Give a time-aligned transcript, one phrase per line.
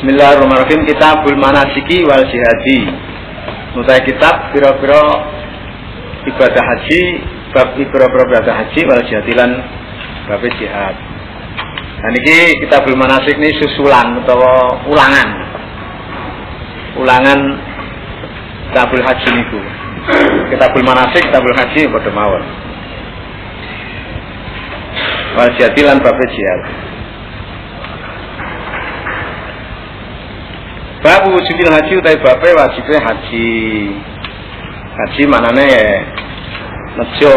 [0.00, 0.88] Bismillahirrahmanirrahim.
[0.88, 2.88] Kitabul Manasiki wal Jihadi.
[3.76, 5.04] Mutai kitab Biro-biro
[6.24, 7.20] Ibadah haji
[7.52, 9.60] Bab biro-biro ibadah haji wal jihadilan
[10.24, 10.96] Bab jihad.
[12.00, 14.40] Dan ini Kitabul Manasik ini susulan Atau
[14.88, 15.28] ulangan.
[16.96, 17.38] Ulangan
[18.72, 19.60] Kitabul Haji niku.
[20.48, 22.44] Kitabul Manasik, Kitabul Haji pada mawon.
[25.36, 26.88] Wal jihadilan bab jihad
[31.00, 33.48] Bab wujubil haji utai bape wajibnya haji.
[35.00, 35.86] Haji manane ya
[37.00, 37.36] nejo.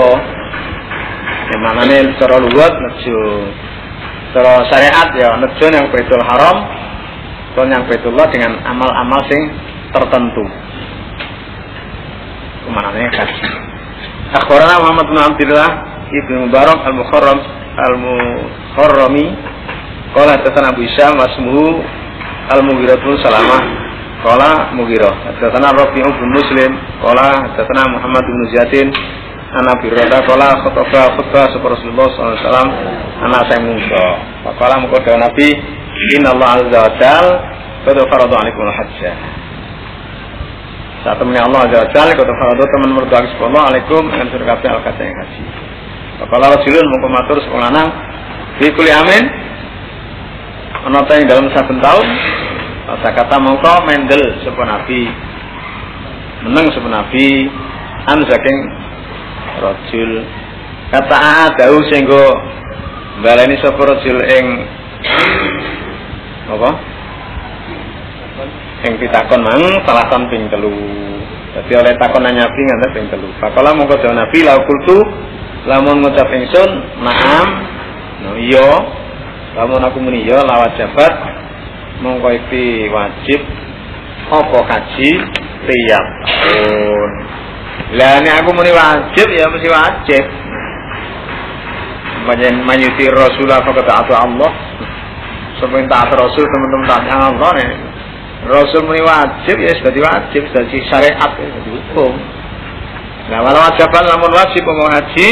[1.48, 3.20] Ya manane cara luwet nejo.
[4.36, 6.58] Cara syariat ya nejo yang Baitul Haram
[7.54, 9.42] atau yang Baitullah dengan amal-amal sing
[9.96, 10.44] tertentu.
[12.68, 13.48] Kemanane haji.
[14.34, 15.70] Akhbarana Muhammad bin Abdullah
[16.10, 17.40] Ibnu Mubarak Al-Mukharram
[17.78, 19.26] Al-Mukharrami
[20.18, 21.86] Qala hadatsana Abu Isyam wasmuhu
[22.52, 23.62] Al-Mughirah Salamah.
[24.24, 25.14] Qala Mughirah.
[25.32, 26.72] Hadatsana Rabi'u bin Muslim.
[27.00, 28.88] Qala hadatsana Muhammad bin Ziyadin.
[29.54, 32.70] Ana bi Rada qala khutbah khutbah Rasulullah alaihi wasallam.
[33.24, 34.06] Ana saya mungso.
[34.44, 35.50] Faqala mengko Nabi
[36.18, 37.28] Inna Allah azza wa jal
[37.86, 39.44] Qad faradu alaikum al-hajjah
[41.04, 44.70] saat temennya Allah Azza wa Jalla kata faradu teman mertua Allah alaikum dengan suruh kabeh
[44.72, 45.44] al yang haji.
[46.24, 47.90] Kala rajulun mengko matur sekolah lanang.
[48.56, 49.24] Fi kulli amin
[50.84, 52.08] ana dalam satu tahun
[52.84, 55.08] kata kata mongko mendel sapa nabi.
[56.44, 57.48] Meneng sapa nabi.
[58.04, 58.60] An saking
[59.64, 60.12] rajul.
[60.92, 61.16] Kata
[61.48, 62.24] adau sehingga
[63.24, 64.46] baleni sapa rajul ing
[66.52, 66.70] apa?
[68.84, 70.76] Ing pitakon mang salasan ping telu.
[71.56, 73.32] Dadi oleh takon nabi nganti ping telu.
[73.40, 74.98] Pakala mongko dewe nabi la kultu
[75.72, 77.48] lamun ngucap ingsun naam.
[78.28, 78.70] No iya.
[79.54, 81.43] Lamun aku muni ya lawat jabat
[82.04, 83.40] mongko iki wajib
[84.28, 85.12] apa kaji
[85.64, 86.06] tiap
[86.52, 87.12] tahun?
[87.96, 90.24] Lah ini aku muni wajib ya mesti wajib.
[92.24, 94.52] Banyak manyuti Rasulullah kata atau Allah?
[95.60, 97.72] Sebenarnya taat Rasul teman-teman taat Allah nih
[98.52, 102.14] Rasul muni wajib ya sudah wajib sudah syariat ya sudah hukum
[103.32, 105.30] Nah walau wajiban namun wajib mau haji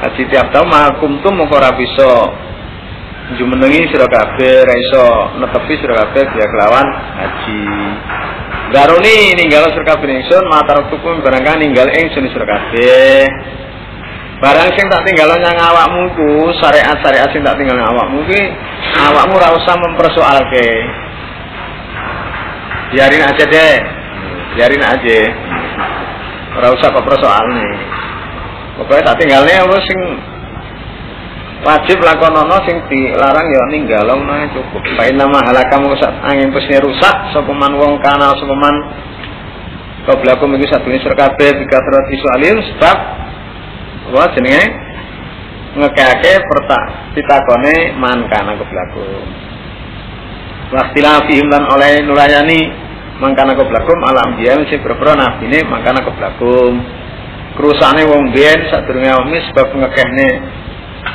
[0.00, 2.08] Haji tiap tahun makum tuh mau bisa
[3.34, 5.04] jumenengi sira kabeh ra iso
[5.42, 6.86] netepi sira kabeh biya kelawan
[7.18, 7.62] haji.
[8.70, 13.26] Daruni ninggal sira kabeh ingsun matar tukum barangkali ninggal ingsun sira kabeh.
[14.36, 16.28] Barang sing tak tinggal nang awakmu ku
[16.60, 18.40] syariat-syariat sing tak tinggal nang awakmu ki
[19.10, 20.68] awakmu ora usah mempersoalke.
[22.94, 23.76] Biarin aja deh.
[24.54, 25.20] Biarin aja.
[26.62, 27.68] Ora usah kok persoalne.
[28.76, 30.00] Pokoknya tak tinggalnya apa sing
[31.64, 34.82] wajib lakonono sing dilarang ya ninggalong nah cukup.
[34.98, 35.94] Fa nama halakamu
[36.26, 38.76] angin pesine rusak sapa man wong kana sapa man
[40.06, 42.96] Qablakum iku sadune sur kabeh dikatrat isu alim sebab
[44.14, 44.62] wa jenenge?
[45.76, 49.26] Ngekake pertak pitakone man kana qablakum
[50.72, 52.86] Waktilafihim lan oleh nulayani
[53.18, 56.80] mangkana qablakum alam dia sing berbro nabine mangkana qablakum
[57.56, 60.28] kerusane wong biyen sadurunge wong sebab ngekehne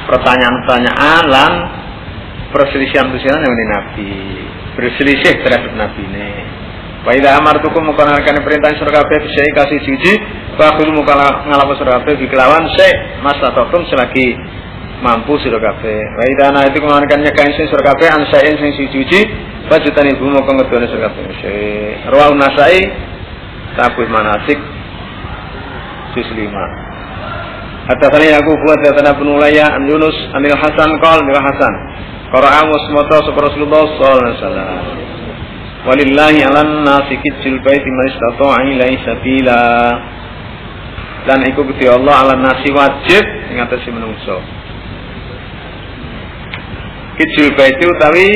[0.10, 1.52] pertanyaan-pertanyaan lan
[2.52, 4.12] perselisihan-perselisihan yang Nabi
[4.76, 6.32] berselisih terhadap Nabi ini
[7.02, 10.14] Wa idza amartukum mukanalkan perintah surga kabeh bisa kasih suci
[10.54, 12.90] fa khudhu mukala ngalapo surga kabeh dikelawan se
[13.26, 14.38] maslahatukum selagi
[15.02, 15.98] mampu surga kabeh.
[15.98, 19.20] Wa idza ana itu mengamalkan nyekain sing surga kabeh an saen sing suci
[19.66, 21.26] fa jutan ibu moko ngedone surga kabeh.
[22.06, 22.86] Rawu Nasai
[23.74, 24.62] tabul manasik
[26.14, 26.91] juz 5
[27.90, 31.74] Hadatsani aku buat hadatsana Ibnu Ulayya an Yunus anil Hasan qol bil Hasan.
[32.30, 34.70] Qara'a musmata Rasulullah sallallahu alaihi wasallam.
[35.82, 39.64] Walillahi 'alan nasi kijil baiti man istata'a ilaihi sabila.
[41.26, 44.38] Dan iku Gusti Allah ala nasi wajib ing atase menungso.
[47.18, 48.30] Kijil baiti utawi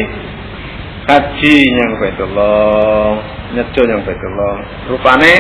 [1.06, 3.10] haji yang Baitullah
[3.54, 4.56] nyedo yang Baitullah.
[4.90, 5.34] Rupane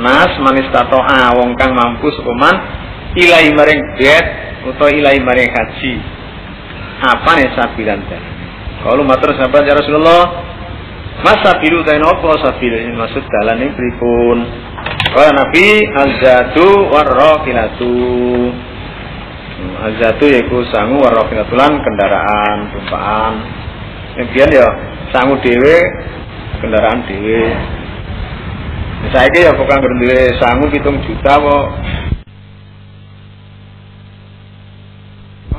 [0.00, 2.54] nas manis tatoa wong kang mampu sepeman
[3.16, 4.26] ilahi maring bet
[4.70, 5.94] atau ilahi maring haji.
[7.00, 8.22] Apa nih sabilan teh?
[8.84, 10.22] Kalau matur sahabat ya Rasulullah
[11.20, 14.38] masa biru teh nopo sabil ini maksud dalan ini berikun
[15.10, 17.92] kalau Nabi azatu warrokilatu
[19.90, 23.34] azatu yaitu sangu warrokilatulan kendaraan tumpaan.
[24.16, 24.66] Kemudian ya
[25.10, 25.76] sangu dewe
[26.62, 27.42] kendaraan dewe
[29.10, 31.66] saya ya bukan berdiri sangu hitung juta kok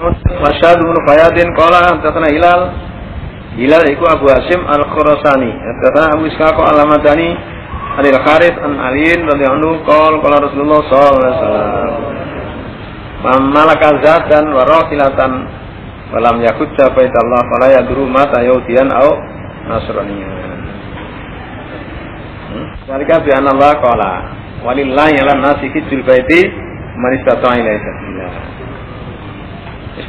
[0.01, 2.61] Masyad bin Fayadin qala hadatsana Hilal
[3.53, 5.51] Hilal iku Abu Hasim Al-Khurasani.
[5.53, 7.29] Hadatsana Abu Ishaq Al-Madani
[8.01, 12.01] Anil Kharith an Aliin radhiyallahu anhu qala qala Rasulullah sallallahu alaihi wasallam
[13.21, 15.31] Man malaka zatan wa rahilatan
[16.09, 19.11] walam yakutta baitallah fala yadru mata yahudiyan au
[19.69, 20.33] nasraniyan.
[22.49, 22.67] Hmm?
[22.89, 24.11] Walika bi anna Allah qala
[24.65, 26.49] walillahi ala nasi hijjul baiti
[26.97, 28.70] man istata'a.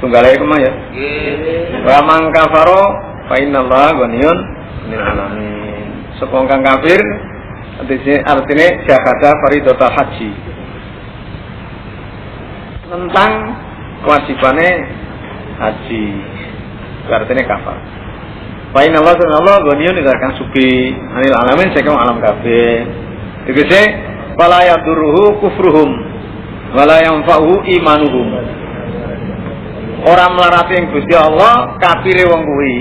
[0.00, 0.72] Tunggal ae ke mana ya?
[1.84, 2.82] Wa man kafaro
[3.28, 4.38] fa inna Allah ghaniyun
[4.88, 5.86] lil alamin.
[6.16, 7.00] Sepong kang kafir
[7.82, 10.30] artinya jahada faridotal haji
[12.86, 13.32] tentang
[14.04, 14.72] kewajibannya
[15.58, 16.04] haji
[17.10, 17.78] artinya kafar
[18.72, 22.88] Allah dan Allah goniun tidak akan suki anil alamin saya alam kafe.
[23.44, 23.82] Tegese
[24.40, 25.90] fala yaduruhu kufruhum
[26.72, 28.32] wala yanfa'uhu imanuhum.
[30.02, 32.76] Orang melarati yang Gusti Allah kafire wong kuwi.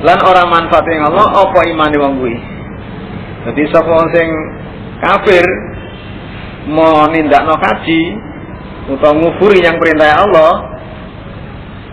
[0.00, 2.36] Lan orang manfaat yang Allah apa imane wong kuwi.
[3.46, 4.28] Jadi sapa sing
[5.04, 5.44] kafir
[6.72, 8.02] mau nindakno kaji
[8.96, 10.52] utawa ngufuri yang perintah Allah,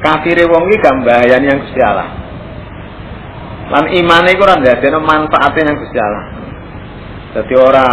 [0.02, 2.10] kafire wong iki gak mbayani yang Gusti Allah.
[3.76, 6.26] Lan imane iku ora ndadekno manfaate yang Gusti Allah.
[7.34, 7.88] Dadi ora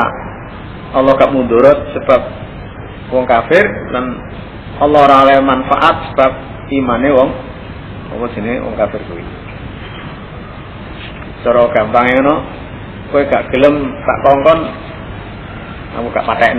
[0.95, 2.21] Allah gak mundurut sebab
[3.11, 4.05] wong kafir lan
[4.81, 6.33] Allah ora oleh manfaat sebab
[6.73, 7.31] imane wong
[8.11, 9.25] apa jenenge wong kafir kuwi.
[11.45, 12.35] Cara gampang ngono,
[13.13, 14.61] kowe gak gelem tak kongkon
[16.01, 16.59] aku gak paten.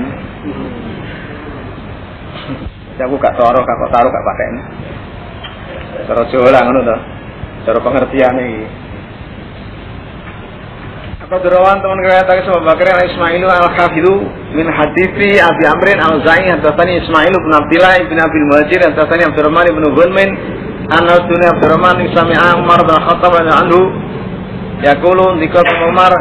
[3.01, 4.53] Aku gak toro gak taruh gak paten.
[6.06, 6.97] Cara Jawa lah ngono to.
[7.65, 8.62] Cara pengertian iki
[11.31, 14.19] apa derawan teman ke sebab bakar Ismailu al Khafidu
[14.51, 19.63] min hadithi Abi Amrin al Zain hadatsani Ismailu bin Abdullah bin Abil Muhajir hadatsani Abdurrahman
[19.72, 20.28] bin Ghulmin
[20.92, 23.80] an Abdurrahman bin Sami'a Umar bin Khattab anhu.
[24.83, 26.12] Yaqulu dikot Umar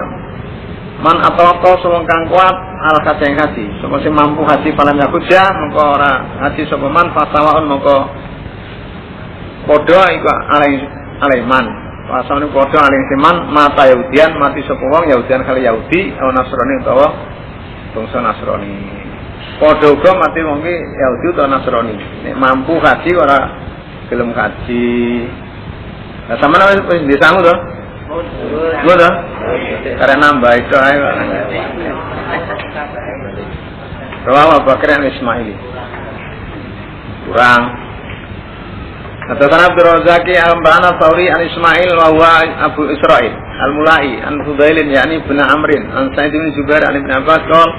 [1.03, 5.91] man atau sapa kang kuat al yang haji sapa sing mampu haji paling yakuja mengko
[5.91, 7.99] ora haji sapa man fasawaun mengko
[9.67, 10.87] padha iku alai
[11.19, 11.43] alai
[12.11, 16.75] man pasane padha alai seman mata yahudian mati sapa wong yahudian kali yahudi atau nasrani
[16.83, 17.07] utawa
[17.95, 18.75] bangsa nasrani
[19.63, 21.95] padha uga mati wong ki yahudi utawa nasrani
[22.35, 23.39] mampu haji ora
[24.11, 24.91] gelem haji
[26.31, 27.55] Nah, sama wis disangu to?
[28.87, 29.15] Gue dah.
[29.99, 31.03] Karena nambah itu ayo.
[34.31, 35.59] Rawa Bakar Ismaili.
[37.27, 37.90] Kurang.
[39.31, 43.31] Hadatsana Abdul Razaki al-Bana Thawri an Ismail wa huwa Abu Israil
[43.63, 45.87] al-Mulai an Fudailin yakni bin Amrin.
[45.87, 47.71] An Sa'id bin Jubair an Ibn Abbas qol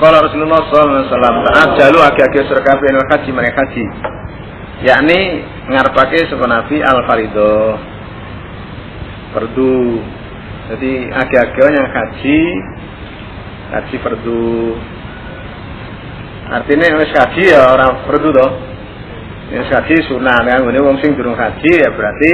[0.00, 3.84] Qala Rasulullah sallallahu alaihi wasallam ta'ajjalu agi-agi surga bin haji mereka haji.
[4.80, 5.20] Yakni
[5.68, 7.52] ngarepake sapa Nabi al-farido
[9.36, 10.00] perdu.
[10.72, 12.40] Jadi agi-agi yang haji
[13.76, 14.72] haji perdu.
[16.48, 18.75] Artinya wis haji ya orang perdu toh
[19.46, 22.32] Wis haji sunah kan ngene wong sing durung haji ya berarti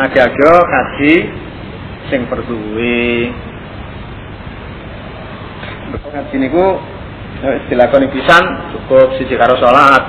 [0.00, 1.14] agi-agi haji
[2.08, 3.28] sing perduwe
[6.08, 6.80] haji niku
[7.68, 10.02] dilakoni pisan cukup siji karo salat.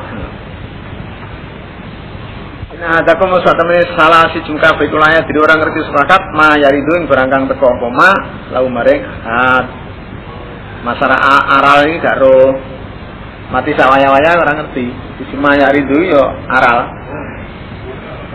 [2.76, 7.08] Nah, ada kamu saat temen salah si cungka bekulanya jadi orang ngerti sepakat ma yaridu
[7.08, 7.72] berangkang teko
[8.52, 9.66] lau maring hat.
[10.86, 11.18] Masalah
[11.50, 12.75] aral ini gak roh
[13.54, 14.86] mati sawaya-waya orang ngerti
[15.22, 16.90] sisi ma yaridu yo aral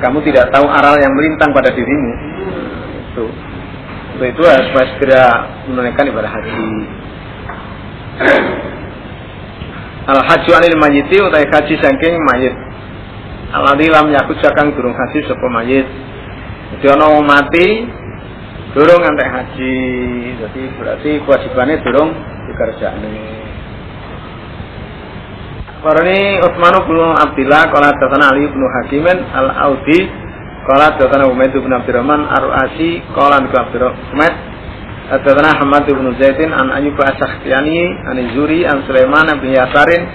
[0.00, 2.12] kamu tidak tahu aral yang melintang pada dirimu
[3.10, 3.26] itu
[4.16, 5.24] untuk itu harus segera
[5.66, 6.68] menunaikan ibadah haji
[10.10, 12.70] al haju anil majiti utai haji saking mayit
[13.50, 15.82] Aladi lam yakut jakang durung haji sapa mayit.
[16.78, 17.82] Jadi wong mati
[18.78, 19.78] durung ngantek haji.
[20.38, 22.14] Jadi berarti kewajibannya durung
[22.46, 23.39] dikerjakne.
[25.80, 30.00] Qarani Utsman bin Abdullah qala tatana Ali bin Hakimin al-Audi
[30.68, 34.32] qala tatana Umayyah bin Abdurrahman ar-Ruasi qala bin Abdurrahman
[35.10, 40.06] Tatana Hamad bin Zaidin an Ayyub as-Sakhtiyani an Zuri an Sulaiman bin Yasarin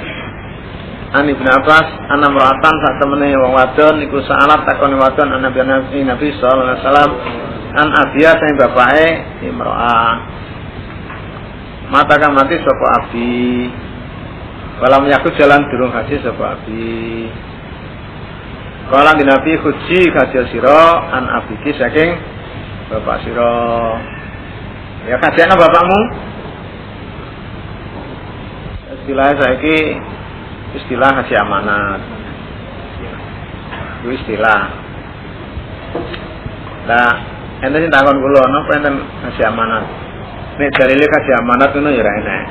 [1.11, 5.99] An Ibnu Abbas ana meratan sak temene wong wadon iku salat takoni wadon an Nabi
[6.07, 7.11] Nabi sallallahu alaihi wasallam
[7.75, 9.07] an Abiya sing bapake
[9.43, 10.15] Imro'ah
[11.91, 13.69] mata kan mati sapa abi
[14.75, 17.31] Walam yakut jalan durung haji sapa abi.
[18.91, 22.11] Kala di Nabi huji haji sira an abiki saking
[22.91, 23.55] bapak sira.
[25.07, 26.01] Ya kajian bapakmu.
[28.99, 29.77] Istilahnya saiki
[30.81, 32.01] istilah haji amanat.
[34.03, 34.61] Itu istilah.
[36.85, 37.11] Nah,
[37.63, 39.85] enten sing takon kula napa enten kasih amanat.
[40.59, 42.43] Nek dalile kasih amanat ngono ya enak.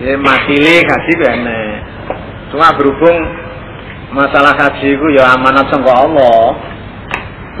[0.00, 1.76] Ya makile kasih ku enak.
[2.48, 3.20] Cuma berhubung
[4.16, 6.56] masalah haji ku ya amanat sangka Allah.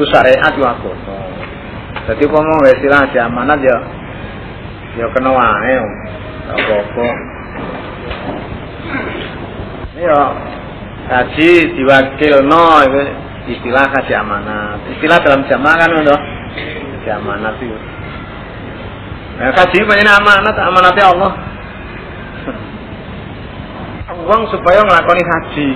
[0.00, 1.20] Ku syariat ku agama.
[2.08, 3.76] Dadi umpama wis haji amanat ya
[4.96, 5.76] ya kena wae.
[6.48, 7.08] Apa-apa.
[10.00, 10.20] Ya
[11.12, 12.64] haji diwakilno
[13.52, 14.80] istilah haji amanat.
[14.96, 16.16] Istilah dalam jamaah kan ngono.
[16.96, 17.78] Haji amanat itu.
[19.40, 21.32] Nah, haji banyak amanat, amanatnya Allah.
[24.30, 25.68] Uang supaya ngelakoni haji.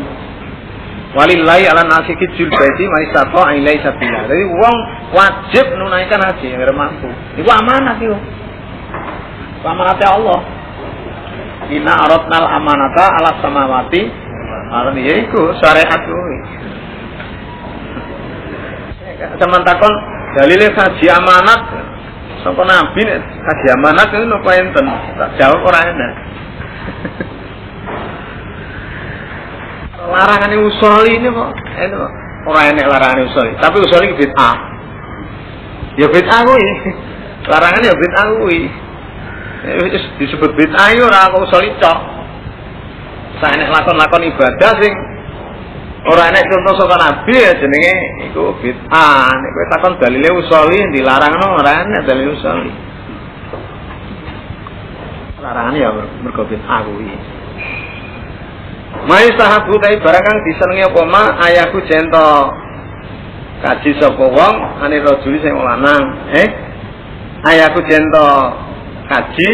[1.18, 4.30] Walillahi ala nasi kijul baiti man istata ilai sabila.
[4.30, 4.76] Jadi uang
[5.10, 7.10] wajib menunaikan haji yang mampu.
[7.34, 8.14] Itu amanat itu.
[9.66, 10.40] Amanatnya Allah.
[11.66, 14.02] Inna aradnal amanata ala samawati
[14.74, 16.38] Alam ya iku syariat kuwi.
[19.38, 19.94] Teman takon
[20.38, 21.62] dalile haji amanat
[22.42, 24.86] sapa nabi haji amanat itu napa enten?
[25.18, 26.12] Tak jawab ora enak.
[30.10, 32.00] Larangan usul ini kok itu
[32.44, 34.56] ora enak larangan usul tapi usul ini bid'ah.
[35.94, 36.68] Ya bid'ah kuwi.
[37.52, 38.60] Larangan ya bid'ah kuwi.
[40.20, 41.98] Disebut bid'ah ya ora kok usul cok.
[43.40, 44.92] Saya nek lakon-lakon ibadah sing
[46.04, 47.96] ora enek contoh saka nabi ya jenenge
[48.30, 49.28] iku bid'ah.
[49.30, 52.72] Nek kowe takon dalile usuli dilarangno ora enek dalil usuli
[55.44, 55.92] larangan ya
[56.24, 57.12] mergo bid'ah kuwi
[59.04, 62.30] Mai sahabu tai barang kang disenengi apa ma ayahku jento.
[63.64, 66.02] Kaji sapa wong ane rajuli sing lanang
[66.36, 66.48] eh
[67.44, 68.30] ayahku jento.
[69.04, 69.50] Kaji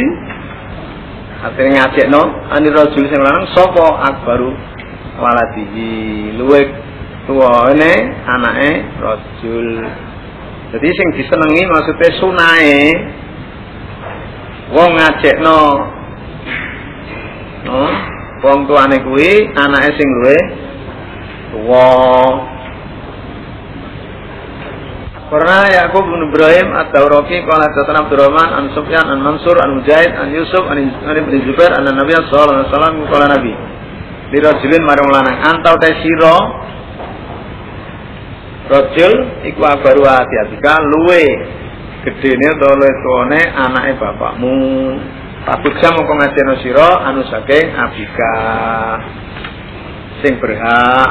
[1.40, 2.20] Akhirnya ngajak no,
[2.52, 4.52] ani rojul sing lanang sopo akbaru
[5.16, 6.68] waladihi luwek
[7.24, 7.92] tua ini
[8.28, 8.70] anake
[9.00, 9.68] rojul.
[10.70, 12.76] Jadi sing disenengi maksudnya sunae
[14.76, 15.60] wong ngajak no,
[17.64, 17.80] no
[18.40, 20.38] wong tuane kuwi anake sing luwe
[21.50, 21.88] tua
[25.30, 30.34] Pernah Yakub bin Ibrahim At-Tawraki qala hadatsana Abdurrahman an Sufyan an Mansur an Mujahid an
[30.34, 33.54] Yusuf an Ibnu Zubair anna Nabi sallallahu alaihi wasallam qala Nabi.
[34.34, 36.34] Li rajulin marang lanang antau te sira?
[38.74, 39.14] Rajul
[39.54, 41.22] iku abaru ati-atika luwe
[42.02, 44.58] gedene utawa luwe tuane anake bapakmu
[45.40, 48.34] Patuksa mongko ngajeno sira anu saking abika.
[50.20, 51.10] Sing berhak.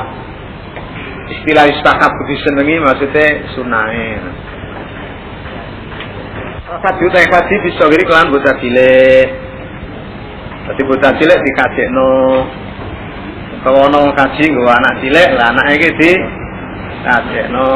[1.29, 4.09] Istilah istahab disenengi maksudnya sunahe.
[6.69, 9.27] Fadi utai fadi bisa kiri kelan bocah cilik.
[10.69, 12.13] Jadi bocah cilik dikajekno
[13.59, 16.11] Kalau ono kaji nggawa anak cilik lah anaknya di
[17.03, 17.71] kajekno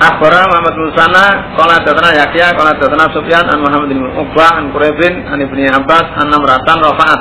[0.00, 4.74] Akhbara Muhammad bin Sana Kala datana Yahya Kala datana Sufyan An Muhammad bin Uqbah An
[4.74, 7.20] Quraibin An Ibni Abbas An Namratan Rafaat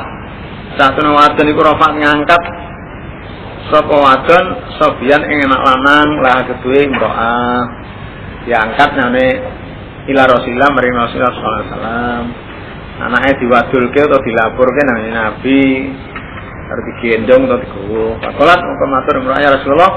[0.73, 2.43] Satu nawadun iku Rafaat ngangkat.
[3.69, 4.45] Sopo wadon?
[4.81, 7.61] Sobian ing anak lanang Lah kedua imro'ah.
[8.49, 9.27] Diangkat nane
[10.09, 12.25] Ila Rasulullah Mering Rasulullah SAW
[12.93, 15.61] Anaknya diwadulke atau dilapurke Nang Nabi
[16.73, 19.93] Harus digendong atau digowo Pakolat Muka matur imro'ah ya Rasulullah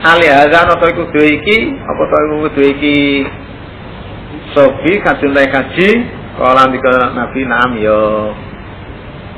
[0.00, 1.76] Ali azan atau iku dua iki?
[1.76, 2.98] Apa atau iku dua iki?
[4.56, 5.88] Sobi kajuntai kaji
[6.40, 6.80] Kalau nanti
[7.12, 8.32] Nabi Naam yo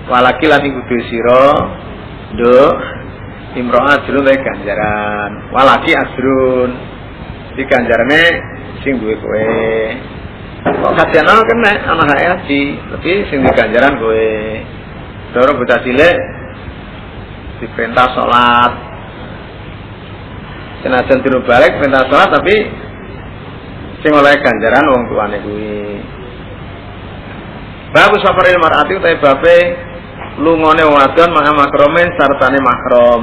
[0.06, 1.46] Walaki lan iku dua siro
[2.38, 2.58] Do
[3.58, 5.50] Imro'ah ajrun ganjaran.
[5.50, 6.70] Walaki asrun
[7.58, 8.24] Di ganjarannya
[8.86, 9.50] Sing duwe kowe.
[10.62, 14.30] Kok kajian ana kena anak haji Tapi sing di ganjaran kowe.
[15.34, 16.38] Doro bocah cilik
[17.58, 18.72] Diperintah sholat.
[20.86, 22.56] Senajan tiru balik perintah sholat tapi
[23.98, 25.98] Sing oleh ganjaran wong tuane kuwi.
[27.90, 29.58] Babu safaril mar'ati utai babe
[30.38, 33.22] lungone wadon maha makromen sartane makrom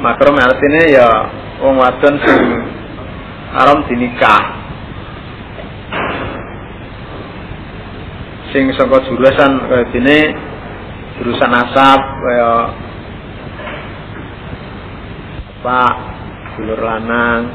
[0.00, 1.08] makrom artinya ya
[1.60, 2.40] wong wadon sing
[3.60, 4.42] haram dinikah.
[8.56, 10.18] Sing saka jurusan kaya dene
[11.20, 12.52] jurusan asap kaya
[15.60, 15.94] pak
[16.56, 17.52] dulur lanang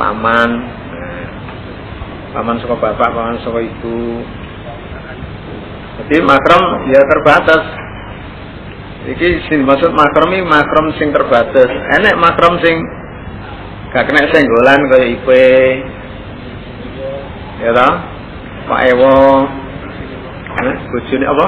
[0.00, 0.50] paman
[2.32, 4.24] paman saka bapak paman saka ibu
[5.98, 6.62] jadi makrom
[6.94, 7.62] ya terbatas.
[9.08, 11.66] Iki sing maksud makrom ini makrom sing terbatas.
[11.98, 12.78] Enek makrom sing
[13.90, 15.46] gak kena senggolan kaya ipe.
[17.66, 17.88] Ya ta?
[18.70, 19.18] Pak Ewo.
[20.88, 21.46] Bojone apa?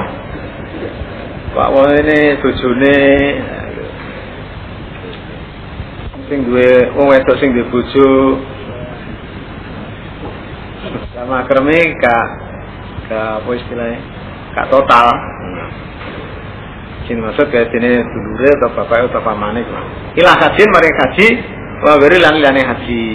[1.51, 2.99] Pak Ewo ini bojone
[6.31, 8.39] sing duwe wong wedok sing duwe bojo.
[11.11, 12.27] Sama kreme gak
[13.11, 13.99] gak apa istilahnya
[14.55, 15.11] gak total.
[17.11, 19.67] Sing maksud kayak dene dulure atau bapak atau pamane
[20.15, 21.27] ilah haji mari haji
[21.83, 23.05] wa beri lan liyane haji.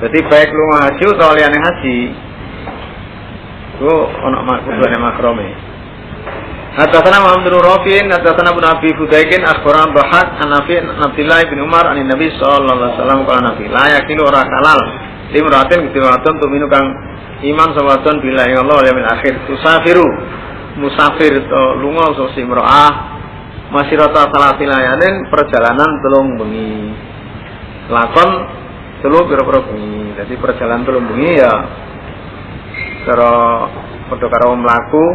[0.00, 1.98] Jadi baik lu haji atau liyane haji?
[3.76, 5.69] Itu kuduane makrome
[6.70, 11.90] Hadatsana Muhammad bin Rafi'in, hadatsana Abu Nabi Fudaikin, akhbaran Bahak, an Nafi Abdullah bin Umar,
[11.90, 14.78] an Nabi sallallahu alaihi wasallam qala Nabi, la yakilu ora halal
[15.34, 16.86] limratin ketiwatun tuminu kang
[17.42, 19.34] iman sawadon bila ya Allah yamin akhir.
[19.50, 20.06] Tusafiru
[20.78, 23.18] musafir to lunga so simroah
[23.74, 26.94] masirata salati layanin perjalanan telung bengi.
[27.90, 28.30] Lakon
[29.02, 30.14] telu pira-pira bengi.
[30.22, 31.52] Jadi perjalanan telung bengi ya
[33.10, 33.32] cara
[34.06, 35.06] padha karo mlaku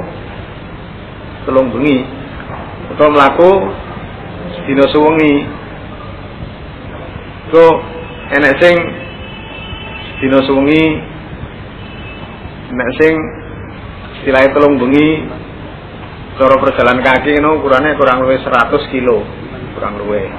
[1.45, 2.03] telung bengi
[2.91, 3.51] utawa mlaku
[4.65, 5.33] dina suwengi
[7.53, 7.63] so
[8.33, 8.75] enek sing
[10.21, 10.83] dina suwengi
[12.73, 13.13] enek sing
[14.25, 15.21] telung bengi
[16.35, 19.23] cara perjalanan kaki no ukurannya kurang lebih 100 kilo
[19.77, 20.33] kurang lebih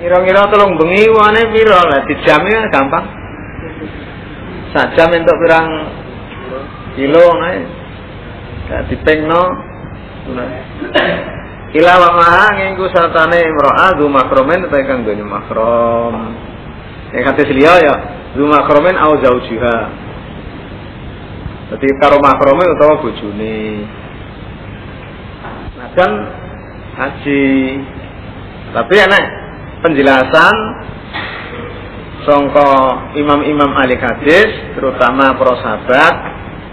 [0.00, 3.04] Kira-kira telung bengi wane piro lah dijamnya gampang.
[4.72, 5.68] Sajam entuk pirang
[6.96, 7.79] kilo nae.
[8.90, 9.42] Dipengno.
[11.70, 16.14] Ila wa maha ngingku sartane imro'a du makromen ta kang gone makrom.
[17.14, 17.94] Nek kate liya ya
[18.34, 19.76] du makromen au zaujiha.
[21.70, 22.98] Dadi karo makrome utawa.
[25.78, 26.10] Nah kan
[26.98, 27.42] haji
[28.70, 29.24] tapi enak
[29.82, 30.54] penjelasan
[32.28, 32.70] songko
[33.16, 36.14] imam-imam ahli hadis terutama para sahabat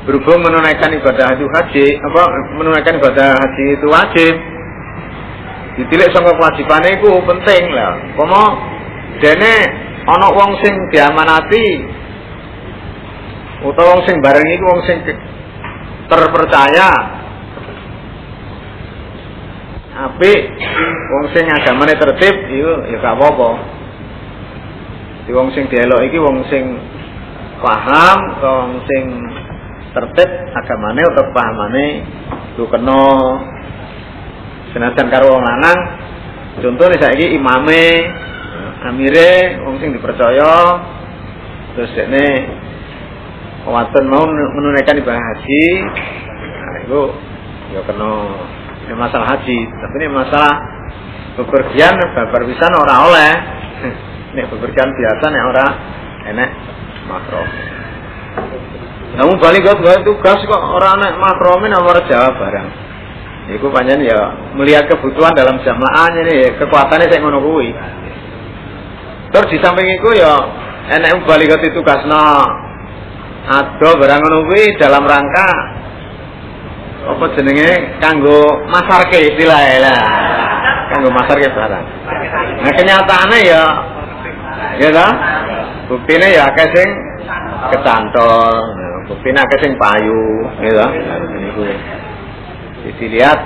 [0.08, 2.22] berhubung menunaikan ibadah itu haji apa
[2.56, 4.36] menunaikan ibadah haji itu wajib.
[5.78, 7.94] Ditilik songko kewajibannya itu penting lah.
[8.16, 8.44] Komo
[9.20, 9.56] dene
[10.08, 11.68] ana wong sing diamanati
[13.68, 14.98] utawa wong sing bareng iku wong sing
[16.08, 16.92] terpercaya.
[20.08, 20.42] Apik
[21.12, 23.50] wong sing agamane tertib iku ya gak apa-apa.
[25.28, 26.64] Di wong sing dielok iki wong sing
[27.60, 29.04] paham wong sing
[29.98, 31.86] tertib agamane atau pahamane
[32.54, 33.06] itu kena.
[34.78, 35.80] Senajan karo wong lanang
[36.62, 37.86] contohnya saiki imame
[38.86, 40.54] amire wong sing dipercaya
[41.74, 42.28] terus ini
[43.66, 45.66] wadon mau menunaikan ibadah haji
[46.38, 47.02] nah itu
[47.74, 48.14] ya kena.
[48.86, 50.54] Ini masalah haji tapi ini masalah
[51.42, 53.32] bepergian berpisan orang oleh.
[54.28, 55.72] Ini bepergian biasa nih orang
[56.30, 56.50] enek
[57.08, 57.42] makro
[59.16, 62.88] namun balik gue gue tugas kok orang enek makro ini nomor jawab barang
[63.48, 64.20] Iku panjang ya
[64.60, 67.40] melihat kebutuhan dalam jamaah ini ya, kekuatannya saya ngono.
[69.32, 70.36] Terus di samping itu ya
[70.92, 72.44] enek balik itu tugasna
[73.48, 75.50] ado barang ngono dalam rangka
[77.08, 78.04] apa jenenge?
[78.04, 80.04] Kanggo masarke istilahnya lah.
[80.92, 81.86] Kanggo masarke barang.
[82.68, 83.64] Nah kenyataannya ya
[84.84, 85.08] ya ta
[85.88, 86.90] buktine ya akeh sing
[87.72, 90.88] kecantol buktine akeh sing payu ta
[91.40, 91.64] niku
[93.00, 93.40] dilihat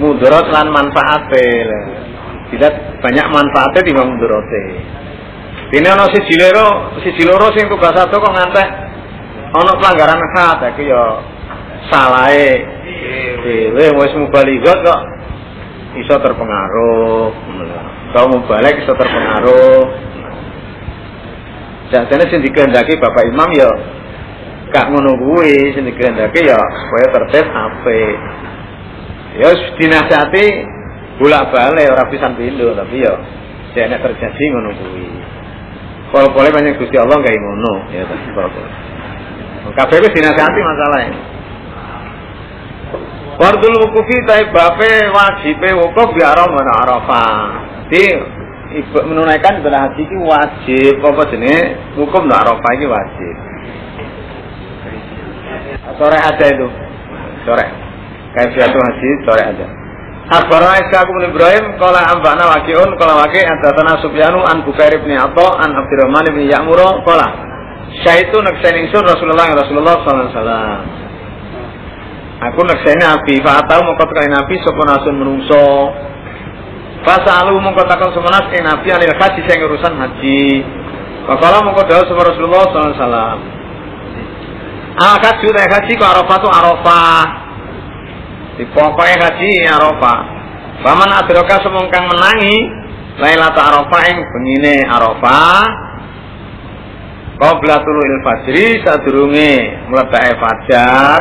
[0.00, 1.80] mudarat lan manfaatnya
[2.52, 4.62] tidak banyak manfaatnya di mudharate
[5.74, 8.68] ini ana siji loro siji loro sing tugas satu kok ngantek
[9.50, 11.02] ana pelanggaran hak iki ya
[11.90, 12.50] salahe.
[13.42, 15.00] Dhewe wis mubalighah kok
[15.98, 17.26] iso terpengaruh.
[18.14, 19.82] Kau mubalik iso terpengaruh.
[21.86, 23.70] Jadinya sing dikehendaki Bapak Imam ya
[24.74, 28.16] gak ngono kuwi sing dikehendaki ya supaya tertib apik.
[29.36, 30.46] Ya dinasihati
[31.20, 33.14] bolak-balik ora pisan pindho tapi ya
[33.86, 35.08] nek terjadi ngono kuwi.
[36.10, 38.50] Kalau boleh banyak Gusti Allah kayak ngono ya boleh
[39.76, 41.36] kabeh wis dinasihati masalahnya.
[43.36, 47.44] Fardul wukufi tapi bape wajib wukuf di mana Arafah.
[47.86, 48.04] Jadi
[49.04, 50.94] menunaikan ibadah haji itu wajib.
[51.04, 53.34] Apa jenis wukuf di Arafah itu wajib.
[55.94, 56.66] Sore aja itu.
[57.46, 57.66] Sore.
[58.34, 59.66] Kayak suatu haji sore aja.
[60.26, 65.62] Akhbarana Ishaq bin Ibrahim qala ambana waqi'un qala waqi' hadatsana Sufyanu an Bukair bin Atha
[65.62, 67.30] an Abdurrahman bin Ya'mur qala
[68.02, 70.80] syaitu naksani ingsun Rasulullah Rasulullah sallallahu alaihi wasallam
[72.36, 75.88] Aku nekseni Nabi, fatau mongko tekan Nabi sapa nasun menungso.
[77.00, 80.60] Fasalu mongko takon semenas ing Nabi anil haji sing urusan haji.
[81.24, 83.55] Fakala mongko dawuh Rasulullah wasallam.
[84.96, 87.24] Ah haji haji ku Arafah tu Arafah.
[88.56, 90.18] Di pokoknya haji Arafah.
[90.80, 92.56] Paman adroka semongkang menangi
[93.16, 95.64] Lailata Arafah ing bengine Arafah
[97.40, 99.52] Qabla tulu'il fajri sadurunge
[99.88, 101.20] mletake fajar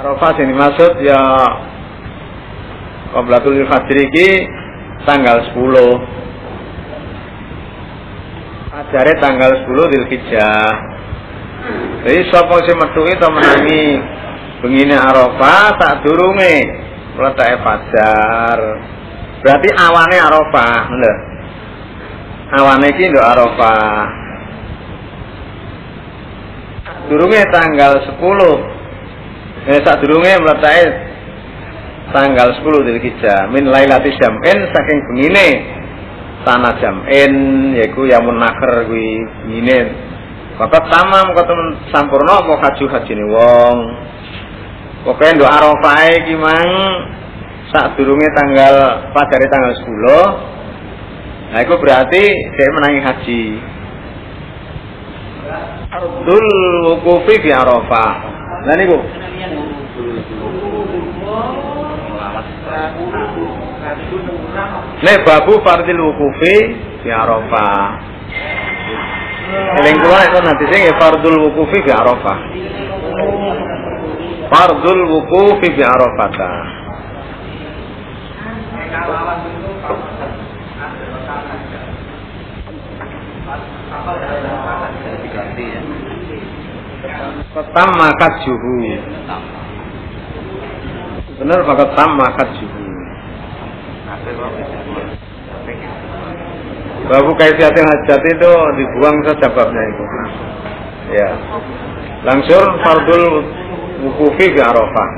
[0.00, 1.20] Arafah sing dimaksud ya
[3.12, 4.28] qabla tulu'il fajri iki
[5.04, 6.19] tanggal 10
[8.90, 10.70] Fajare tanggal 10 Dzulhijjah
[12.02, 14.02] Jadi sapa sing metu itu menangi
[14.58, 16.58] bengine Arafah tak durunge
[17.14, 18.58] mletake fajar.
[19.46, 21.14] Berarti awane Arafah, lho.
[22.58, 24.10] Awane iki nduk Arafah.
[27.14, 29.70] Durunge tanggal 10.
[29.70, 30.82] Eh sak durunge mletake
[32.10, 32.58] tanggal 10
[32.90, 35.78] Dzulhijjah min lailati jam'in saking bengine
[36.44, 37.34] tanah jam'in
[37.76, 40.10] yaiku yamun nakher kuwi bengine
[40.60, 41.56] Bapak tamam kata
[41.88, 43.76] sampurno mau haji haji nih wong.
[45.08, 46.68] Pokoknya doa Arafah iki mang
[47.72, 51.56] saat durunge tanggal dari tanggal 10.
[51.56, 53.42] Nah itu berarti saya menangi haji.
[55.96, 56.48] Ardul
[56.92, 58.12] wukufi fi Arafah.
[58.68, 59.00] Nah niku.
[65.00, 66.56] Nek babu fardil wukufi
[67.02, 67.86] fi Arafah.
[69.78, 72.38] Eling kula nanti sing fardul wukufi fi Arafah.
[74.50, 76.30] Fardul wukufi fi Arafah.
[87.50, 88.74] Ketam makat juhu.
[91.38, 92.79] Benar pak ketam makat juhu.
[97.10, 100.04] Babu kaifiatil hajat itu dibuang saja babnya itu.
[101.14, 101.30] Ya.
[102.26, 103.24] Langsung fardul
[104.02, 105.10] wukufi di Arafah.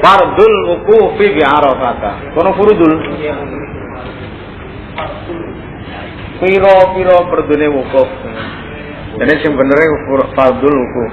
[0.00, 2.32] Fardul wukufi di Arafah.
[2.32, 2.92] Kono furudul.
[6.40, 8.08] Piro-piro perdune wukuf.
[9.16, 9.78] Jadi bener
[10.36, 11.12] fardul wukuf.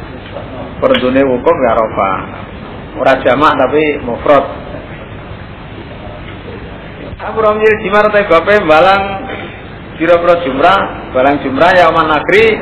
[0.79, 2.52] Perdune wukuf di Arafah.
[2.93, 4.45] Ora jamak tapi mufrad.
[7.23, 9.03] Aku romil jimar tapi bapak balang
[9.97, 10.79] kira-kira jumrah,
[11.15, 12.53] balang jumrah ya oman nakri.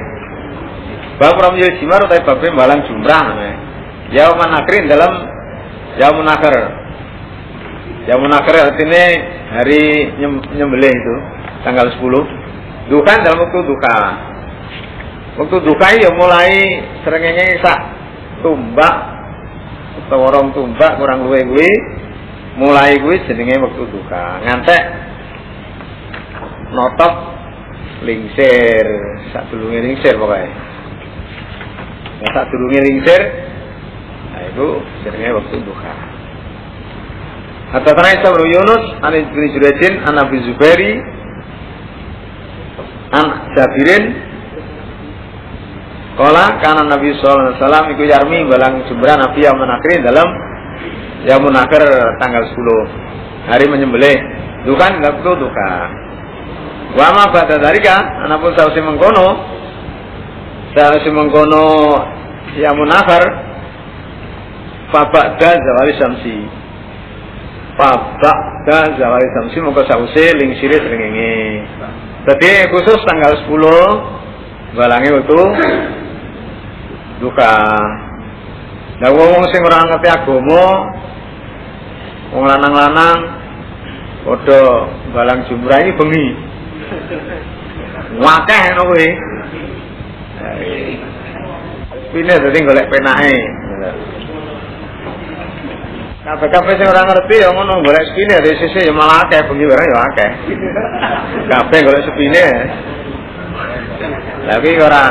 [1.20, 3.26] Bapak romil jimar tapi bapak balang jumrah.
[4.15, 5.12] Ya oman nakri dalam
[6.00, 6.56] ya munakar.
[8.08, 9.04] Ya munakar artinya
[9.60, 10.15] hari
[10.56, 11.15] nyembelih itu
[11.67, 12.88] tanggal 10.
[12.88, 13.98] Duka dalam waktu duka.
[15.41, 17.80] Waktu duka ya mulai serengenge sak
[18.44, 19.20] tumbak
[19.91, 21.71] atau orang tumbak kurang luwe-luwe
[22.60, 24.25] mulai gue jenenge waktu duka.
[24.45, 24.84] Ngantek
[26.71, 27.13] notok
[28.08, 28.86] lingsir.
[29.32, 30.71] Sak dulunge lingsir pokoknya
[32.21, 33.21] nah, sak dulunge lingsir
[34.32, 34.67] nah itu
[35.04, 35.93] jenenge waktu duka.
[37.71, 40.93] Hatta Isa bin Yunus an bin Jurayjin an Abi Zubairi
[43.15, 44.04] an Jabirin
[46.21, 50.29] Kala karena Nabi Sallallahu Alaihi Wasallam ikut yarmi balang jumrah Nabi yang menakri dalam
[51.25, 51.81] ya munakir
[52.21, 54.17] tanggal 10 hari menyembelih.
[54.69, 55.69] Dukan nggak betul duka
[56.93, 59.49] wama pada darika anapun sausi mengkono.
[60.77, 61.65] Sausi mengkono
[62.53, 63.25] ya munakir
[64.93, 66.38] fabak dan zawali samsi
[67.79, 71.63] fabak dan zawali samsi mongko sausi ling siri ini
[72.27, 75.41] jadi khusus tanggal 10 balangi waktu
[77.21, 77.53] duka
[79.01, 80.65] Nah wong sing ora ngerti agama
[82.31, 83.41] Wong lanang-lanang
[84.23, 86.27] padha balang jumrah ini bengi.
[88.21, 89.10] Wakeh ngono kuwi.
[92.12, 93.38] Pine dadi golek penake.
[96.21, 99.88] Kabeh-kabeh sing ora ngerti ya ngono golek spine dari sisi ya malah akeh bengi barang
[99.91, 100.31] ya akeh.
[101.49, 102.47] Kabeh golek spine.
[104.47, 105.03] Tapi ora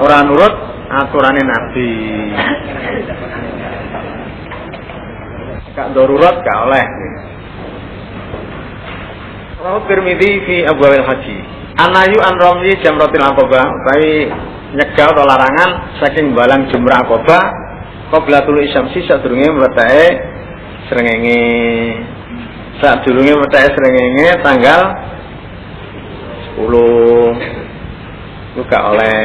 [0.00, 0.54] ora nurut
[0.90, 1.90] aturane Nabi.
[5.78, 6.86] Kak darurat gak oleh.
[9.60, 11.38] Rahu Tirmidzi fi Abwabil Haji.
[11.78, 14.28] Anayu an romli jamratil aqabah utawi
[14.78, 17.42] atau larangan saking balang jumrah aqabah
[18.10, 20.06] qabla tulu isyamsi sadurunge mletake
[20.90, 21.40] srengenge
[22.78, 24.80] sadurunge mletake srengenge tanggal
[26.58, 26.70] 10
[28.50, 29.18] itu gak oleh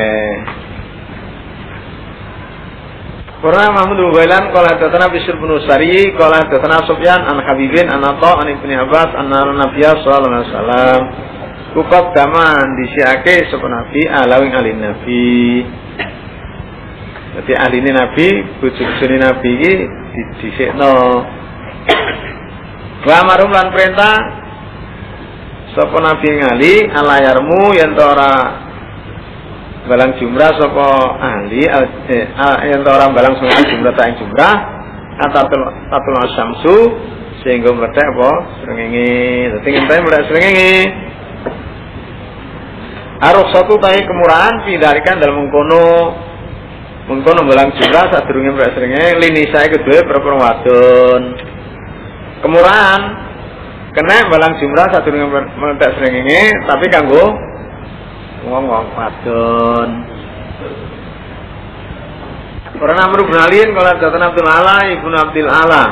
[3.46, 8.02] Qur'an Mahmud bin Ghailan qala hadatsana Bishr bin Usari qala hadatsana Sufyan an Habibin an
[8.02, 11.02] Atha an Ibnu Abbas anna Nabi sallallahu alaihi wasallam
[11.78, 15.30] Kukab daman disiake sapa Nabi alawing alin Nabi
[17.36, 18.28] Jadi ahline Nabi,
[18.64, 19.74] bojo-bojone Nabi iki
[20.16, 20.96] didhisikno.
[23.04, 24.16] Wa marum lan perintah
[25.76, 28.65] sapa Nabi ngali alayarmu yen ora
[29.86, 30.88] balang jumrah sapa
[31.22, 31.62] ahli?
[32.10, 32.26] Eh,
[32.70, 34.56] yen ora balang sapa jumrah ta jumrah.
[35.16, 36.78] Atatul tatul syamsu
[37.46, 38.32] sehingga meledak apa?
[38.66, 39.16] Srengenge.
[39.56, 40.76] Dadi ngenteni meledak srengenge.
[43.16, 45.86] Arus satu tahi kemurahan pindarikan dalam mengkono
[47.08, 49.08] mengkono balang jumrah saat durungnya meledak srengenge.
[49.24, 51.24] Lini saya kedua perempuan wadon.
[52.44, 53.02] Kemurahan
[53.96, 57.55] kena balang jumrah saat durungnya meledak srengenge tapi kanggo
[58.46, 59.90] ngomong wadon
[62.76, 65.86] Orang Amr bin Alin kalau datang Abdul Ala ibnu Abdul Ala.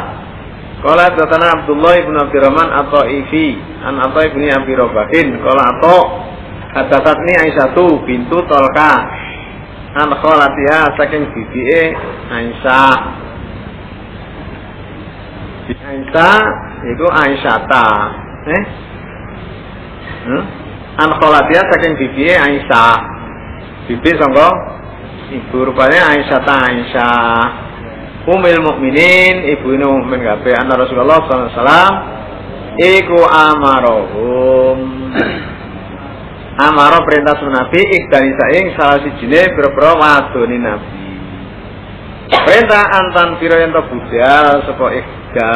[0.84, 3.56] Kala datana Abdullah ibn Abdurrahman atau Ifi.
[3.88, 5.39] An atau ibni Abi Robahin.
[5.39, 6.00] Kala atau
[6.76, 8.94] Hadatatni Aisyatu bintu Tolka.
[9.96, 11.96] An kholatiha saking bibie
[12.28, 12.96] Aisyah.
[15.72, 16.39] Aisyah
[16.84, 17.88] itu Aisyata.
[18.44, 18.63] Eh?
[20.28, 20.62] Hmm?
[20.97, 22.97] An kholatiha saking bibie Aisyah.
[23.89, 24.49] Bibi sangka
[25.34, 27.45] ibu rupanya Aisyata Aisyah.
[28.29, 30.53] Umil mukminin ibu ini mukmin kabeh.
[30.56, 31.93] Anna Rasulullah sallallahu alaihi wasallam
[32.79, 34.77] iku amarohum
[36.69, 41.01] amaro perintah Nabi ikdani saing salah sijine pira-pira wadone Nabi.
[42.34, 45.53] Perintah antan pira yen budal sapa ikda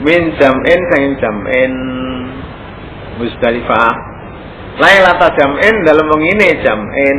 [0.00, 1.72] min jam'in sanging jam'in
[3.20, 3.92] Musdalifah
[4.80, 7.18] Lailata jam'in dalam mengini jam'in.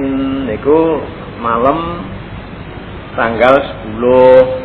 [0.50, 0.98] Niku
[1.38, 2.02] malam
[3.14, 3.54] tanggal
[3.94, 4.62] 10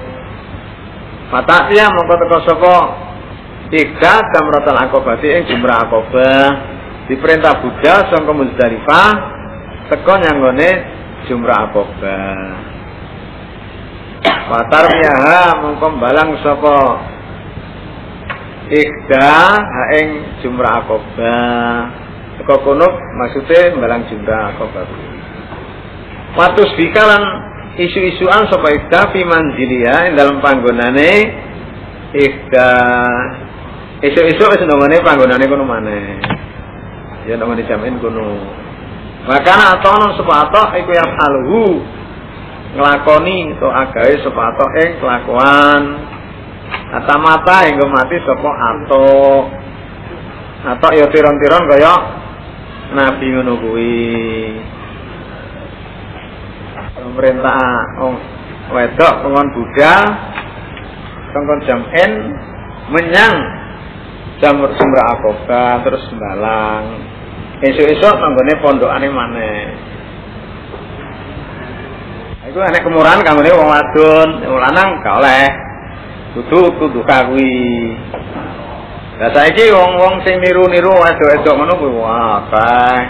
[1.27, 2.77] Fatahnya mongko teko sapa?
[3.66, 6.49] Ika jamratul akobati ing jumrah akobah.
[7.11, 9.11] Diperintah Buddha sangka Muzdalifah
[9.90, 10.70] teko nyanggone
[11.27, 12.46] jumrah akobah.
[14.46, 16.77] Fatar miyaha mongko balang sapa
[18.66, 19.31] Ikda
[19.62, 21.87] ha ing jumrah akobah
[22.42, 24.87] teko kono maksudnya balang jumrah akobah
[26.35, 27.22] Watus bikalan
[27.79, 31.12] isu-isuan sapa ikda fi manzilia ing dalam panggonane
[32.11, 32.68] ikda
[34.02, 36.18] isu-isu wis nangone panggonane kono maneh.
[37.31, 38.35] Ya nangone jamin kono.
[39.31, 41.64] Makana atonon sapa atok iku yang alhu
[42.74, 45.83] nglakoni to agawe sapa atok ing kelakuan
[47.20, 49.44] mata hingga mati sapa atok.
[50.66, 51.94] Atok ya tiron-tiron kaya
[52.94, 54.05] nabi ngono kuwi.
[56.96, 57.61] Pemerintah
[58.02, 58.16] oh,
[58.74, 60.02] wedok pengon budal
[61.31, 62.12] kongkon jam N
[62.90, 63.35] menyang
[64.42, 66.85] jam sumber akoba terus sembalang.
[67.62, 69.52] Esok-esok tanggone pondokane mana
[72.46, 74.29] itu aneh kemurahan kanggone wong wadon.
[74.48, 75.65] Wong lanang gak oleh
[76.37, 77.01] kudu kudu.
[77.09, 77.57] Kawi.
[79.16, 83.01] Lah saiki wong-wong sing niru-niru wedok-wedok ngono kuwi wah kae.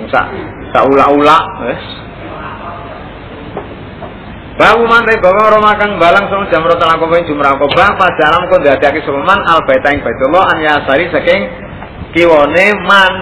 [0.00, 0.32] Wong sak
[0.72, 1.84] sak ulak-ulak wis.
[4.56, 9.20] Bawu mantai bawa roma kang balang sama jamrut lakoba jumrah koba pajalam kok dadake sapa
[9.24, 11.42] man al baita ing baitullah an yasari saking
[12.16, 13.14] kiwone man.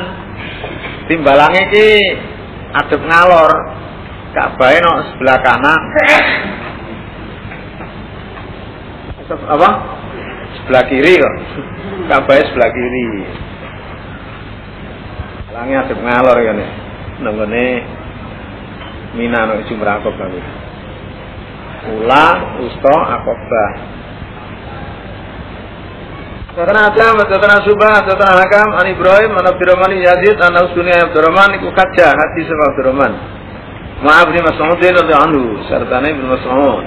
[1.10, 1.88] Timbalange iki
[2.70, 3.50] adep ngalor.
[4.30, 5.80] Ka'bah no sebelah kanan
[9.30, 9.70] apa
[10.58, 11.34] sebelah kiri kok
[12.10, 13.04] Ka'bah sebelah kiri
[15.50, 16.70] Langi adep ngalor ya nih
[17.22, 17.66] nanggone
[19.14, 20.30] Mina no jumrah koba
[21.80, 23.72] Ula, Usto, Akobah.
[26.52, 31.72] Karena Adam, karena Subah, karena Hakam, An Ibrahim, An Abdurrahman Yazid, An Usuni Abdurrahman, Iku
[31.72, 33.12] kaca hati sebab Abdurrahman.
[34.04, 36.84] Maaf ni Mas'ud radhiyallahu anhu, serta Ibnu Mas'ud.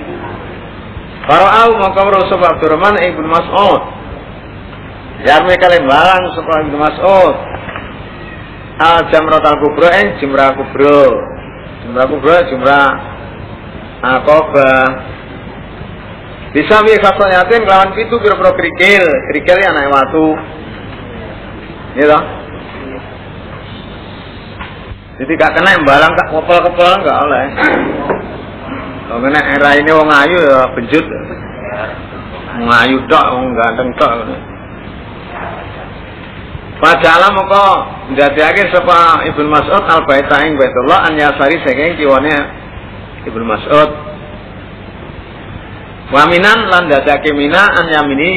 [1.23, 3.81] Fara'au maka Rasul Abdurrahman Ibnu Mas'ud.
[5.23, 7.35] Yarmi kalian barang sapa Ibnu Mas'ud.
[8.83, 11.03] Al jamrat al kubra ing jumrah kubra.
[11.83, 12.89] Jumrah kubra jumrah
[14.03, 15.13] Akobah
[16.53, 20.27] bisa wi yatin kelawan pitu pira-pira kerikil kerikil ya anak watu
[21.97, 22.23] ya toh
[25.17, 27.45] jadi gak kena balang tak kopel-kopel gak oleh
[29.03, 31.05] kalau kena era ini wong ayu ya benjut.
[32.63, 34.11] Wong ayu tok wong ganteng tok
[36.83, 37.63] Padahal moko
[38.11, 42.35] ndadekake sapa Ibnu Mas'ud al-Baita ing Baitullah an yasari saking kiwane
[43.23, 43.89] Ibnu Mas'ud.
[46.11, 48.31] Waminan lan dadake mina an yamini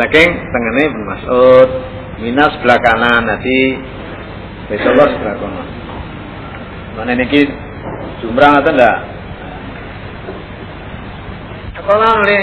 [0.00, 1.68] saking tengene Ibnu Mas'ud.
[2.16, 3.58] Mina sebelah kanan nanti
[4.72, 5.68] Baitullah sebelah kanan
[6.96, 7.44] Mana niki
[8.24, 8.96] Jumrah ngoten ndak?
[11.76, 12.40] Sekolah nuli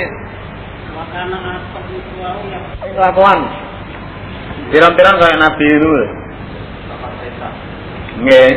[2.93, 3.39] kelakuan.
[4.69, 5.93] Tiran-tiran kayak Nabi itu.
[8.21, 8.51] Nggih.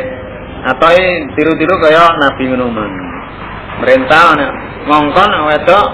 [0.67, 0.89] Atau
[1.37, 2.91] tiru-tiru kayak Nabi ngono man.
[3.81, 4.33] Merintah
[4.89, 5.87] ngongkon wedok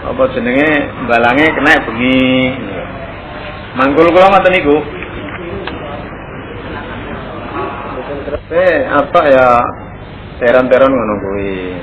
[0.00, 0.68] apa jenenge
[1.08, 2.24] balange kena bengi.
[3.76, 4.76] Mangkul kula ngoten niku.
[8.50, 9.46] Eh, apa ya
[10.40, 11.76] teran-teran ngono kuwi.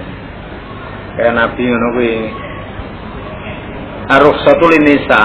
[1.13, 2.13] Kayak Nabi ngono kuwi.
[4.17, 5.22] Arus satu linisa.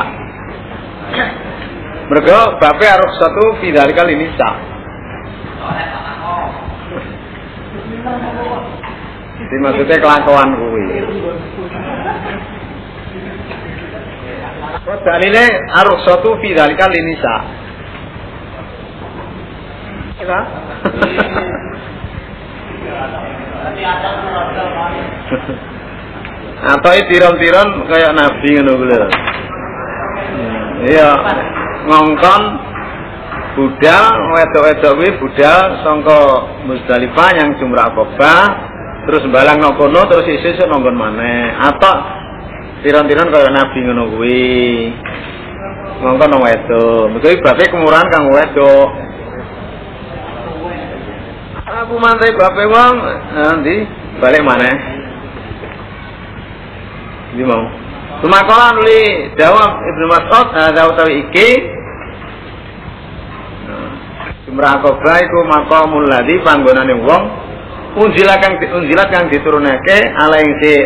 [2.13, 4.49] Mergo bape arus satu fidalikal linisa.
[9.43, 10.87] Jadi maksudnya kelakuan kuwi.
[14.83, 15.45] Terus dalile
[15.81, 17.35] arus satu fidalikal linisa.
[20.23, 20.41] Ya.
[26.63, 28.95] Atau tiron-tiron kayak nabi ngono kuwi.
[30.83, 31.11] Iya,
[31.91, 32.43] ngongkon
[33.59, 36.19] budal wedok-wedok kuwi budal sangka
[36.67, 38.43] Musdalifah yang jumrah Aqabah
[39.03, 41.51] terus balang nang kono terus isih nonggon maneh.
[41.59, 41.95] Atau
[42.87, 44.95] tiron-tiron kayak nabi ngono kuwi.
[46.03, 47.11] Ngongkon nang wedok.
[47.11, 48.87] Mergo bape kemurahan kang wedok.
[51.73, 52.95] Aku mantai bape wong
[53.33, 53.75] nanti
[54.21, 54.69] balik mana?
[57.33, 57.65] Ini mau.
[58.21, 61.51] Sumakola nuli jawab Ibnu Mas'ud ada utawi iki.
[64.45, 67.23] Jumrah Aqabah iku maqamul ladzi panggonane wong
[68.05, 70.77] unjilat kang unjilat kang diturunake ala ing si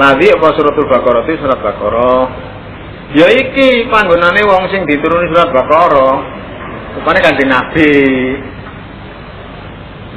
[0.00, 2.24] ladzi apa suratul Baqarah surat Baqarah.
[3.12, 6.14] Ya iki panggonane wong sing dituruni surat Baqarah.
[6.96, 8.55] Rupane kanjeng Nabi.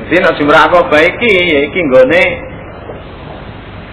[0.09, 2.23] Jadi nek jumrah Aqabah iki ya iki nggone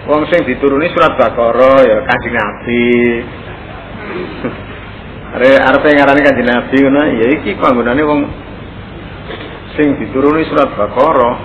[0.09, 2.89] wong sing dituruni surat Baqarah ya kanjeng Nabi.
[5.37, 8.25] Are arepe ngarani kanjeng Nabi ngono ya iki panggonane wong
[9.77, 11.35] sing dituruni surat Baqarah.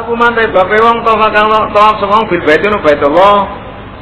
[0.00, 3.36] Aku mantai bape wong tawaf kang tawaf sapa bil bait nu baitullah.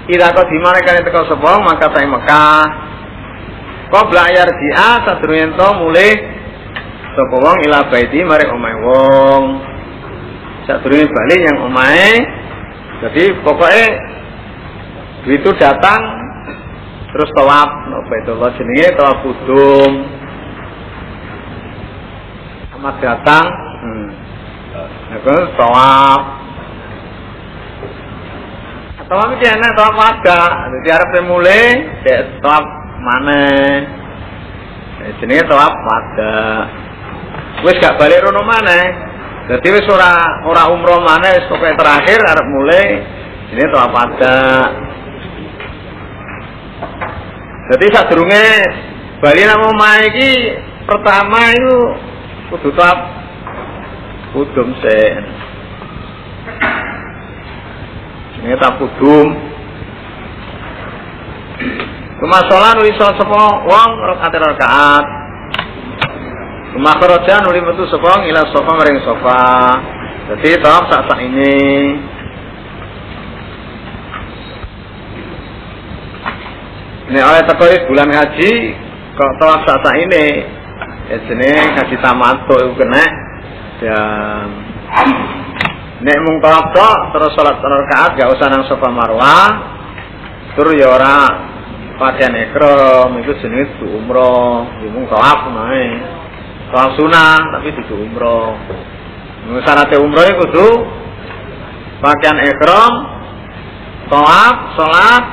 [0.07, 2.63] Ida kau di mana kalian teko sapa maka ta Mekah.
[3.91, 6.39] Kau belajar dia sadurunge to mulih
[7.15, 9.45] sapa wong ila baiti mari omahe wong.
[10.69, 12.13] Sadurunge bali yang omahe.
[13.01, 13.87] Jadi pokoknya
[15.27, 16.01] itu datang
[17.11, 19.93] terus tawaf no baitullah jenenge tawaf kudum.
[22.79, 23.47] Amat datang
[23.83, 24.09] hmm.
[25.19, 26.23] Itu tawaf.
[29.11, 30.41] Tawaf iki enak tawaf ada.
[30.79, 31.63] Jadi arep mulai
[32.39, 32.65] tawaf
[33.03, 33.43] mana?
[35.19, 36.39] Jenenge tawaf pada.
[37.61, 39.09] Wis gak balik rono mana?
[39.51, 42.87] Jadi wis ora ora umroh mana wis pokoke terakhir arep mulai
[43.51, 44.39] ini tawaf pada.
[47.75, 48.49] Jadi sadurunge
[49.21, 50.33] bali nang omah iki
[50.87, 51.79] pertama itu
[52.55, 52.99] kudu tawaf
[54.33, 55.11] kudum sih.
[58.41, 59.29] Ini tak kudum.
[62.21, 65.05] Nuli sholat sepo wong rakaat rakaat.
[66.71, 69.43] Kemakroja nuli metu sepo ila sofa maring sofa.
[70.31, 71.59] Jadi tawaf sak sak ini.
[77.11, 78.53] Ini oleh tekois bulan haji
[79.19, 80.27] kok tawaf sak sak ini.
[81.11, 83.05] Ya jenenge haji tamato itu kena
[83.83, 84.47] dan
[86.07, 86.71] nek mung tawaf
[87.11, 89.49] terus salat rakaat gak usah nang sofa marwah
[90.55, 91.19] tur ya ora
[91.99, 96.20] pakaian ikram itu jenis umroh ya mung tawaf nae
[96.71, 98.55] tawaf sunah tapi itu umroh.
[99.67, 100.69] Syaratnya umroh itu kudu
[101.99, 102.93] pakaian ikram
[104.07, 105.25] tawaf salat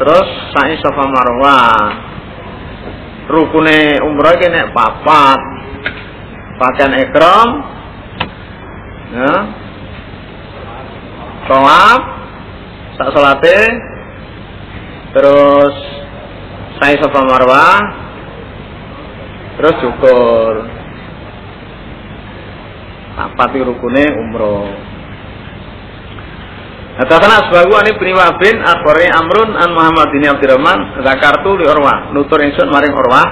[0.00, 1.84] terus sa'i sofa marwah.
[3.28, 5.40] Rukune umroh iki nek papat.
[6.56, 7.48] Pakaian ikram
[9.12, 9.34] ya.
[11.44, 12.00] Tawaf
[12.96, 13.60] sak salate
[15.12, 15.74] terus
[16.80, 17.80] sa'i sofa marwah
[19.60, 20.79] terus syukur
[23.40, 24.68] papat rukune umroh.
[27.00, 32.12] Hadatsana asbahu ani bin Wahbin akhbarani Amrun an Muhammad bin Abdurrahman zakartu li Urwah.
[32.12, 33.28] Nutur ingsun maring Urwah.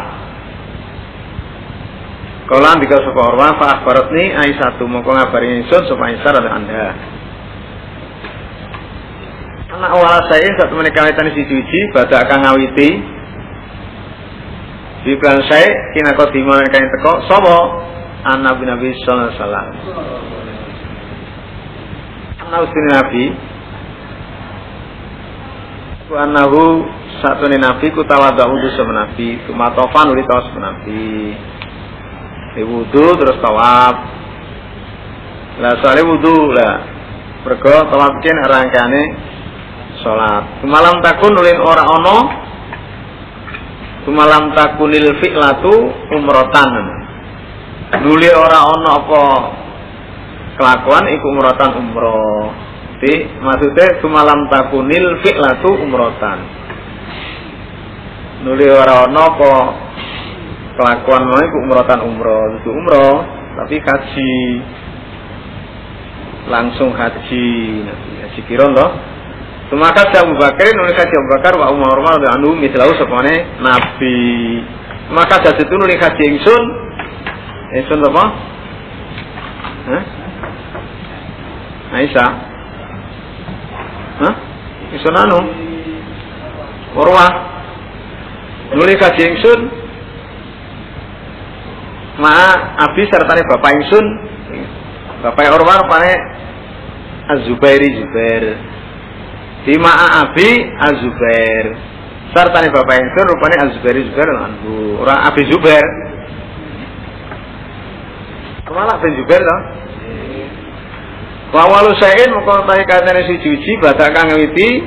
[2.49, 6.87] Kala ndika sapa Urwah fa akhbaratni Aisyah mongko ngabari ingsun sapa Aisyah radhiyallahu anha.
[9.69, 12.89] Anak wala saya satu menika wetan siji-siji badak kang ngawiti.
[15.05, 17.57] Di bulan saya kina di mana kain teko sapa
[18.25, 19.67] an Nabi Nabi sallallahu alaihi wasallam.
[22.49, 23.25] Nabi Nabi
[26.09, 26.89] Ku anahu
[27.21, 31.37] satu nabi ku tawadhu wudu sama nabi, tumatofan uli tawas nabi.
[32.57, 33.97] Di wudu terus tawaf.
[35.61, 36.75] Lah soalnya wudu lah.
[37.45, 39.03] Mergo tawaf ken rangkane
[40.01, 40.65] salat.
[40.65, 42.19] Malam takun ulin ora ono
[44.09, 45.73] Malam takunil fi'latu
[46.17, 46.98] umrotan.
[47.89, 49.23] Nuli ora ono apa
[50.61, 52.53] kelakuan iku umrotan umroh.
[52.99, 56.39] Jadi maksudnya malam takunil fi'latu umrotan.
[58.45, 59.53] Nuli ora ono apa
[60.77, 62.61] kelakuan mau iku umrotan umroh.
[62.61, 63.17] Itu umroh
[63.59, 64.33] tapi haji
[66.49, 67.49] langsung haji
[68.25, 69.19] haji kiron loh
[69.77, 74.21] maka Abu Bakar nulis haji Abu Bakar wa Umar Umar dan anu mislahu sepone Nabi.
[75.13, 76.65] Maka jadi itu nulis haji ingsun.
[77.69, 78.25] Ingsun apa?
[79.89, 80.03] Hah?
[82.01, 82.31] Aisyah.
[84.25, 84.35] Hah?
[84.97, 85.41] Ingsun anu.
[86.97, 87.33] Urwah.
[88.73, 89.61] Nulis haji ingsun.
[92.25, 92.33] Ma
[92.89, 94.07] Abi serta bapak ingsun.
[95.29, 96.13] Bapak Urwah rupane
[97.29, 98.45] Az-Zubairi Zubair.
[99.69, 99.93] Bima
[100.25, 101.67] Abi Azubair.
[102.33, 105.05] Sartane bapak ingsun rupane Azubair Zubair anhu.
[105.05, 106.08] Ora Abi Zubair.
[108.69, 109.57] Malah bin Zubair to.
[111.49, 114.85] Wa walu sain moko tahe katene si juji badak kang ngwiti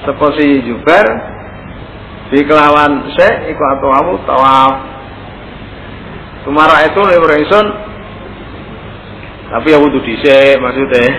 [0.00, 1.06] sapa si Zubair
[2.32, 4.74] di kelawan se iku atau awu tawaf.
[6.48, 7.66] Tumara itu lewat ingsun
[9.52, 11.12] tapi ya wudu dhisik maksudnya.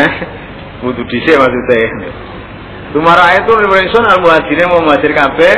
[0.00, 0.10] Eh?
[0.80, 2.08] Wudu dhisik maksudnya.
[2.96, 5.54] Tumara itu ingsun al muhajirin mau muhajir kabeh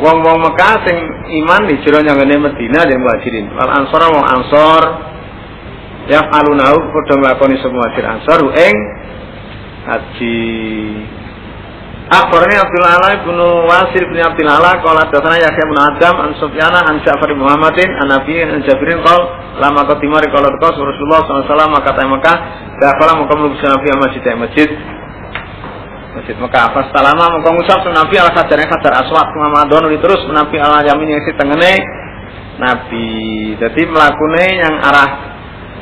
[0.00, 0.98] wong-wong Mekah sing
[1.44, 3.46] iman hijrah nyangene Madinah dan muhajirin.
[3.52, 4.82] Wal ansor wong ansor
[6.08, 8.76] ya alunahu padha nglakoni semua muhajir ansor ing
[9.86, 10.40] haji.
[12.10, 13.38] Akhbarani Abdul Ala bin
[13.70, 18.10] Wasir bin Abdul Ala qala dasana Yahya bin Adam an Sufyana an Ja'far Muhammadin an
[18.10, 19.20] Nabi an Jabirin qol
[19.62, 22.36] lama katimari qala Rasulullah sallallahu alaihi wasallam kata Mekah
[22.82, 24.68] dakhala muka mlebu Nabi masjid masjid
[26.10, 30.82] Masjid Mekah pas talama muka ngucap Nabi al kajarnya kajar aswad Muhammadun terus Nabi al
[30.82, 31.74] yamin yang si tengene
[32.58, 33.06] Nabi
[33.54, 35.10] jadi melakune yang arah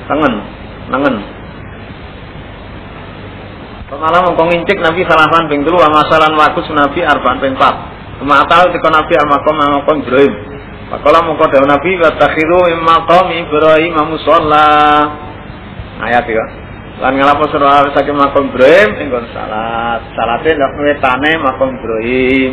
[0.05, 0.35] tengen
[0.93, 1.17] nengen
[3.89, 7.73] Pemalam mengkong incik Nabi salahan ping telu wa masalan wakus Nabi arbaan ping pat.
[8.21, 10.35] Kematal teko Nabi al-maqam al-maqam Ibrahim.
[10.93, 13.97] Pakola mengko dawu Nabi wa takhiru im maqam Ibrahim.
[16.05, 16.68] Ayat iki.
[16.99, 20.01] Lan ngalapo sira saking maqam Ibrahim ing salat.
[20.19, 22.53] Salate ndak wetane maqam Ibrahim.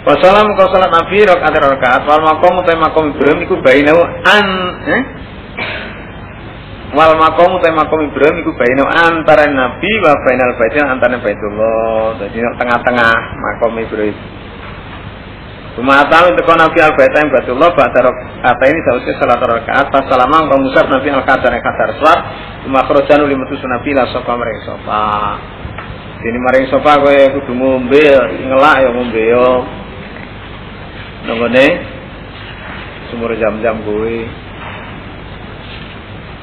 [0.00, 4.46] Wasalam kau salat Nabi rakaat rakaat wal maqam utai maqam Ibrahim iku bainau an
[4.88, 5.02] eh
[6.90, 12.18] wal makom utai makom Ibrahim iku baino antara Nabi wa bainal baitin antara Baitullah.
[12.18, 14.39] Jadi tengah-tengah makom Ibrahim.
[15.70, 18.10] Tumatal untuk Nabi al baitin Baitullah ba'da
[18.42, 22.18] kata ini sausnya salat rakaat pas salama engkau musab Nabi al kadar kadar suar
[22.66, 25.06] cuma kerjaan uli metu Nabi lah sofa mereka sofa.
[26.20, 28.02] Ini maring sofa kowe kudu ngombe
[28.50, 29.48] ngelak ya ngombe yo.
[31.30, 31.66] Nggone
[33.14, 34.14] sumur jam-jam kowe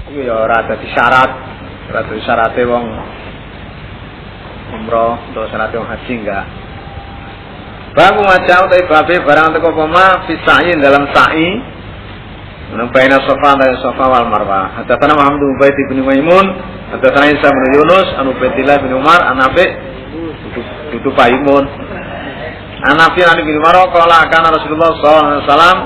[0.08, 1.32] iku ya ora dadi syarat
[1.92, 2.86] ora dadi syarate wong
[4.82, 6.46] umroh atau syarat wong haji enggak
[7.98, 11.50] Babu macam tapi babe barang teko poma fisain dalam sa'i.
[12.70, 14.78] Menumpaina sofa dari sofa wal marwah.
[14.78, 16.46] Hadatsana Muhammad bin Ubaid bin Maimun,
[16.94, 19.66] hadatsana Isa bin Yunus, an Ubaidillah bin Umar, an Nafi
[20.94, 21.66] itu Paimun.
[22.86, 25.78] An Nafi an bin Umar qala kana Rasulullah wasallam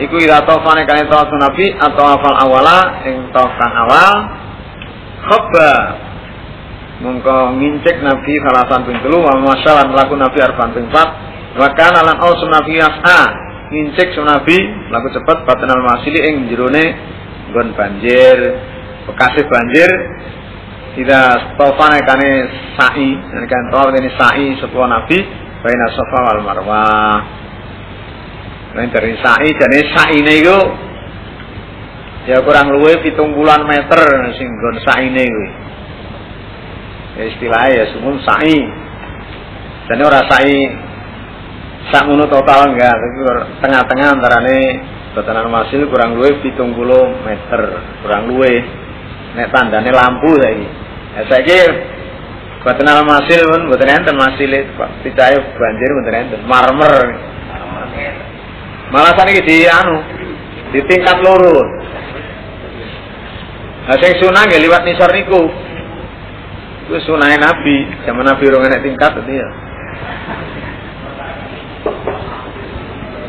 [0.00, 4.12] iku ira tofane kane tawaf nabi atau afal awala ing tawaf kang awal.
[5.28, 5.72] Khobba
[7.04, 12.16] mongko ngincek nabi salasan ping telu wa masalan mlaku nabi ping 4 wa kana lan
[12.20, 13.20] ausun nabi yas'a
[13.72, 14.58] ngincek nabi
[14.92, 16.84] laku cepet batanal masili ing jerone
[17.52, 18.38] nggon banjir
[19.08, 19.90] bekasih banjir
[20.92, 22.30] tidak tofane kane
[22.76, 23.16] sa'i
[23.48, 25.18] kan tawaf ini sa'i sebuah nabi
[25.64, 27.42] baina safa wal marwah
[28.72, 30.60] Nah, dari sa'i jane sa'ine iku
[32.24, 34.00] ya kurang luwe pitung bulan meter
[34.40, 35.50] sing nggon sa'ine kuwi.
[37.20, 38.56] Ya istilahnya ya sumum sa'i.
[39.92, 40.56] Jane ora sa'i
[41.90, 43.16] sak ngono total enggak, tapi
[43.58, 44.58] tengah-tengah antarane
[45.18, 47.62] batanan masil kurang luwe pitung puluh meter,
[48.06, 48.54] kurang luwe.
[49.32, 50.68] Nek tandane lampu saiki.
[51.18, 51.58] Ya saiki
[52.62, 54.68] batanan masil pun mboten enten masile.
[55.02, 56.94] Picahe banjir mboten enten, marmer.
[58.92, 59.96] Malasan iki di anu
[60.70, 61.64] di tingkat loro.
[63.88, 65.42] Lah sing sunah nggih liwat nisor niku.
[66.86, 69.48] Itu sunahe Nabi, zaman Nabi enek tingkat itu ya.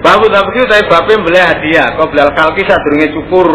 [0.03, 3.47] Babu tapi tapi bape beli hadiah, kau beli kalki sadurunge cukur.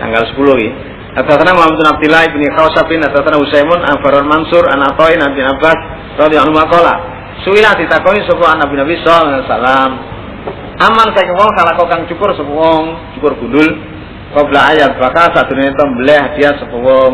[0.00, 0.70] Tanggal 10 iki.
[1.12, 5.78] Atasana Muhammad bin Abdullah bin Khawsabin atasana Usaimun Anfarun Mansur Anatoin Nabi Abbas
[6.16, 6.94] radhiyallahu anhu maqala.
[7.44, 9.90] Suila ditakoni sapa Nabi Nabi sallallahu alaihi wasallam.
[10.88, 12.84] Aman saya wong salah kau kang cukur sapa wong,
[13.20, 13.68] cukur gundul.
[14.32, 17.12] Qabla ayat baka sadurunge to beli hadiah sapa wong.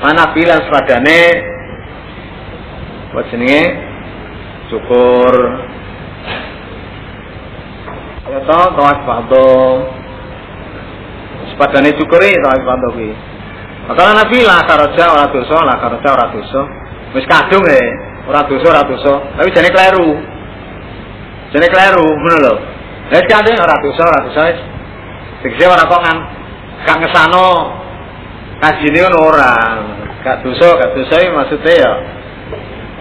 [0.00, 1.20] Mana bilang sepadane
[3.12, 3.62] buat jenenge
[4.72, 5.34] cukur
[8.28, 9.46] ya to tawaf fadho
[11.52, 13.12] sepadane cukuri tawaf fadho kuwi
[13.88, 16.60] Makanya Nabi lah karoja ora dosa, lah karoja ora dosa.
[17.16, 17.80] Wis kadung ya,
[18.28, 19.12] ora dosa ora dosa.
[19.32, 20.12] Tapi jane kleru.
[21.56, 22.54] Jane kleru, ngono lho.
[23.08, 24.60] Wis kadung ora dosa ora dosa wis.
[25.40, 26.18] Tegese ora kok ngan
[26.84, 27.48] kang ngesano
[28.60, 29.52] kajine ngono ora.
[30.20, 31.92] Gak dosa, gak dosa iki maksude ya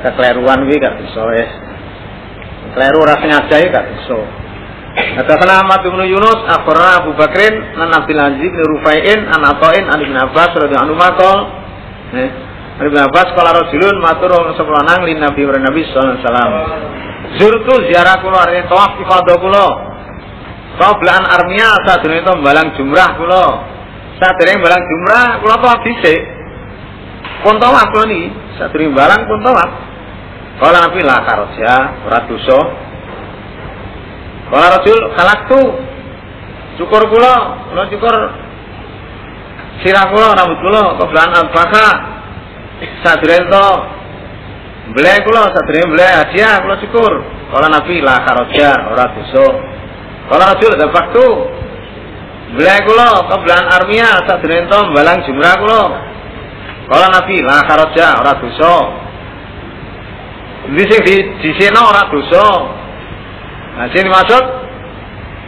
[0.07, 1.51] kekleruan kuwi gak dosa wis.
[2.79, 4.46] Kleru ora sengaja gak dosa.
[4.97, 10.01] Hadatsana Ahmad bin Yunus akhbarana Abu Bakrin an Abdul Aziz bin Rufai'in an Athain an
[10.01, 11.37] Ibnu Abbas radhiyallahu anhu maqal
[12.17, 12.29] eh
[12.81, 16.51] Ibnu Abbas qala rajulun matur sapa nang lin Nabi wa Nabi sallallahu alaihi wasallam.
[17.37, 19.67] Zurtu ziarah kula arep tawaf ifadah kula.
[20.81, 23.45] Qablaan armia sadurunge to balang jumrah kula.
[24.17, 26.21] Sadurunge balang jumrah kula tawaf dhisik.
[27.45, 29.71] Pun tawaf kula niki sadurunge balang pun tawaf.
[30.57, 32.86] Kala Nabi la karja ora dosa
[34.47, 35.01] Kala rajul
[35.51, 35.61] tu
[36.79, 37.35] cukur kula,
[37.67, 38.15] kula cukur
[39.83, 41.87] sirah kula rambut kula kebelahan albaka
[43.03, 43.67] sadren to
[44.95, 47.13] ble kula sadren ble hadiah kula cukur.
[47.51, 49.47] Kala Nabi la karaja ora dosa.
[50.31, 50.71] Kala rajul
[51.11, 51.27] tu
[52.55, 55.83] ble kula kebelahan armia sadren to balang jumrah kula.
[56.87, 58.75] Kala Nabi la karaja ora dosa.
[60.71, 61.15] Di sing di
[61.51, 62.86] di ora.
[63.77, 64.43] Nah, sini maksud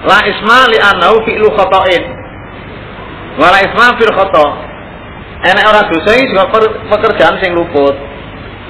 [0.05, 2.03] la isma li annahu fi'lu khata'in.
[3.41, 4.49] Wa la isma fil khata'.
[5.49, 6.45] Enek ora dosa iki juga
[6.93, 7.95] pekerjaan sing luput.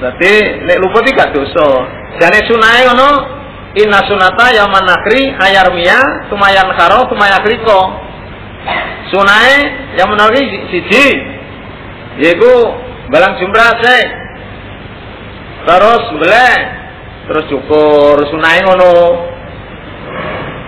[0.00, 1.68] Berarti nek luput iki gak dosa.
[2.16, 3.10] Jane sunahe ngono
[3.76, 7.80] inna sunata yaman nakri ayarmiya tumayan karo tumayakriko.
[9.12, 9.56] Sunahe
[10.00, 10.40] yang menawi
[10.72, 11.06] siji
[12.16, 12.80] yaiku
[13.12, 14.06] balang jumrah sik.
[15.68, 16.54] Terus beleh
[17.28, 18.92] terus cukur sunahe ngono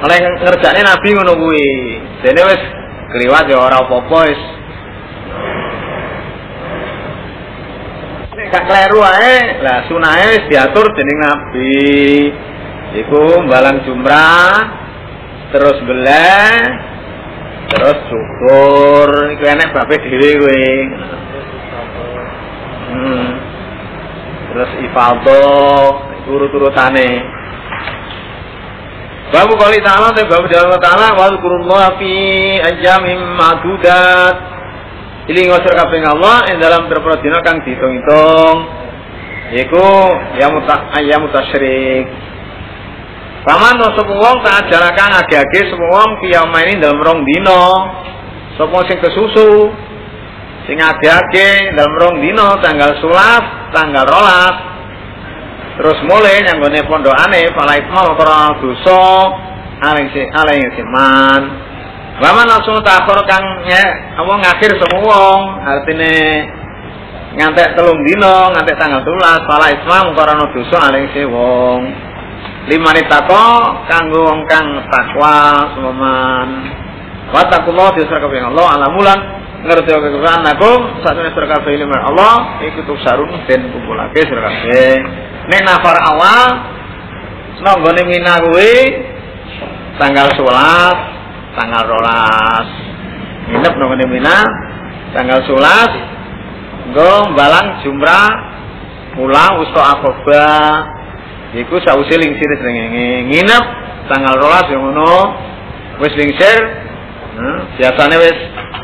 [0.02, 1.68] oleh ngerjakne Nabi ngono kuwi.
[2.26, 2.62] Dene wis
[3.14, 4.42] kliwat ya ora apa-apa wis.
[8.52, 11.88] Gak kleru ae, lah sunahe wis diatur dening Nabi.
[12.92, 14.82] Iku balang jumrah
[15.48, 16.52] terus beleh
[17.72, 20.64] terus syukur iku enek bape dhewe kowe.
[22.92, 23.28] Hmm.
[24.52, 25.88] Terus ifadah
[26.28, 27.41] urut-urutane.
[29.32, 32.12] Babu kali ta'ala te babu Allah ta'ala wa dzkurullah fi
[32.60, 34.36] ayyamin ma'dudat.
[35.32, 38.56] Iling wasir kabeh Allah ing dalam berapa dina kang dihitung-hitung.
[39.56, 39.88] Iku
[40.36, 42.04] ya muta ayam mutasyrik.
[43.48, 47.62] Paman no sapa wong tak ajarakan age-age sapa wong ini dalam rong dina.
[48.60, 49.72] Sapa sing kesusu
[50.68, 54.71] sing age-age dalam rong dina tanggal 11, tanggal 12,
[55.72, 59.02] Terus mulai yang gue pondokane pala itma ora dosa
[59.80, 61.42] aling si aling si man.
[62.20, 63.80] Lama langsung takor kang ya
[64.20, 65.20] apa ngakhir semua
[65.64, 66.44] artine
[67.40, 69.72] ngantek telung dino ngantek tanggal tulas pala
[70.12, 71.82] ora ana dosa aling si wong.
[72.68, 73.44] Lima tako
[73.88, 76.48] kanggo wong kang takwa semoman.
[77.32, 79.18] Watakullah disar kabeh Allah alamulan
[79.64, 80.70] ngerti oke Quran aku
[81.00, 84.50] satu surga ilmu Allah ikut sarun dan kumpulake surga
[85.42, 86.50] Nek nafar awal
[87.62, 88.74] nonggone mina kuwi
[89.98, 93.50] tanggal 11, tanggal 12.
[93.50, 94.38] Nginep nonggone mina
[95.14, 98.28] tanggal 11 nggo balang jumrah
[99.14, 100.46] pulang usto akoba
[101.54, 102.50] iku sause lingsir
[103.28, 103.64] nginep
[104.08, 105.14] tanggal 12 yang ngono
[106.00, 106.58] wis lingsir
[107.36, 108.38] hmm, biasanya wis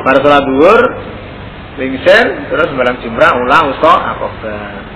[0.04, 0.80] bar salat dhuwur
[1.80, 4.87] lingsir terus balang jumrah ulang usto akoba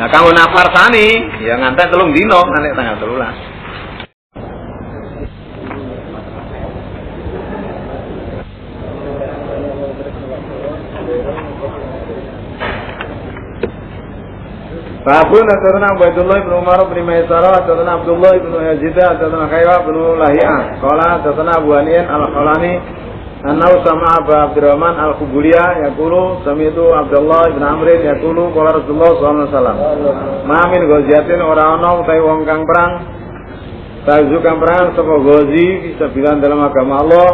[0.00, 3.36] Nah kanggo nafar tani ya ngantek telung dino ngantek tanggal telulas.
[15.04, 20.80] Babun Hadatana Ubaidullah ibn Umar bin Maisarah Hadatana Abdullah ibn Yazid Hadatana Khaywa bin Lahiyah
[20.80, 22.72] Qala Hadatana Abu Hanian Al-Khalani
[23.40, 30.68] Anau sama Abu Abdurrahman Al-Kubulia Yakulu itu Abdullah ibn Amrin Yakulu Qala Rasulullah SAW Ma
[30.68, 32.92] min goziatin orang-orang Utai wong kang perang.
[34.04, 37.28] Tazu kang perang Sapa gozi Bisa bilang dalam agama Allah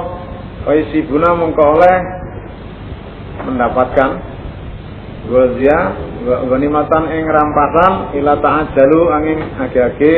[0.70, 1.96] Waisibuna mengko oleh
[3.50, 4.10] Mendapatkan
[5.26, 5.78] Gozia
[6.22, 10.14] Ghanimatan ing rampasan ila ta'ajjalu angin age-age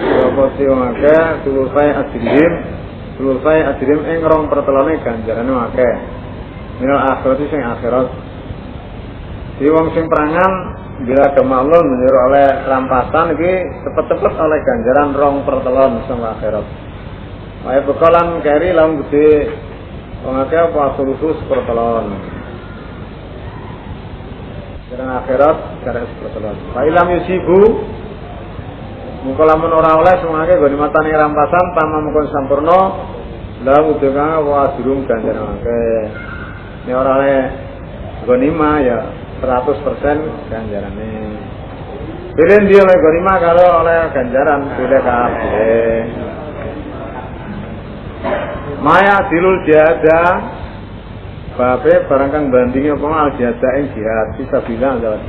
[0.00, 2.52] apa sing akeh tulusai ajrim
[3.16, 5.94] tulusai ajrim ing rong pertelone ganjarane akeh.
[6.80, 8.08] Minal akhirat sing akhirat.
[9.60, 10.52] Di wong sing perangan
[11.02, 13.52] bila kemalun menyuruh oleh rampasan iki
[13.84, 16.66] cepet-cepet oleh ganjaran rong pertelon sama akhirat.
[17.62, 19.52] Wae bekalan keri laung gede.
[20.22, 22.14] Wong akeh apa sulusus pertelon
[24.92, 26.64] Karena akhirat seperti itu.
[26.76, 27.60] Pak ilam yusibu
[29.22, 32.80] Muka lamun ora oleh semuanya goni matane rampasan tama mukon sampurno
[33.62, 35.82] dalam udang wa durung ganjar oke.
[36.82, 37.38] Ini ora oleh
[38.26, 38.98] gonima ya
[39.38, 41.14] 100% ganjarane.
[42.34, 46.02] Pilih dia oleh gonima kalau oleh ganjaran pilih kabeh.
[48.82, 50.22] Maya dilul jada
[51.52, 55.20] Bape barang kang bandingi apa al jihad ing jihad bisa bilang jawab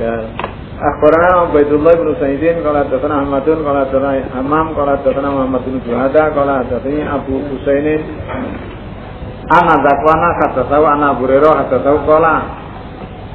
[0.74, 6.34] Akhbarana Ubaidullah bin Sa'idin qala hadatsana Ahmadun qala hadatsana Hamam qala hadatsana Muhammad bin Juhada
[6.34, 8.02] qala hadatsani Abu Husainin
[9.54, 12.34] Ana zakwana kata tahu ana Abu kata tahu qala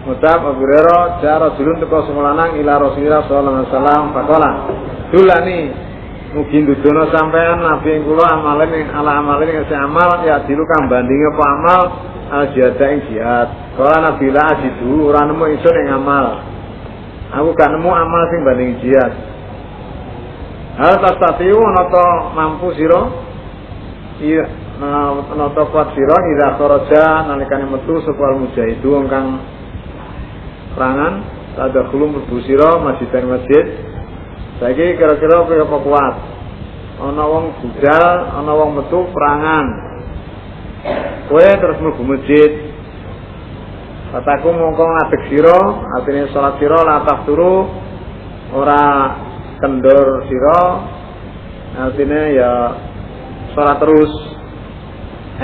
[0.03, 4.49] Mutab Abu Hurairah jara julun teko semulanang ila Rasulullah sallallahu alaihi wasallam faqala
[5.15, 5.59] Dulani
[6.29, 11.45] Mungkin dudono sampean nabi kula amalan ala amalan sing amal ya dilu kang bandingi apa
[11.57, 11.81] amal
[12.29, 13.49] al jihad ing jihad.
[13.73, 16.48] Kala Nabi la ajidu ora nemu ingsun ing amal.
[17.29, 19.13] Aku gak nemu amal sing banding jihad.
[20.81, 23.01] Hal tastatiu nata mampu sira?
[24.19, 24.45] Iya,
[25.35, 29.43] nata kuat sira ida kharaja nalikane metu sapa mujahidu kang
[30.73, 31.13] perangan
[31.59, 33.65] ada kulum mlebu sira masjid masjid.
[34.63, 36.15] Saiki kira-kira apa kuat?
[36.99, 39.65] Ana wong budal, ana wong metu perangan.
[41.29, 42.68] Kowe terus mlebu masjid.
[44.09, 45.59] Kataku mongko ngadeg sira,
[45.93, 47.69] artine salat sira latah turu
[48.57, 48.81] ora
[49.61, 50.61] kendor sira.
[51.77, 52.51] Artine ya
[53.53, 54.09] salat terus.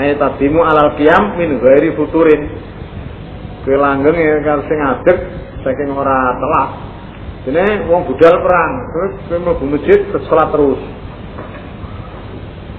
[0.02, 2.42] Ayo tadimu alal qiyam min ghairi futurin.
[3.62, 5.18] Kowe langgeng ya kan sing ngadeg
[5.62, 6.70] saking ora telat.
[7.46, 10.82] Dene wong budal perang, terus kowe mlebu masjid salat terus.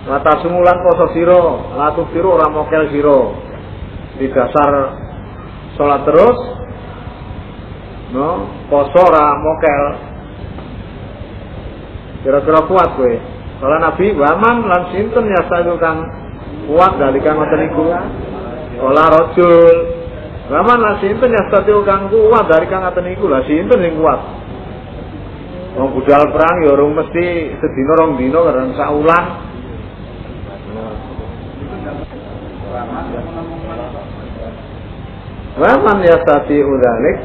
[0.03, 3.39] Lata sumulan poso siro, latu siro ora mokel siro.
[4.19, 5.06] Di dasar
[5.77, 6.37] sholat terus,
[8.11, 9.83] no, poso ora mokel.
[12.25, 13.13] Kira-kira kuat gue.
[13.57, 16.03] Kalau Nabi waman lan sinten ya saya kang
[16.67, 17.87] kuat dari kang ngoten iku.
[18.83, 19.77] Rojul.
[20.51, 24.19] Waman lan sinten ya saya kang kuat dari kang ngoten iku lah sinten sing kuat.
[25.77, 29.25] Wong budal perang ya urung mesti sedina rong dina karena saulan
[35.57, 37.17] Waman yastati udalik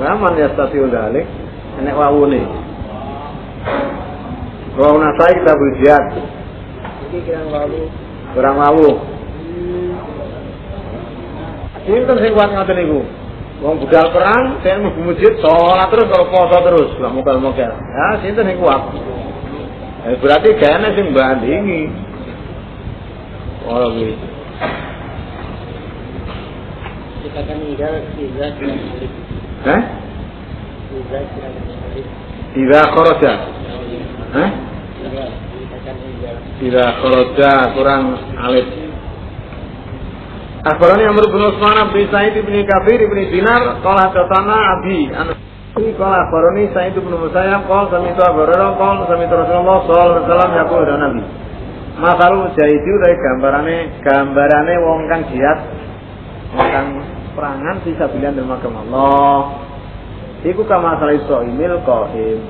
[0.00, 1.26] Waman yastati udalik
[1.80, 2.44] Enek wawu nih
[4.80, 6.04] Wawu nasai kita berjihad
[8.32, 8.88] Kurang wawu
[11.84, 13.00] Sinten sing kuat ngoten niku
[13.60, 17.76] Wong budal perang, saya mau masjid, sholat terus, kalau poso terus, gak mokal-mokal.
[17.76, 18.88] Ya, sinten sing kuat.
[20.08, 21.92] Eh, berarti kayaknya sing bandingi.
[23.68, 24.26] Oh gitu.
[27.20, 28.48] Dikatakan meninggal Iza
[29.60, 29.82] Hah?
[32.56, 33.32] Iza kharaja.
[34.34, 34.50] Hah?
[36.64, 38.04] Iza kharaja kurang
[38.40, 38.68] alif.
[40.60, 46.12] Akhbarani Amr bin Utsman bin Sa'id bin Kafir bin Dinar qala tatana Abi ini kalau
[46.12, 50.84] akhbarani Sa'id bin Musayyab qala sami itu Abu qala sami Rasulullah sallallahu alaihi wasallam yaqul
[50.84, 51.22] Nabi
[51.96, 55.58] Masalu jahidi udah gambarane gambarane wong kang jihad
[56.52, 56.88] wong kang
[57.34, 59.38] perangan bisa pilihan dalam agama Allah.
[60.40, 62.40] Iku kama salih imil qaim.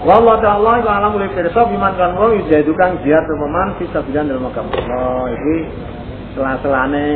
[0.00, 4.28] Wallahu ta'ala iku alam mulai pirsa biman kan wong jahidu kang jihad teman bisa pilihan
[4.28, 5.32] dalam agama Allah.
[5.32, 5.56] Iki
[6.36, 7.08] selah-selane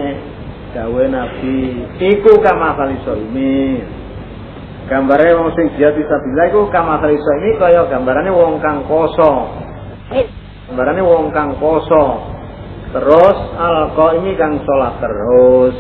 [0.73, 1.59] dawe Nabi.
[2.01, 3.85] Iku kama salih imil.
[4.85, 9.49] Gambare wong sing jihad bisa bilang iku kama salih ini kaya gambarane wong kang kosong.
[10.69, 12.34] Gambarane wong kang poso.
[12.95, 13.91] Terus al
[14.23, 15.77] ini kang sholat terus.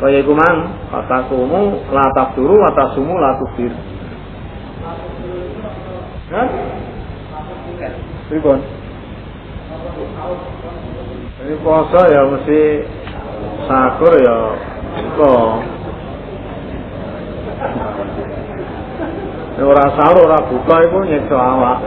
[0.00, 3.68] Kaya iku mang fatakumu la tafsuru wa tasumu la tufsir.
[6.32, 6.48] Hah?
[8.32, 8.58] Pripun?
[11.44, 12.60] Ini puasa ya mesti
[13.68, 14.38] sakur ya
[15.20, 15.52] kok.
[19.60, 21.78] Nek ora sahur ora buka iku nyekso awak.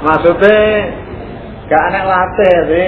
[0.00, 0.60] Maksudnya
[1.68, 2.86] gak enak latih jadi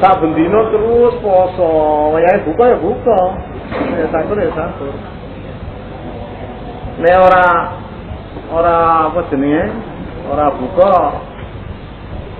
[0.00, 1.70] sak bendino terus poso,
[2.16, 3.20] wayahe buka ya buka.
[4.00, 4.94] Ya sakur ya sakur.
[6.98, 7.46] Nek ora
[8.50, 8.76] ora
[9.12, 9.64] apa jenenge?
[10.28, 10.92] Ora buka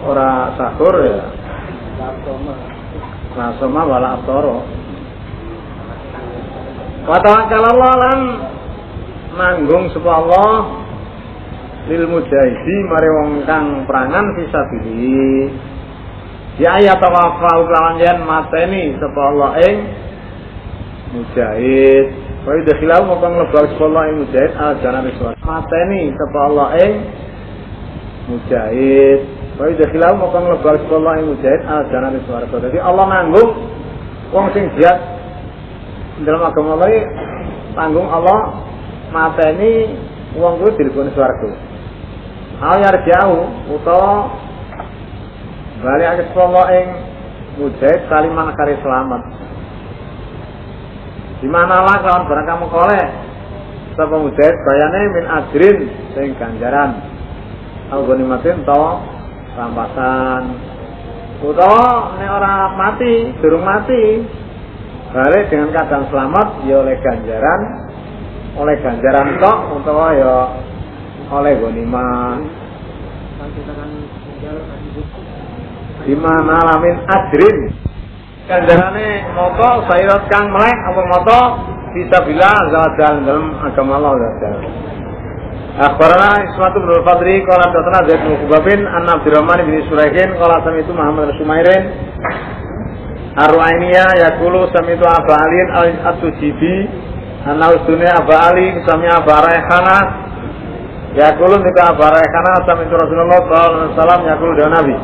[0.09, 1.21] ora sahur ya.
[3.37, 4.65] Nasoma wala abtoro.
[7.07, 8.21] Wa tawakkalallah lan
[9.39, 10.88] nanggung sapa Allah
[11.89, 15.49] lil mujahidi mari wong kang perangan fisabilillah.
[16.59, 19.77] Ya ayat tawafa kelawan yen mateni sapa Allah ing
[21.15, 22.07] mujahid.
[22.43, 25.39] Wa idkhilau mongko nglebak sapa Allah ing mujahid al jannah swarga.
[25.47, 26.93] Mateni sapa Allah ing
[28.27, 29.21] mujahid.
[29.55, 32.55] Wa idkhilau mongko nglebak sapa Allah ing mujahid al jannah swarga.
[32.59, 33.51] Dadi Allah nanggung
[34.35, 34.99] wong sing jihad
[36.27, 36.91] dalam agama Allah
[37.79, 38.67] tanggung Allah
[39.15, 39.95] mateni
[40.35, 41.68] wong kuwi dileboni swarga.
[42.59, 44.35] Ayar jauh utawa
[45.79, 46.89] balik akeh Allah ing
[47.63, 49.23] mujahid kaliman kari selamat.
[51.39, 53.07] Di mana lah kawan barang kamu koleh
[53.95, 55.79] sapa mujahid bayane min ajrin
[56.19, 56.99] sing ganjaran.
[57.95, 58.85] Algonimatin to
[59.55, 60.43] rampasan.
[61.39, 64.27] Utawa nek ora mati, durung mati,
[65.15, 67.61] balik dengan keadaan selamat ya oleh ganjaran
[68.59, 70.35] oleh ganjaran tok utawa ya
[71.29, 72.41] oleh gonima
[76.09, 77.59] di mana lamin adrin.
[78.49, 81.41] Ganjarane moto sairat kang melek apa moto?
[81.93, 82.93] Bisa bila zawat
[83.25, 84.51] dalam agama Allah azza
[85.79, 90.85] Akhbarana Ismatu bin Fadri Kala datana Zaid bin Kubabin An Abdurrahman bin Suraihin Kala sami
[90.85, 91.83] itu Muhammad Sumairin.
[93.39, 96.77] Ar-Ru'ainiyah Yakulu sami itu Aba Alin Al-Atujibi.
[97.47, 100.28] Anna usdunya Aba Ali Sami Aba Raihana
[101.17, 104.97] Yakulu nika Aba Raihana Sami itu Rasulullah Sallallahu Alaihi Wasallam Yakulu dan Nabi.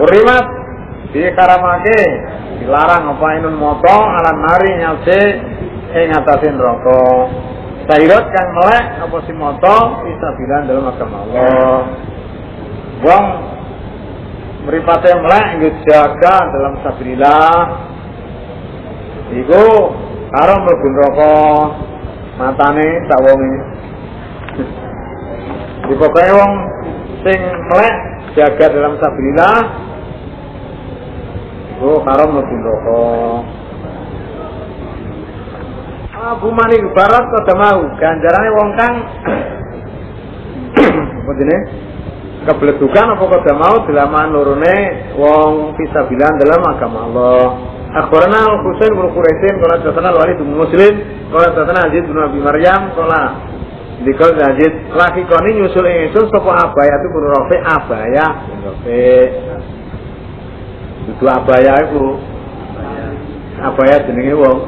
[0.00, 0.44] Kurimat
[1.12, 2.00] Dikaramake
[2.64, 5.20] Dilarang apa inun moto Alan nari nyalse
[5.94, 7.26] Ing atasin rokok.
[7.86, 9.76] Sairot kang melek Apa si moto
[10.08, 11.80] Bisa bilang dalam agama Allah.
[13.04, 13.26] Wong
[14.64, 17.56] Meripatnya melek Nggak jaga dalam sabrillah
[19.34, 19.64] Iku
[20.34, 21.34] Karo mlebu neraka
[22.34, 23.73] matane sak wonge.
[25.84, 26.52] Di pokoke wong
[27.24, 27.96] sing melek
[28.32, 29.56] jaga dalam sabilillah
[31.76, 33.04] iku karo mlebu neraka.
[36.24, 38.94] Abu Mani Barat kada mau ganjarane wong kang
[41.20, 41.60] apa jenenge?
[42.48, 44.76] Kebledukan apa kada mau delaman lorone
[45.20, 47.44] wong fisabilan dalam agama Allah.
[47.94, 50.94] Akhbarana Al-Husain bin Quraisin Kala datana Al-Walid Muslim
[51.30, 53.53] Kala datana Aziz bin Abi Maryam Kala
[54.04, 58.26] Dikal Aziz Laki koni nyusul ing ingsun Sopo abaya itu bin Rafi Abaya.
[61.08, 62.04] Itu abaya itu
[63.64, 64.58] Abaya jenenge wong.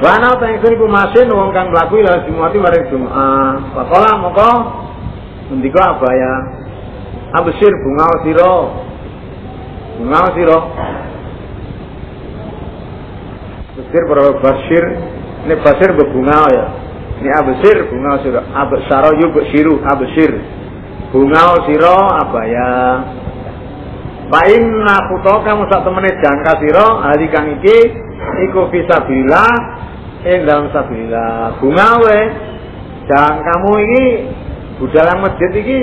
[0.00, 3.76] Wana ta ingsun iku masin wong kang mlaku ila Jumati maring Jumat.
[3.76, 4.50] Pakola moko
[5.52, 6.32] ngendika abaya.
[7.36, 8.52] Absir bunga sira.
[10.00, 10.58] Bunga sira.
[13.76, 14.84] Basir para basir.
[15.40, 16.79] Ini basir berbunga ya
[17.20, 20.32] ini abesir bunga siro abesaro yu besiru abesir
[21.12, 22.72] bunga siro abaya.
[24.30, 27.78] Pain nakuto kamu sak temene jangka siro hari kang iki
[28.48, 29.44] iku fisabila
[30.24, 32.18] ing dalam sabila bunga we
[33.10, 34.04] jangkamu iki
[34.80, 35.80] budal masjid iki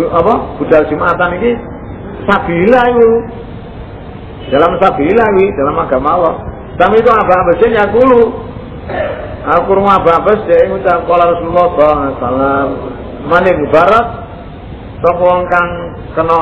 [0.00, 1.52] apa budal jumatan iki
[2.24, 3.12] sabila itu
[4.48, 6.34] dalam sabila iki dalam agama Allah.
[6.74, 8.22] Tapi itu Abu Abbas ya kulu.
[9.44, 12.68] Aku rumah Abu Abbas dia ngucap kala Rasulullah sallallahu alaihi wasallam.
[13.28, 14.06] Maning barat
[15.04, 15.70] sapa wong kang
[16.16, 16.40] kena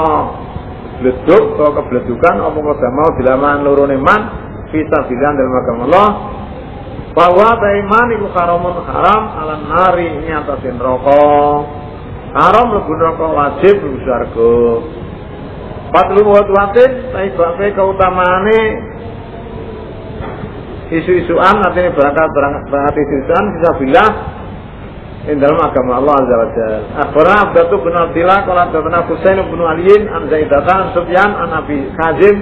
[1.03, 4.21] bleduk atau kebledukan apa kada mau dilaman lorone man
[4.71, 6.11] bisa bilang dalam agama Allah.
[7.13, 11.59] Bahwa iman iku haramun haram ala nari ini atasin rokok.
[12.39, 14.55] Haram lebu rokok wajib lebu syarga
[15.93, 18.61] Patlu buat watin, tapi bapak keutamane
[20.93, 24.13] isu-isuan artinya berangkat berangkat isu-isuan bisa bilang
[25.31, 26.81] in dalam agama Allah Azza wa Jalla.
[27.07, 31.79] Akhbarana Abdatu bin Abdillah qala haddatsana Husain bin Aliin an Zaidatan an Sufyan an Abi
[31.95, 32.37] Kazim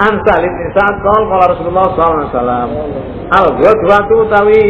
[0.00, 2.68] An Salim bin Sa'ad qala Rasulullah sallallahu alaihi wasallam.
[3.30, 4.62] Al ghadwatu utawi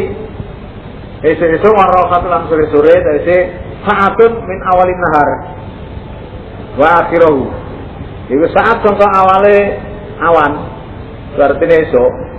[1.24, 3.38] esuk-esuk warokatu lan sore-sore dari
[3.88, 5.30] saatun min awalin nahar
[6.76, 7.40] wa akhirahu.
[8.30, 9.80] Iku saat sangka awale
[10.22, 10.52] awan.
[11.34, 12.29] Berarti esok.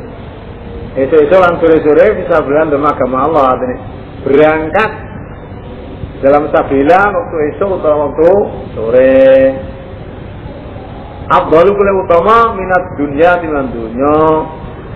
[0.91, 4.91] Esok-esok lan sore-sore bisa berangkat dalam agama Allah artinya berangkat
[6.21, 8.29] dalam sabila waktu esok atau waktu
[8.77, 9.25] sore.
[11.31, 14.19] Abdalu kule utama minat dunia dengan dunia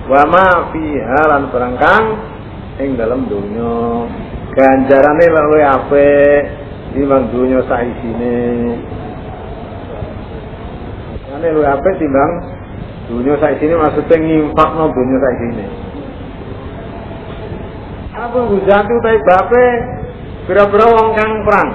[0.05, 2.05] wa ma fiha lan berangkang
[2.77, 4.05] ing dalam dunia.
[4.53, 6.41] Ganjarane luwih apik
[6.93, 8.37] timbang dunia saisine.
[11.33, 12.31] Ane luwih apik timbang
[13.09, 15.84] dunia saisine maksudnya ngimpakno dunia saisine.
[18.15, 19.67] Apa hujati utai bape?
[20.47, 21.69] Kira-kira wong kang perang.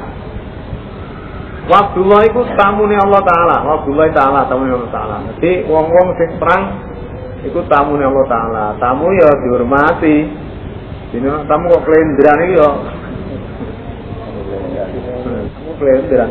[1.68, 3.56] Wabdullah itu tamune Allah Ta'ala.
[3.62, 5.16] Wabdullah Ta'ala tamune Allah Ta'ala.
[5.36, 6.88] Jadi wong-wong sing perang
[7.44, 8.64] Itu tamune Allah Ta'ala.
[8.80, 10.18] Tamu ya dihormati.
[11.10, 12.70] Ini tamu kok kelendran ini ya
[15.50, 16.30] Tamu kelendran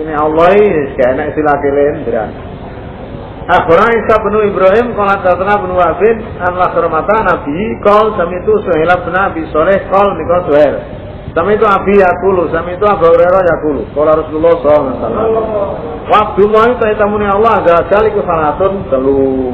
[0.00, 2.51] Ini Allah ini Kayaknya istilah kelendran
[3.52, 8.88] Akhbarana Isa bin Ibrahim qala tatana bin Wahbin an lakramata Nabi qol sami itu Suhail
[9.04, 10.74] bin Abi Saleh mikol Suhail.
[11.36, 13.82] Sami itu Abi Yakulu, sami itu Abu Hurairah Yakulu.
[13.92, 15.28] Qala Rasulullah sallallahu alaihi wasallam.
[16.08, 19.52] Wa Abdullah itu tamune Allah jalla iku salatun telu.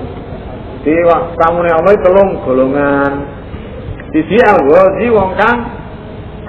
[0.86, 0.94] Di
[1.42, 3.12] tamune Allah telung golongan.
[4.14, 5.58] Siji al-ghazi wong kang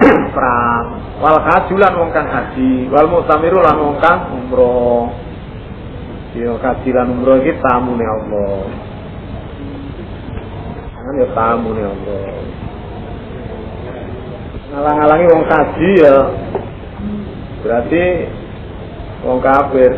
[0.34, 0.86] perang,
[1.20, 5.29] wal kajulan wong kang haji, wal mutamiru lan wong kang umroh.
[6.30, 8.62] Ya kaji lan umroh iki tamune Allah.
[10.94, 12.26] Kan ya tamune Allah.
[14.70, 16.16] Ngalang-alangi wong kaji ya
[17.66, 18.04] berarti
[19.26, 19.92] wong kafir.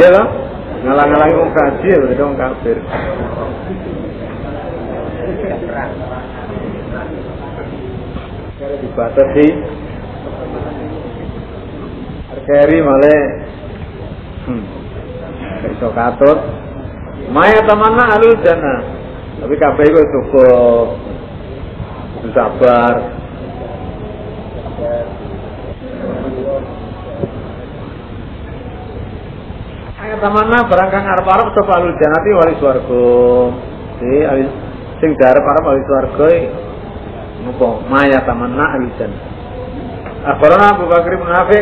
[0.00, 0.26] Iya loh,
[0.88, 2.76] ngalang-alangi wong kaji ya berarti wong kafir.
[8.64, 9.46] Dibatasi
[12.44, 13.16] keri male
[14.44, 14.64] hmm.
[15.72, 16.38] iso katut
[17.32, 18.80] maya tamanna alul jannah
[19.40, 20.88] tapi kabeh iku cukup
[22.32, 22.94] sabar
[30.04, 33.08] Ayat tamanna barang kang arep-arep sapa alul jannati wali swarga.
[34.04, 34.20] Di
[35.00, 36.28] sing darep-arep wali swarga
[37.40, 37.88] ngopo?
[37.88, 39.24] Maya tamanna alul jannah.
[40.28, 41.56] Akhbarana Abu Bakar bin Nafi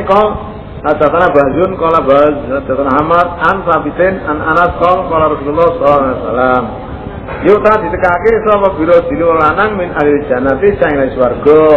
[0.83, 6.65] Hadatsana Bahjun qala Baz hadatsana Ahmad an Sabitin an Anas qala Rasulullah sallallahu alaihi wasallam.
[7.47, 11.71] Yuta ditekake sapa biro dino lanang min ahli jannati sang ing swarga.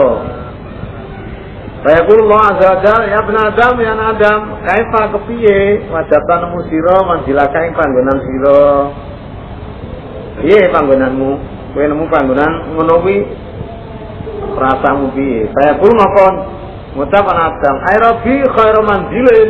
[1.86, 5.86] Fayaqulullah azza wa jalla ya ibn Adam ya Adam kaifa kepiye?
[5.86, 8.66] Wajatan sira manjilaka ing panggonan sira.
[10.42, 11.32] Piye panggonanmu?
[11.78, 13.22] Kowe nemu panggonan ngono kuwi?
[14.58, 15.46] Rasamu piye?
[15.54, 16.34] Fayaqul makon
[16.96, 19.50] Ngucapan Adam, Airobi khairu manjilin.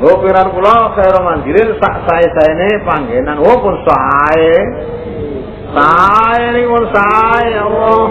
[0.00, 3.36] Pikiran kula khairu manjilin sak sae saene panggenan.
[3.36, 4.52] Oh pun sae.
[5.76, 8.04] Sae ini pun sae Allah.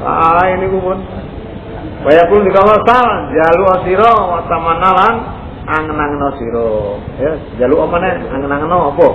[0.00, 0.98] Sae ini pun.
[2.08, 5.14] Kaya pun di kamar sal, jalu asiro, watamanalan,
[5.68, 6.96] angen-angen asiro.
[7.20, 8.32] Ya, jalu apa nih?
[8.32, 9.08] Angen-angen apa?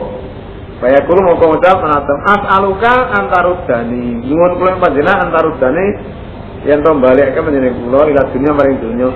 [0.77, 4.19] Kaya mau ngucap anatem as aluka antarudani.
[4.29, 6.21] Nyuwun kula panjenengan antarudani
[6.63, 9.09] yang balik ke menjadi pulau ila dunia maring dunia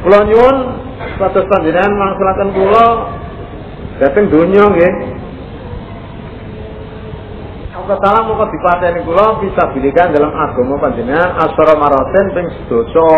[0.00, 0.56] pulau nyuwun
[1.16, 2.90] status panjenengan mangsulaken pulau
[4.00, 4.94] dateng dunia nggih.
[7.74, 13.12] Allah Ta'ala mau dipateni kula bisa bilikan dalam agama panjenengan asara maraten ping sedoso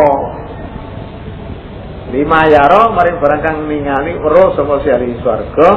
[2.10, 4.18] lima yaro maring barang kang ningali
[4.58, 5.70] sapa siari swarga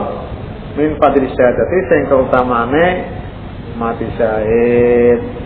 [0.73, 2.85] min fadli syahadati sing keutamane
[3.77, 5.38] mati syahid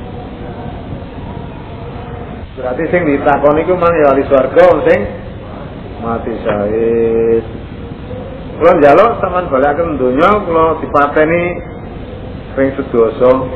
[2.64, 5.00] Berarti sing ditakoni iku mang ya ahli swarga sing
[6.00, 7.44] mati syahid.
[8.56, 11.44] Kula njaluk sampean balaken donya kula dipateni
[12.56, 13.52] ping sedoso.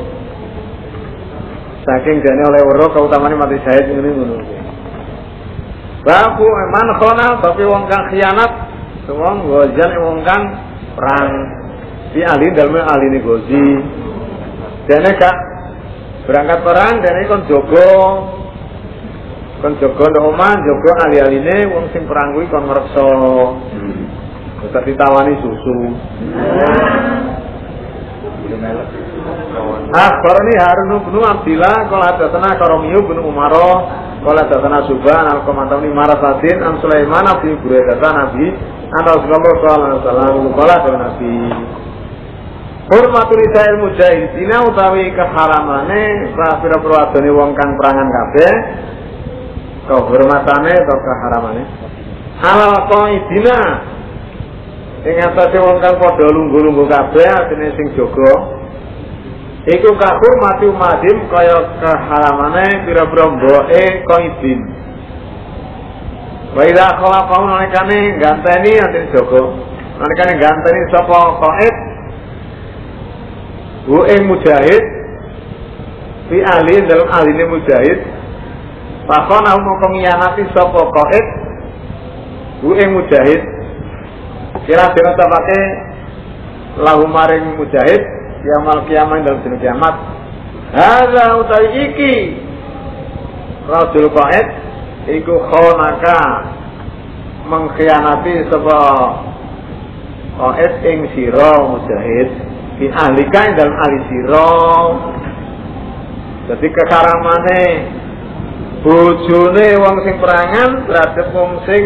[1.88, 4.38] Saking jane oleh weruh kautamane mati syahid ngene ngono.
[6.04, 8.52] Babu man khona tapi wong kang khianat
[9.08, 10.52] wong gojan wong kang
[10.92, 11.32] perang
[12.12, 13.68] di ahli dalem ahli ini gozi.
[14.84, 15.36] Dene kak
[16.28, 17.88] berangkat perang dene kon jogo
[19.58, 24.04] kon jaga ndok omah jaga ali-aline wong sing perang kuwi kon ngreksa hmm.
[24.58, 25.78] Ditawani susu.
[29.94, 33.86] Ah, ini Harun bin Abdillah kalau ada tanah Karomiyu bin Umaro
[34.18, 38.50] Kala datana Subhan al komandani Marasadin an Sulaiman Nabi Buraidatan Nabi
[38.90, 41.34] an Rasulullah sallallahu alaihi wasallam kala datana Nabi.
[42.88, 46.02] Hormatul Isail Mujahidina utawi keharamane
[46.34, 48.52] pira-pira wadone wong kang perangan kabeh
[49.88, 51.62] kehormatane atau keharamane
[52.38, 53.58] halal qaidina
[55.08, 58.32] ing atase wong kang padha lungguh-lungguh kabeh artine sing jaga.
[59.68, 64.60] Iku kakur mati umadim kaya keharamane pira-pira mboke qaidin.
[66.56, 69.42] Wa idza khalaqahu nalikane ganteni artine jaga.
[69.98, 71.76] Nalikane ganteni qaid?
[73.88, 74.84] Hu ing mujahid.
[76.28, 78.17] Fi ahli dalam ahline mujahid
[79.08, 81.26] Pakona mau ngiyanati sapa qaid?
[82.60, 83.40] Hu ing mujahid.
[84.68, 85.62] Kira-kira pakai
[86.84, 88.02] lahu maring mujahid
[88.44, 89.94] kiamal kiamat dalam dina kiamat.
[90.76, 92.14] Hadza utai iki
[93.64, 94.46] Rasul qaid
[95.16, 96.20] iku khonaka
[97.48, 98.80] mengkhianati sapa
[100.36, 102.28] qaid ing sira mujahid
[102.76, 104.52] fi ahlika dalam ahli sira.
[106.52, 107.64] Jadi kekaramane
[108.82, 111.82] bojone wong sing perangan terhadap wong sing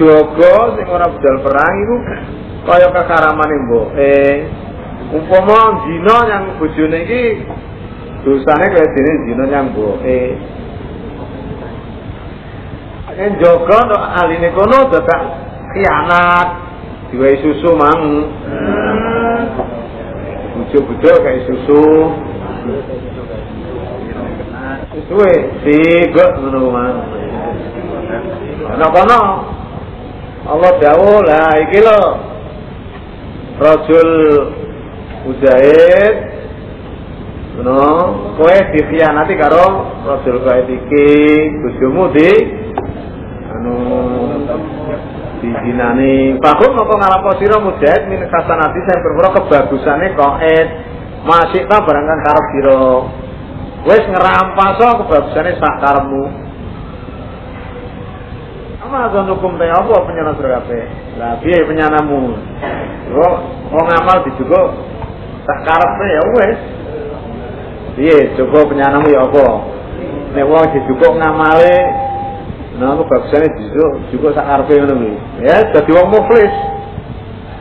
[0.00, 1.96] jaga sing ora budal perang iku
[2.64, 4.18] kaya kekaramane mboke
[5.12, 7.24] umpama zina yang bojone iki
[8.24, 10.20] dosane kaya dene zina yang mboke
[13.20, 15.22] Yen jaga nek aline kono dadak
[15.76, 16.48] khianat
[17.12, 18.00] diwehi susu mang.
[20.56, 21.84] Bujuk-bujuk kayak susu
[24.90, 25.32] suwe
[25.62, 26.74] tiga ngono
[28.74, 29.20] ana kono
[30.50, 32.02] Allah dawuh lah iki lho.
[33.60, 34.10] Rasul
[35.28, 36.14] Mujahid
[37.54, 37.82] ngono.
[38.34, 39.66] Kowe dikhianati karo
[40.10, 41.08] Rasul kowe iki.
[41.60, 42.30] Bojomu di
[43.52, 43.74] anu
[45.38, 46.40] dijinani.
[46.42, 50.68] Fakum apa ngalapo sira mujahid min kasanati sing perkara kebagusane qaid
[51.30, 52.80] masih ta barang kang karep sira
[53.88, 56.24] wis ngerampaso kebagusane sak karepmu
[58.80, 59.68] Ama azan hukum teh?
[59.68, 60.84] Apa penyana sira kabeh?
[61.20, 62.32] Lah piye penyanamu
[63.12, 63.36] kok
[63.70, 64.62] ngamal dijugo
[65.44, 66.06] sak karepe?
[66.08, 66.58] Ya wis.
[67.94, 69.46] Piye coba penyanamu ya apa?
[70.32, 72.08] Nek wong dijugo ngamale
[72.80, 74.64] Nah, bagusane justru juga sak.
[75.44, 76.54] Ya, dadi wong muflis.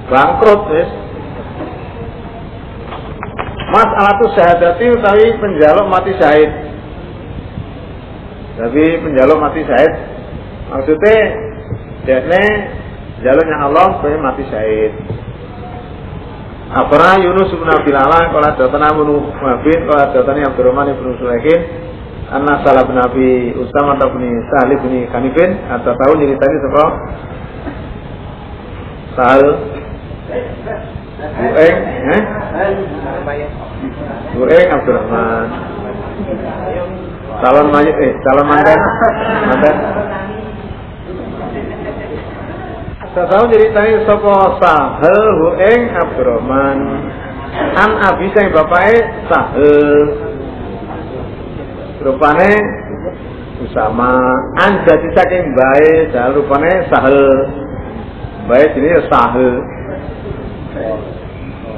[0.07, 0.89] Bangkrut wis.
[3.69, 6.51] Mas alatu syahadati utawi penjaluk mati syahid.
[8.59, 9.93] Tapi penjaluk mati syahid
[10.69, 11.17] maksudnya
[12.05, 12.43] dekne
[13.25, 14.93] jaluknya Allah supaya mati syahid.
[16.69, 21.65] Apa Yunus bin Abil Ala kalau datana munu mabin kalau datana berumah ibnu Sulaikin
[22.29, 26.89] Anna salah bin Abi atau bin Sahli bin Kanifin atau tahu ceritanya sebab
[29.17, 29.43] Sahal
[31.19, 31.77] Bueng
[32.15, 32.21] eh?
[34.39, 35.47] Bueng Abdurrahman.
[37.43, 38.79] Calon mayit eh calon mantan.
[39.51, 39.75] Mantan.
[43.09, 46.77] Saya tahu ceritanya sapa Sahal Bueng Abdurrahman.
[47.75, 49.75] An Abi sang bapake Sahal
[51.99, 52.53] rupane
[53.59, 54.15] Usama.
[54.63, 57.19] An jadi saking bae sahal rupane sahel.
[58.47, 59.79] Bae ini sahel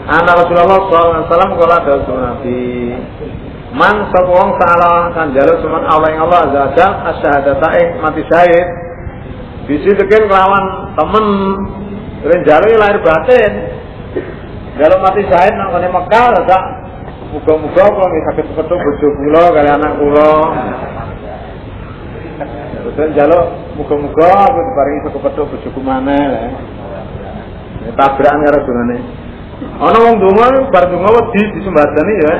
[0.01, 0.81] Anak Rasulullah
[1.29, 2.89] SAW kala dawuh Nabi
[3.71, 8.67] Man sapa wong salah kan jaluk suman Allah ing Allah azza asyhadata ing mati syahid
[9.69, 10.65] bisi tekan kelawan
[10.99, 11.25] temen
[12.21, 13.51] Keren jaluk lahir batin
[14.75, 16.63] Jaluk mati syahid nang kene Mekah sak
[17.31, 20.31] Muga-muga kula nggih saged ketemu bojo kula kali anak kula.
[22.83, 23.45] Betul njaluk
[23.79, 26.51] muga-muga aku diparingi saka petuk bojoku maneh.
[27.97, 28.97] Tabrakan karo dongane.
[29.81, 32.33] Ana wong donga bar donga wedi disembadani ya.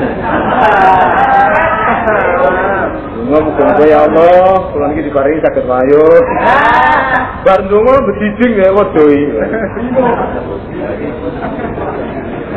[3.18, 6.06] Donga muga-muga ya Allah, kula niki diparingi saged wayo.
[7.46, 9.22] Bar donga bediding ya wedoi.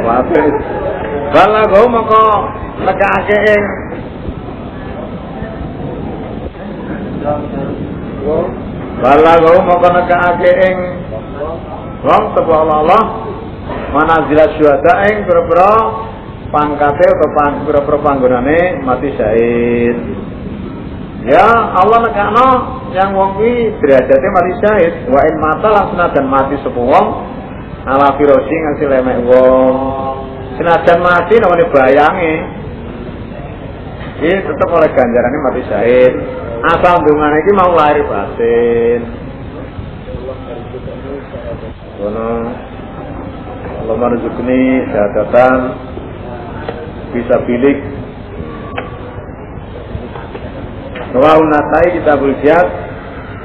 [0.05, 0.43] Wae.
[1.32, 2.24] Bala go moko
[2.85, 3.64] nekake ing
[9.03, 10.78] Bala go moko nekake ing
[12.05, 13.02] wong sapa Allah
[13.96, 15.72] manazil syuhada ing pira-pira
[16.52, 17.28] pangkate atau
[17.64, 19.96] pira-pira panggonane mati syahid.
[21.24, 21.48] Ya
[21.80, 22.48] Allah nekakno
[22.92, 24.94] yang wong kuwi derajate mati syahid.
[25.09, 27.07] Wa in mata langsung dan mati sapa wong
[27.88, 29.74] ala firosi ngasih lemek wong.
[30.61, 32.34] Senajan mati namanya bayangi.
[34.14, 36.14] Ini tetap oleh ganjarannya mati syahid.
[36.64, 39.24] asal dungane iki mau lahir batin.
[42.05, 42.52] Kono.
[43.80, 45.59] Allah merzukni syahadatan
[47.16, 47.80] bisa bilik.
[51.16, 52.68] Rawahun Nasai Kitabul Jihad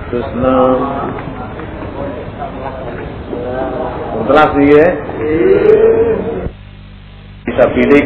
[0.09, 0.75] Terus enam
[4.17, 4.87] Setelah sih ya
[7.45, 8.05] Bisa bilik.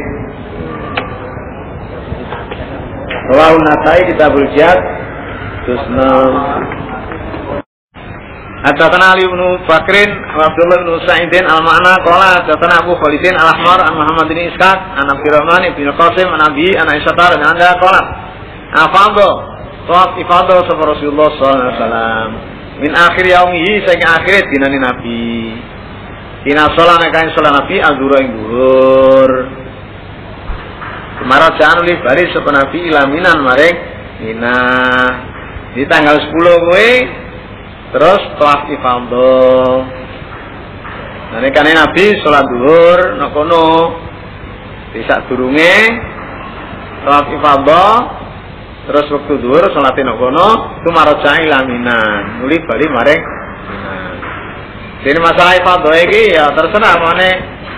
[3.33, 4.77] Rawahun Nasai Kitabul Jihad
[5.65, 6.52] Terus enam
[8.63, 10.09] Hadatsana Ali bin Bakrin
[10.39, 15.67] Abdullah bin Sa'idin al-Ma'na qala hadatsana Abu Khalidin al-Ahmar an Muhammad bin Ishaq an Abdurrahman
[15.75, 18.01] bin Qasim an Abi an Aisyah radhiyallahu anha qala.
[18.73, 19.29] Afadha
[19.83, 22.29] Tawaf ifadah sapa Rasulullah sallallahu alaihi wasallam.
[22.79, 25.59] Min akhir yaumihi saking akhir dinane Nabi.
[26.47, 29.31] Dina sholat nekain sholat Nabi azura ing dhuwur
[31.19, 33.77] Kemarin jangan oleh bari sapa Nabi ilaminan maring
[34.23, 34.55] Mina.
[35.75, 36.89] Di tanggal 10 kowe
[37.93, 39.77] terus tawaf ifadah
[41.33, 43.65] nah ini kan Nabi sholat duhur nakono.
[44.93, 45.77] Di saat durunge.
[47.05, 47.93] Tawaf ifadah
[48.89, 50.81] terus waktu duhur sholat nakono.
[50.81, 53.23] Itu maroja ilaminan nuli balik maring
[55.03, 57.27] jadi masalah ifadah ini ya terserah mana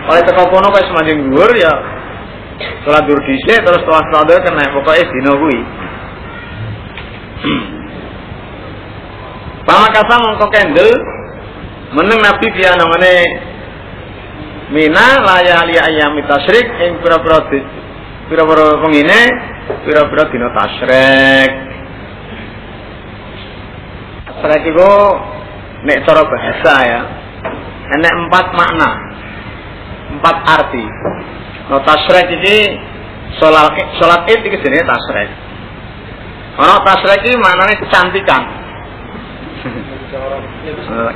[0.06, 1.74] oleh teko kono kayak semanjing duhur ya
[2.86, 5.34] sholat duhur dhisik terus tawaf ifadah kena pokoknya dino
[9.66, 10.94] Pamakasa mongko kendel
[11.98, 13.10] meneng Nabi dia namanya
[14.66, 17.46] Mina layali ayam tasyrik ing pira-pira
[18.26, 19.22] pira-pira pengine
[19.86, 21.52] pira-pira dina tasyrik.
[24.26, 24.92] Tasyrik iku
[25.86, 27.02] nek cara bahasa ya
[27.94, 28.90] enek empat makna.
[30.18, 30.86] Empat arti.
[31.70, 32.58] No tasyrik iki
[33.38, 35.30] salat salat Id iki jenenge tasyrik.
[36.58, 38.65] Ana tasyrik iki maknane kecantikan.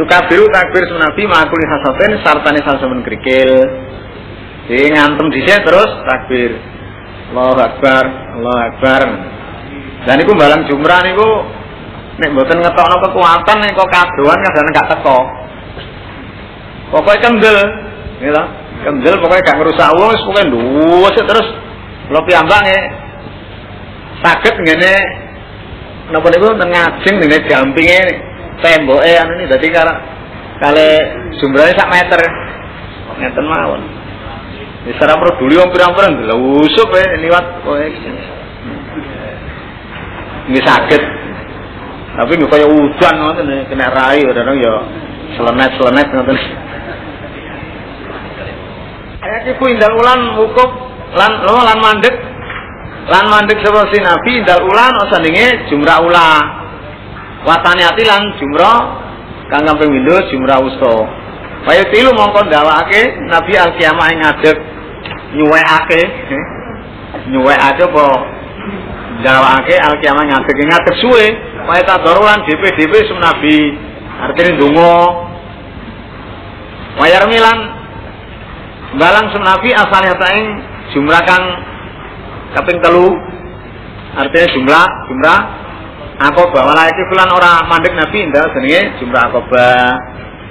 [0.00, 3.52] Yukabiru takbir sunabi makuli khasayatin sartane saben krikil.
[4.72, 6.56] Jadi ngantem dhisik terus takbir.
[7.26, 9.02] Allahu Akbar, Allahu Akbar.
[10.06, 11.28] Dan iku balang jumrah niku
[12.20, 15.18] nek mboten ngetokno kekuatan nek kok kadoan kadang gak teko.
[16.92, 17.58] Pokoknya kendel,
[18.22, 18.42] gitu.
[18.86, 21.48] Kendel pokoknya gak ngerusak wong wis pokoke nduwes terus
[22.12, 22.78] lo piyambak nge
[24.22, 24.94] saged ngene
[26.14, 28.00] napa niku ngajeng ngene gampinge
[28.62, 29.94] temboke anu ini dadi karo
[30.60, 30.86] kale
[31.40, 32.20] jumrahe sak meter.
[33.16, 33.95] Ngeten mawon.
[34.86, 37.86] Wis ora peduli wong pirang-pirang delusup e liwat kowe.
[40.46, 41.02] Nggih saged.
[42.14, 44.74] Tapi nggih kaya udan ngoten kena rai ora ya
[45.34, 46.38] selenet-selenet ngoten.
[49.26, 50.70] Ayat iku indal ulan hukum
[51.18, 52.14] lan lo lan mandek
[53.10, 56.30] lan mandek sapa si Nabi indal ulan sandinge jumrah ula.
[57.42, 58.78] Watane ati lan jumrah
[59.50, 60.94] kang kamping windo jumrah usta.
[61.66, 64.75] Kaya tilu mongko ndawake Nabi al-kiamah ing ngadeg
[65.36, 66.00] nyuwekake
[67.30, 68.06] nyuwekake apa
[69.20, 71.26] ndawake al-kiamah ngadeg ngadeg suwe.
[71.66, 73.74] Kaya tadaruan DP-DP sum Nabi
[74.22, 74.94] artine ndonga.
[76.96, 77.58] Wayar milan
[78.96, 80.46] balang sum Nabi asale ing
[80.94, 81.44] jumlah kang
[82.54, 83.08] kaping telu.
[84.16, 85.38] Artinya jumlah jumlah
[86.16, 88.80] akobah malah iki fulan ora mandek Nabi ndak jenenge?
[89.02, 89.90] Jumlah akobah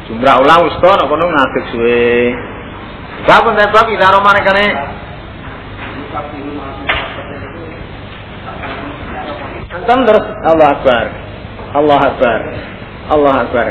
[0.06, 2.06] jumlah ulah usta kono ngadeg suwe
[3.24, 4.68] bab nek bab ida romane kene
[9.76, 11.06] Antam terus Allah Akbar.
[11.76, 12.40] Allah Akbar.
[13.12, 13.66] Allah Akbar.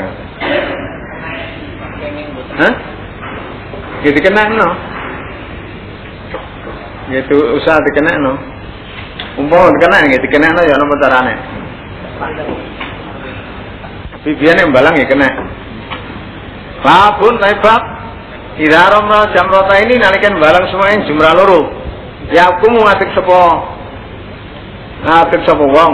[2.55, 2.73] Hah?
[4.05, 4.69] Jadi kena no
[7.09, 8.37] Gitu usaha dikena no
[9.41, 11.35] Umpama dikena gitu kena no ya nopo carane.
[14.23, 15.29] Bibian yang balang ya kena.
[16.85, 17.94] Babun taibab Ida
[18.63, 21.61] romna jamrota ini nalikan balang semuanya jumlah loro.
[22.31, 23.35] Ya aku mau ngatik sepo
[25.05, 25.93] Ngatik sepo wong.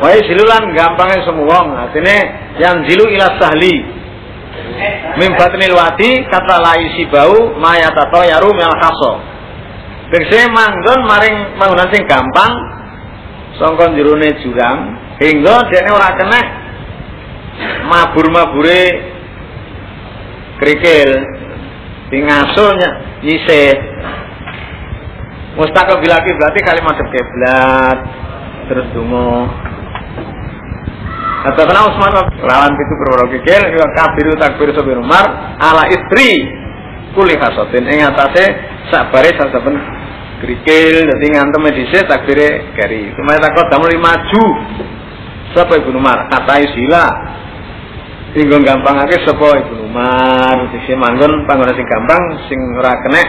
[0.00, 1.66] Wahai silulan gampangnya semua wong.
[1.76, 2.16] Artinya
[2.56, 3.76] yang zilu ila sahli.
[5.20, 9.12] Min batnil wadi kata laisi bau maya tato yaru mel kaso.
[10.08, 12.52] Tegese manggon maring panggonan sing gampang.
[13.58, 14.78] Sangka jerone jurang
[15.18, 16.40] hingga dene ora kena
[17.90, 18.82] mabur-mabure
[20.62, 21.10] krikil
[22.08, 22.90] tingasunya
[23.24, 23.72] nyisih.
[25.58, 27.98] Mustaqil bilaki berarti kalimat kiblat
[28.70, 29.50] terus dungo
[31.38, 32.14] Kata kena Usman
[32.44, 36.42] lawan itu perwara kikil ya kabiru takbir sopir Umar ala istri
[37.14, 38.42] kuli hasotin ing atase
[38.90, 39.78] sabare sasaben
[40.42, 44.44] krikil dadi ngantem dhisik takbire kari kemarin takut damel maju.
[45.54, 47.06] Sapa Ibnu Umar katai sila
[48.36, 53.28] Singgo gampangake sapa Ibnu Umar sing manggon panggonan sing gampang sing ora kenek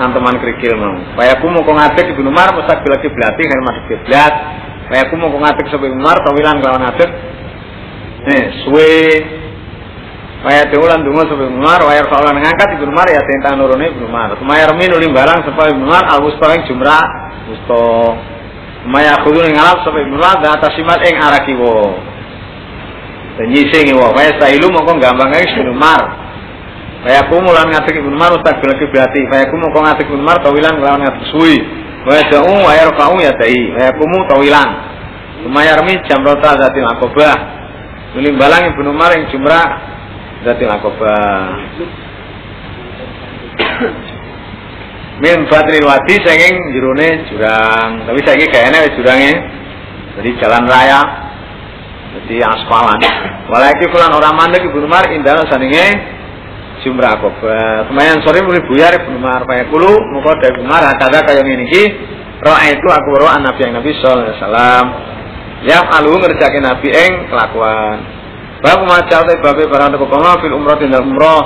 [0.00, 0.96] anteman krikil mau.
[1.20, 4.34] Kayaku mau kok ngadeg Ibnu Umar mustaqbil belati kan madhep kiblat.
[4.88, 7.10] Kayaku mau kok ngadeg sapa Ibnu Umar tawilan kelawan ngadeg.
[8.24, 8.92] Nih, suwe
[10.44, 14.12] Waya dewulan dungo sapa Ibnu Umar, waya soalan ngangkat Ibnu Umar ya tentang nurune Ibnu
[14.12, 14.36] Umar.
[14.36, 17.04] Sumaya remin nuli barang sapa Ibnu Umar al-wusta ing jumrah
[17.48, 17.88] wusta.
[18.84, 22.12] Sumaya khudun ing alap sapa Ibnu Umar data simat ing arah kiwa.
[23.34, 26.02] Dan nyising wa waya sailu mongko gampang ae Ibnu Umar.
[27.04, 29.20] Waya kumu lan ngatik Ibnu Umar ustaz bila kiblati.
[29.30, 31.58] Waya kumu mongko ngatik Ibnu Umar tawilan lawan ngatik suwi.
[32.04, 33.60] Waya da'u waya rokau ya dai.
[33.74, 34.68] Waya kumu tawilan.
[35.42, 37.38] Sumaya remin jamrota zatil akobah.
[38.14, 39.94] Nuli balang Ibnu Umar ing jumrah
[40.44, 41.56] Zatil Aqabah.
[45.24, 48.04] Min Fatril Wadi saking jerone jurang.
[48.04, 49.32] Tapi saiki kayaknya wis jurange
[50.20, 51.00] jadi jalan raya.
[52.14, 52.98] Jadi aspalan.
[53.50, 55.86] Walaki kulan orang mandek Ibu Umar indah saninge
[56.86, 57.90] jumrah Aqabah.
[57.90, 61.84] Lumayan sore mulai buyar Ibu Umar kaya kulo muga dari Umar kada kaya ngene iki.
[62.44, 64.86] Roa itu aku roa Nabi yang Nabi sallallahu alaihi wasallam.
[65.64, 67.96] Yang alu ngerjakin Nabi eng kelakuan.
[68.62, 71.42] Bab maca te babe barang teko koma fil umrah tin umrah.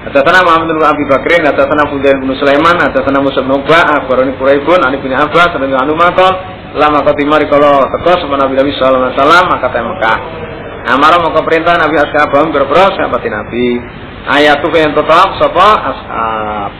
[0.00, 4.80] Hadatsana Muhammad bin Abi Bakrin, hadatsana Fudail bin Sulaiman, hadatsana Musa bin Uqba, akhbarani Quraibun,
[4.80, 6.32] ani bin Abbas, anu maqal,
[6.74, 10.18] lama katimari kalau teko sama Nabi Nabi sallallahu alaihi wasallam maka teh Mekah.
[10.90, 13.68] Amara mau perintah Nabi ashabam berbro sahabat Nabi.
[14.20, 16.72] Ayat tuh yang tetap sapa ashab.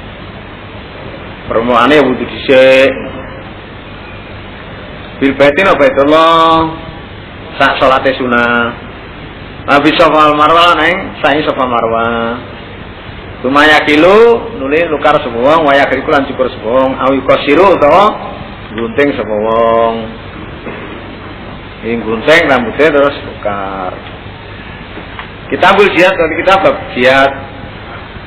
[1.50, 2.92] Permuane wudu dhisik.
[5.20, 6.44] Bil baitin apa itu Allah
[7.60, 8.72] sak salate sunah.
[9.68, 12.40] Nabi Sofa Marwah neng sai Sofa Marwah.
[13.44, 18.12] Lumaya kilo nuli lukar semua waya kiriku lan cukur semua awi kosiru utawa
[18.74, 19.58] gunting semua
[21.80, 23.96] Ing gunting rambutnya terus lukar.
[25.48, 27.32] Kitabul jihad kalau kita bab jihad.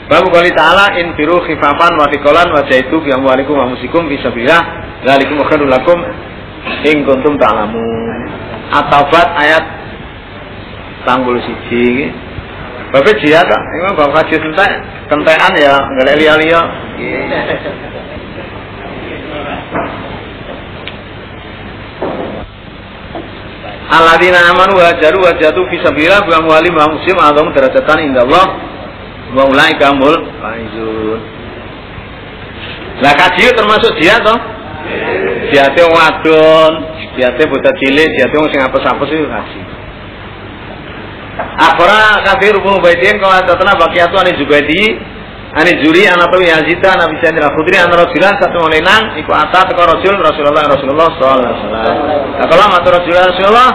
[0.09, 4.17] Bab kali ta'ala in firu khifafan wa thiqalan wa jaitu bi amwalikum wa musikum fi
[4.25, 4.61] sabilillah
[5.05, 6.01] dzalikum khairul lakum
[6.81, 8.19] in kuntum ta'lamun.
[8.73, 9.63] At-Taubat ayat
[11.05, 12.09] tanggul siji
[12.89, 14.71] Bapak jihad ini bab haji entek,
[15.09, 16.61] kentekan ya, nggak liya-liya.
[23.91, 28.45] Alladzina amanu wa hajaru wa jatu fi sabilillah bi amwalihim wa muslim azam darajatan indallah
[29.35, 31.19] wa ulaika humul faizun.
[33.03, 34.39] Lah kaji termasuk jihad toh?
[35.53, 36.73] Wong wadon,
[37.17, 39.61] jihad bocah cilik, jihad wong sing apes-apes itu kaji.
[41.57, 45.12] Akhara kafir bin Ubaidin kalau datana baqiyatu ani Zubaidi
[45.53, 50.17] ani Juri anatu Yazida Nabi Sa'id al-Khudri an Rasulullah satu molenan iku ata teko Rasul
[50.17, 51.95] Rasulullah Rasulullah sallallahu alaihi wasallam.
[52.41, 53.69] Nah kalau matur Rasulullah Rasulullah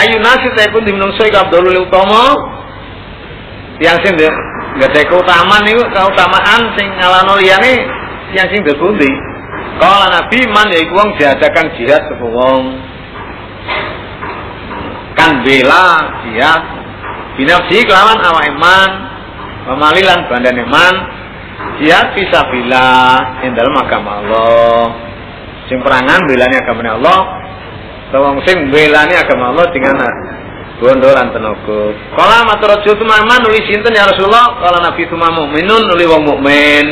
[0.00, 2.24] ayu nasi pun dimenungso iku Abdul utama
[3.84, 7.74] yang sing gede keutamaan niku keutamaan sing ngalano liyane
[8.32, 9.12] yang sing pundi
[9.78, 12.62] kalau nabi man ya wong diadakan jihad sapa wong?
[15.18, 15.86] Kan bela
[16.26, 16.62] jihad.
[17.34, 18.90] Binafsi kelawan awak iman
[19.64, 20.94] pemalilan badan iman
[21.80, 22.12] jihad
[22.52, 22.86] bila
[23.42, 24.84] ing dalam agama Allah
[25.66, 27.20] sing perangan belani agama Allah
[28.14, 29.96] wong sing belani agama Allah dengan
[30.78, 31.80] bondo lan tenaga.
[32.14, 34.58] Kala matur raja tumaman nuli sinten ya Rasulullah?
[34.58, 36.86] Kala Nabi tuma mukminun nuli wong mukmin.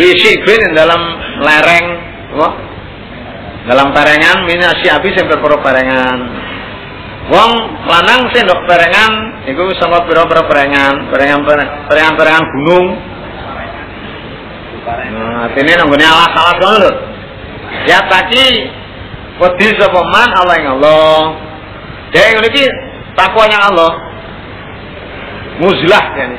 [0.00, 1.00] Isi bin dalam
[1.44, 1.86] lereng?
[3.68, 6.18] Dalam parengan abi sing perkara parengan.
[7.28, 7.52] Wong
[7.84, 12.86] lanang sing ndok parengan iku sanga pira-pira parengan parengan-parengan gunung.
[14.90, 16.92] Nah, atine nanggone alas-alas lho.
[17.86, 18.48] Ya taki
[19.36, 21.20] wedi sapa man Allah ing Allah.
[22.10, 22.64] Dia yang ini
[23.14, 23.92] takwanya Allah.
[25.60, 26.38] Muzlah yani.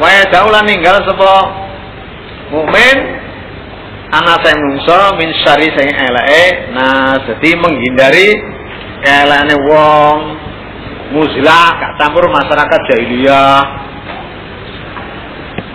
[0.00, 1.64] Waya daulah ninggal sapa
[2.50, 2.96] mukmin
[4.14, 8.28] anak saya mungso min syari saya elake nah jadi menghindari
[9.04, 10.16] elane wong
[11.14, 13.84] muzlah gak campur masyarakat jahiliyah.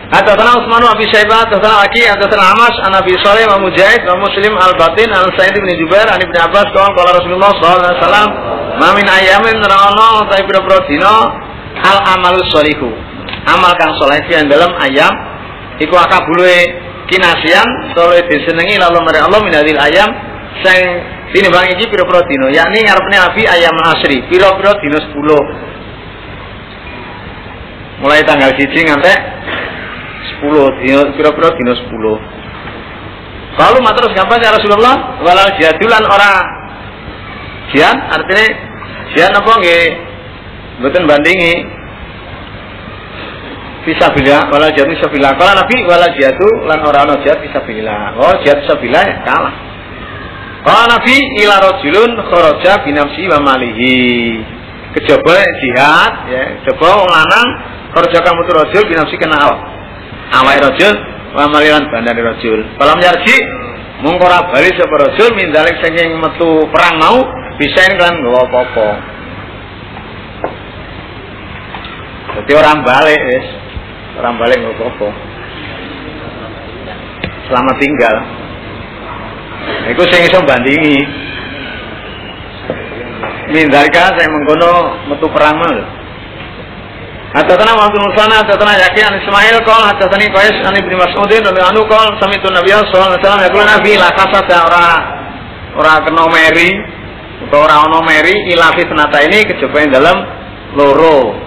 [0.10, 4.18] Hadatsana Utsman bin Abi Syaibah, hadatsana Aki, hadatsana Amash, an Abi Shalih wa Mujahid wa
[4.26, 8.30] Muslim al-Batin an Sa'id bin Jubair an Ibnu Abbas qala qala Rasulullah sallallahu alaihi wasallam
[8.82, 11.14] ma min ayamin rawana ta pira-pira dina
[11.86, 12.90] al amalus sholihu.
[13.46, 15.14] Amal kang saleh yang dalam ayam
[15.78, 16.58] iku akabule
[17.10, 20.10] kinasian soleh disenengi lalu mari Allah minadil ayam
[20.66, 20.82] sing
[21.34, 25.14] tinimbang iki pira-pira dina yakni ngarepne Abi ayam asri pira-pira dina 10
[28.02, 29.20] mulai tanggal 1 ngantek
[30.42, 32.40] 10 dino kira-kira dino 10
[33.60, 35.20] lalu matur gampang ya Rasulullah.
[35.20, 36.32] Walal jihadulan ora
[37.76, 38.48] jihad artinya
[39.12, 39.86] jihad apa nggih?
[40.80, 41.56] Mboten bandingi.
[43.84, 48.60] Fisabilillah walal jihad fisabilillah kalau Nabi walal jihadu lan ora ana jihad fisabilillah oh jihad
[48.68, 49.69] fisabilillah ya kalah
[50.70, 54.38] kalau Nabi ila rajulun kharaja binafsi wa malihi.
[55.02, 57.50] Jihad ya coba wong lanang
[57.90, 59.60] kharaja kamu tu rajul binafsi kena awak.
[60.30, 60.94] Awai rojul
[61.34, 63.36] wa maliran bandari rojul kalau nyarji
[64.06, 67.18] mungkora bali sapa rojul mindalik saking metu perang mau
[67.58, 68.88] bisa ini kan gak apa-apa.
[72.38, 73.46] Jadi orang balik wis.
[74.22, 75.10] Orang balik gak apa-apa.
[77.50, 78.18] Selamat tinggal
[79.96, 81.02] Iku sing iso bandingi.
[83.50, 85.78] Mindarka saya mengkono metu perang mal.
[87.30, 91.74] Hadatsana Muhammad bin Sana, hadatsana Yaqi an Ismail qol hadatsani Qais an Ibnu Mas'udin radhiyallahu
[91.78, 94.86] anhu qol sami'tu Nabi sallallahu alaihi wasallam yaqulu nabi kasat ya ora
[95.78, 96.70] ora kena meri
[97.46, 100.18] utawa ora ana meri ila fitnata ini kejaba dalam
[100.74, 101.38] loro.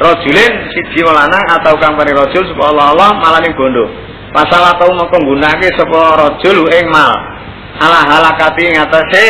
[0.00, 5.72] Rajulin siji lanang atau kang rojul subhanallah Allah malah ning bondo pasal atau mengko nggunakake
[5.76, 7.12] sapa rajul ing mal
[7.80, 9.24] ala halakati ngatasé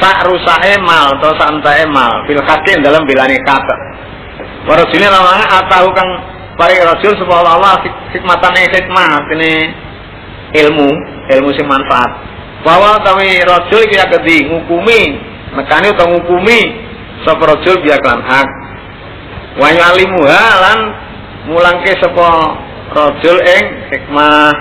[0.00, 2.40] sak rusake mal atau sak entake mal fil
[2.80, 3.92] dalam bilani kata
[4.62, 6.10] Warasine lawange atau kang
[6.54, 7.76] pari rasul subhanallah Allah
[8.14, 9.52] hikmatane hikmah ini
[10.62, 10.88] ilmu,
[11.34, 12.30] ilmu sing manfaat.
[12.62, 15.18] Bahwa kami rasul iki gede ngukumi,
[15.58, 16.60] nekani utawa ngukumi
[17.26, 18.48] sapa rasul biya kelan hak.
[19.58, 20.78] Wa yalimu lan
[21.50, 22.54] mulangke sapa
[22.92, 24.52] rasul ing hikmah.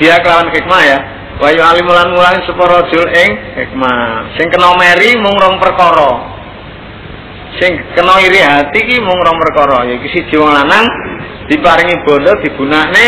[0.00, 0.98] Biya kelawan hikmah ya.
[1.38, 4.34] Wa yalimu lan mulang sapa rasul ing hikmah.
[4.40, 6.38] Sing kena meri mung rong perkara
[7.58, 10.86] sing kena iri hati ki mung rong perkara ya iki siji wong lanang
[11.50, 13.06] diparingi bondo digunakne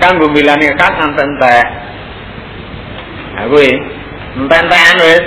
[0.00, 1.66] kanggo milani kang entek
[3.36, 3.70] ha kuwi
[4.40, 5.24] entek-entekan wis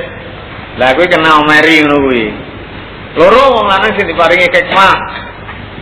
[0.81, 2.25] lah kuwi kena omeri ngono kuwi
[3.19, 4.95] loro wong lanang sing diparingi hikmah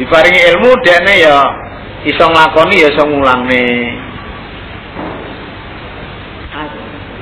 [0.01, 1.37] diparingi ilmu dene ya
[2.05, 3.63] iso nglakoni ya iso ngulangne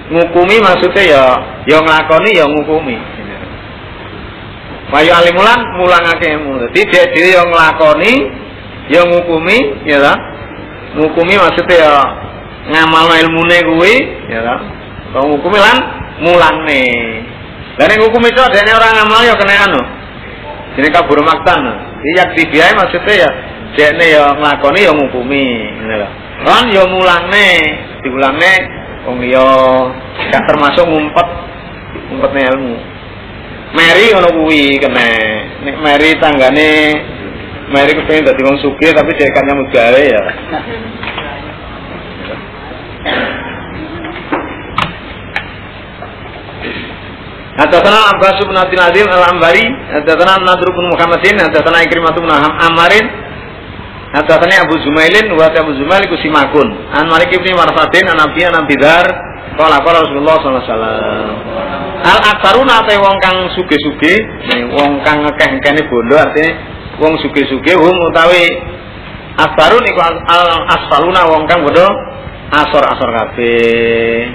[0.09, 1.23] ngukumi maksudnya ya
[1.67, 2.97] ya nglakoni ya ngukumi
[4.89, 6.65] Wayu alimulan mulangake ilmu.
[6.65, 8.13] Dadi dhek yang nglakoni,
[8.89, 10.17] yang ngukumi, ya ta?
[10.97, 11.93] Ngukumi maksudnya ya
[12.73, 13.93] ngamalno ilmune kuwi,
[14.33, 14.55] ya ta?
[15.13, 15.77] Kok ngukumi lan
[16.25, 16.83] mulangne.
[17.77, 19.81] Lah nek ngukumi itu dene ora ngamal ya kena anu.
[20.73, 21.61] Jenenge kabur maktan.
[22.01, 23.29] Iya dibiae maksudnya ya
[23.77, 25.45] dekne ya nglakoni ya ngukumi,
[25.81, 26.09] ngono lho.
[26.45, 27.47] Kan ya mulangne,
[28.01, 28.53] diulangne
[29.05, 29.49] wong liya
[30.31, 31.27] gak termasuk ngumpet
[32.09, 32.75] ngumpetne ilmu.
[33.75, 35.09] Mary ngono kuwi kene.
[35.65, 36.71] Nek Mary tanggane
[37.69, 40.23] Mary kepengin dadi wong sugih tapi cekan nyambut gawe ya.
[47.59, 53.05] Hadatsana Abbas bin Abdul Azim Al-Ambari, hadatsana Nadr bin Muhammadin, hadatsana Ikrimah bin Amarin,
[54.09, 56.65] Hadatsani Abu Zumailin wa Abu Zumail iku simakun.
[56.89, 59.05] An Malik ibn Marfadin an Nabi an Bidar
[59.53, 61.33] qala qala Rasulullah sallallahu alaihi wasallam.
[61.99, 64.15] Al aktaruna te wong kang suge-suge,
[64.73, 66.51] wong kang ngekeh-ngekene bondo artinya
[66.97, 68.49] wong suge-suge hum utawi
[69.37, 70.17] asfarun iku al
[70.73, 71.85] asfaluna wong kang bondo
[72.49, 74.25] asor-asor kabeh.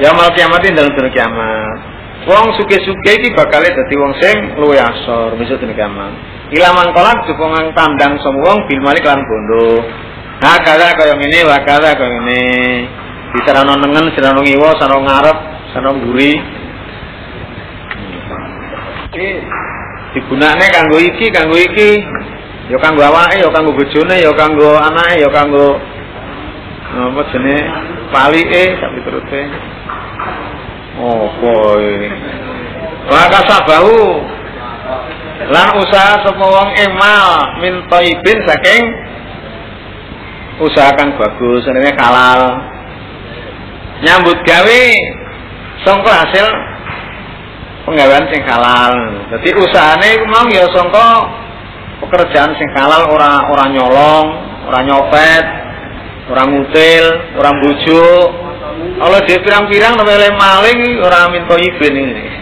[0.00, 1.76] Ya mal kiamatin dalam dunia kiamat.
[2.24, 6.33] Wong suge-suge iki bakal dadi wong sing luwe asor besok dina kiamat.
[6.52, 9.80] Ilaman kolak dukungan tandang semua bil malik lan bondo.
[10.44, 12.42] Nah, kaya kaya ngene, wa kaya kaya ngene.
[13.32, 15.38] Di sarana nengen, sarana ngiwa, sarana ngarep,
[15.72, 16.32] sarana mburi.
[19.08, 19.28] Iki
[20.12, 21.90] digunakne kanggo iki, kanggo iki.
[22.68, 25.80] Ya kanggo awake, ya kanggo bojone, ya kanggo anake, ya kanggo
[26.94, 27.58] apa jenenge
[28.12, 29.42] palike sak piturute.
[31.00, 32.08] Apa iki?
[33.08, 33.96] Maka sabahu
[35.44, 37.28] lan usaha sapa wong emal
[37.60, 38.82] min thaibin saking
[40.60, 42.40] usaha kang bagus jenenge halal.
[44.04, 44.84] Nyambut gawe
[45.82, 46.46] sangka hasil
[47.88, 48.94] penggawean sing halal.
[49.32, 51.08] Dadi usahane mau ya sangka
[52.04, 54.26] pekerjaan sing halal ora ora nyolong
[54.68, 55.44] ora nyopet
[56.28, 57.06] ora ngutil
[57.40, 58.28] ora bujuk.
[58.74, 62.34] Kalau dia pirang-pirang namanya maling ora min thaibin ini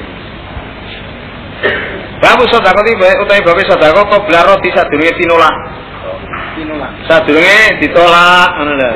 [2.22, 5.54] Babu sedekah iki utawi babe sedekah kok blar roti sadurunge tinolak.
[6.54, 6.90] Tinolak.
[7.10, 8.90] Sadurunge ditolak ngono lho.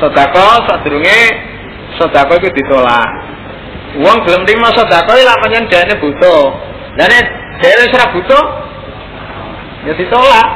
[0.00, 1.20] Sedekah sadurunge
[2.00, 3.08] sedekah iku ditolak.
[4.00, 6.48] Wong gelem terima sedekah lak pancen dhekne butuh.
[6.96, 7.24] Lah nek
[7.60, 8.44] dhewe ora butuh
[9.84, 10.48] ya ditolak.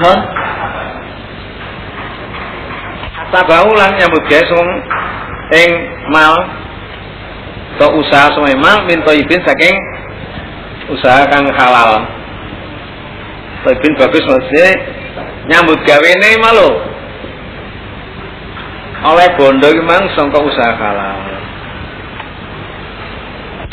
[0.00, 0.18] Kan?
[3.28, 4.66] Sabau lan nyambut gawe sing
[5.52, 5.70] ing
[6.08, 6.34] mal
[7.80, 9.72] atau usaha sememal min toibin saking
[10.92, 12.04] usaha kang halal.
[13.64, 14.68] Toibin bagus maksudnya
[15.48, 16.76] nyambut gawe ini malu
[19.00, 21.16] oleh bondo memang sangka usaha halal.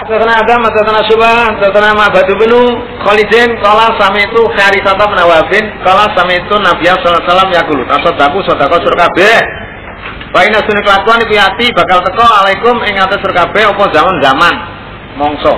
[0.08, 2.64] Tatana Adam, Tatana Subah, Tatana Mabadu Benu,
[3.04, 8.40] Khalidin, Kala sami itu Kharisata Menawabin, Kala sami itu Nabi Sallallahu Alaihi Wasallam Yakulu, Tasodaku,
[8.48, 9.67] Sodako Surkabeh,
[10.38, 14.54] Baina sunni kelakuan iku yati bakal teko alaikum ing atas kabeh apa zaman zaman
[15.18, 15.50] mongso.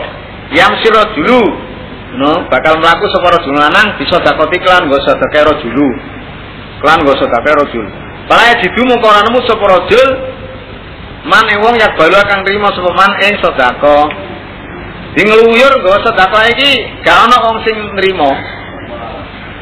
[0.56, 1.44] Yam sira dulu
[2.16, 5.88] no bakal mlaku sapa rajul lanang bisa dakoti klan nggo sedekah rajulu.
[6.80, 7.86] Klan nggo sedekah rajul.
[8.32, 9.68] Para jidu mung ora nemu sapa
[11.28, 14.08] man wong yak balu akan trima sapa man ing sedekah.
[15.12, 18.32] Di ngluyur nggo sedekah iki gak ana wong sing nrimo.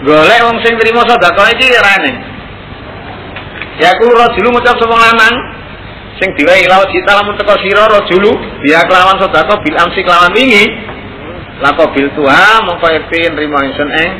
[0.06, 2.06] Golek wong sing nrimo sedekah iki ora
[3.78, 5.36] Ya aku rajulu ngucap sapa lanang?
[6.18, 8.34] Sing diwai laut cita lamun teko sira rajulu.
[8.66, 10.66] Dia kelawan sedekah bil amsi kelawan wingi.
[11.62, 14.12] Lako bil tuha mongko yakti nrimo ingsun ing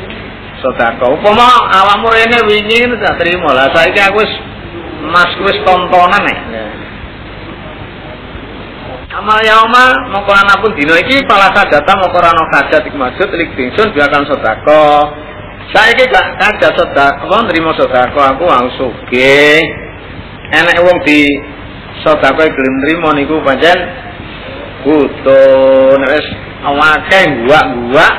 [0.62, 3.50] sedekah upama awakmu rene wingi tak trimo.
[3.50, 4.32] Lah saiki aku wis
[5.10, 6.38] mas wis tontonan nek.
[9.18, 13.58] Amal yauma mongko ana pun dina iki pala sadata mongko ana hajat iku maksud lik
[13.58, 15.27] ingsun biakan sedekah
[15.68, 19.60] Saiki gak kada sedekah, nrimo sedekah aku wong sugih.
[20.48, 21.28] Enek wong di
[22.00, 23.76] sedekah gelem nrimo niku pancen
[24.80, 26.28] butuh nek wis
[26.64, 28.14] awake guak-guak.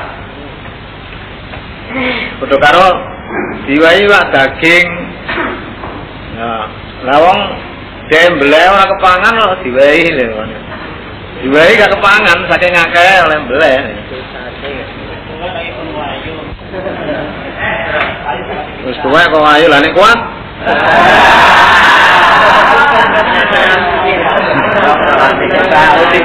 [2.37, 2.87] Padha karo
[3.65, 4.87] diwai wak daging.
[6.37, 6.53] Ya,
[7.09, 7.39] lah wong
[8.13, 10.43] dembele ora kepangan kok diwai lho.
[11.41, 13.77] Diwai gak kepangan saking akeh oleh mbeleh.
[18.85, 20.19] Wis tuwek kok ayo lah nek kuat.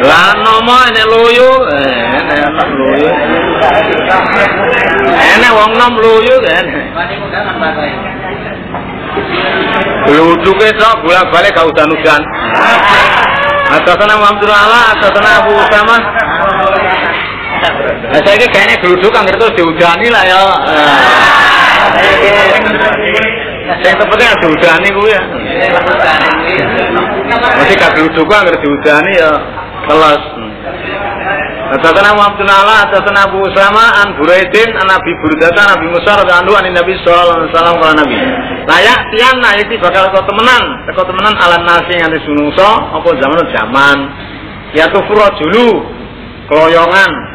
[0.04, 3.10] Lah nomo nek luyu, eh nek luyu.
[5.14, 6.66] Enek wong nom luyu kan.
[10.04, 12.22] Luduke tok bolak-balik gak udan-udan.
[13.72, 15.96] Atasana Muhammad Allah, atasana Abu Usama.
[18.14, 20.42] Nah, saya ini kayaknya geluduk kan terus diudani lah ya.
[23.84, 25.22] Yang penting ada diudani gue ya.
[27.58, 29.32] Masih gak geluduk kan diudani ya
[29.88, 30.22] kelas.
[31.64, 36.52] Atasana Muhammad Allah, atasana Abu Usama, an Buraidin, an Nabi Burdata, Nabi Musa, Rabi Andu,
[36.52, 38.16] an Nabi Sallallahu Alaihi Wasallam, kalau Nabi.
[38.68, 40.62] Layak tian, nah itu bakal kau temenan,
[40.92, 43.96] kau temenan ala nasi yang disunungso, apa zaman zaman.
[44.76, 45.88] Ya tuh dulu,
[46.52, 47.33] keloyongan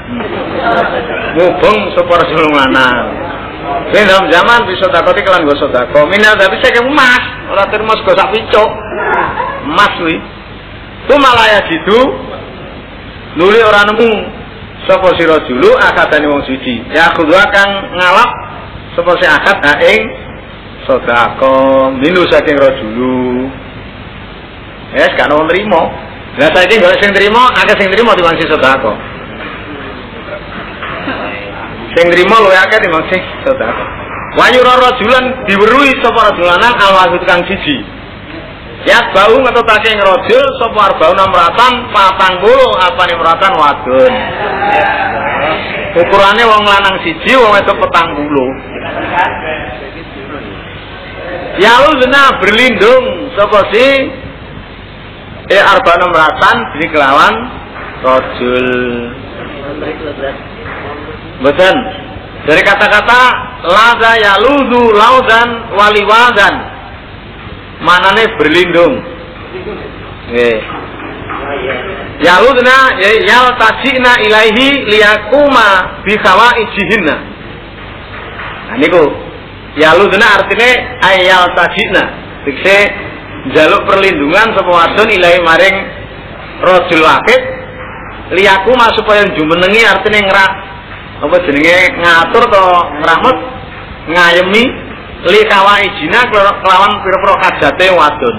[1.38, 3.30] mubeng sapa rasul lanang
[3.90, 6.06] Sing dalam zaman bisa takoti kelan go sedekah.
[6.06, 8.70] Minal tapi saya emas, ora termos go sak picuk.
[9.66, 10.18] Emas kuwi.
[11.10, 12.00] Tu malah ya gitu.
[13.38, 14.38] Nuli ora nemu.
[14.86, 18.30] Sapa sira julu akadane wong suci ya kudu kang ngalap.
[18.98, 19.74] Sapa si akad ha
[20.86, 21.30] sedekah.
[21.98, 23.50] Minu saking rajulu
[24.98, 25.84] wis kan wong nrimo.
[26.38, 29.19] Lah saiki golek sing nrimo akeh sing nrimo sing sedekah
[32.00, 33.76] sing nrimo luwih akeh timbang sing sedekah
[34.40, 38.00] wayu rajulan diweruhi sapa alwahid kang siji
[38.88, 44.14] Ya bau ngetutake ngrojul sapa arbau namratan patang puluh apane meratan wadon.
[46.00, 47.76] Ukurane wong lanang siji wong wedok.
[51.60, 53.88] Ya lu zina berlindung sapa si
[55.52, 57.36] eh arba namratan di kelawan
[61.40, 61.76] Betul.
[62.48, 63.22] Dari kata-kata
[63.68, 66.54] lada ya ludu laudan waliwadan
[67.84, 68.94] manane berlindung.
[70.32, 70.60] Nggih
[72.20, 77.16] ya ludna ya yal tajina ilaihi liyakuma bi khawaijihinna
[78.70, 79.04] nah niku.
[79.80, 82.04] Ya ludna artine ayal tajina
[82.44, 82.78] dikse
[83.56, 85.78] jaluk perlindungan sapa wadon ilahi maring
[86.60, 87.42] rajul wakid
[88.36, 90.52] liyakuma supaya jumenengi artine ngerak
[91.20, 92.66] apa jenenge ngatur to
[93.04, 93.38] ngramut
[94.08, 94.64] ngayemi
[95.28, 98.38] li kawaijina kelawan pira-pira kajate wadon.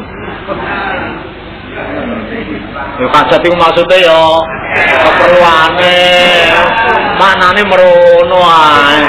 [3.01, 4.20] Ya kajate maksude ya
[5.05, 6.01] keperluane
[7.20, 9.05] manane merono ae.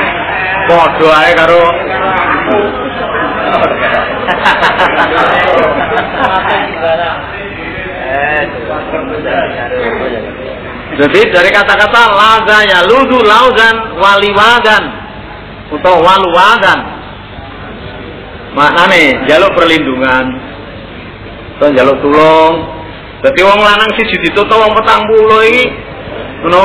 [0.68, 1.64] Padha ae karo
[10.92, 14.84] Jadi dari kata-kata laza ya ludu lauzan waliwadan
[15.72, 16.80] atau waluwadan
[18.52, 20.26] maknane jaluk perlindungan
[21.58, 22.56] atau jaluk tulung.
[23.24, 25.66] Dadi wong lanang siji ditutup wong petang puluh iki
[26.44, 26.64] ngono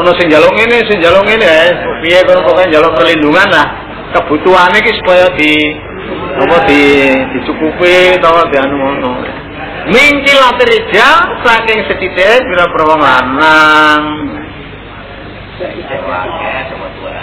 [0.00, 1.70] ono sing jaluk ngene sing jaluk ngene ya
[2.02, 3.66] piye kono pokoke jaluk perlindungan lah.
[4.10, 5.52] Kebutuhane iki supaya di
[6.40, 6.80] apa di
[7.38, 9.10] dicukupi utawa di anu ngono
[9.88, 11.08] mingkil atrija
[11.46, 14.02] saking sedidik bira wong lanang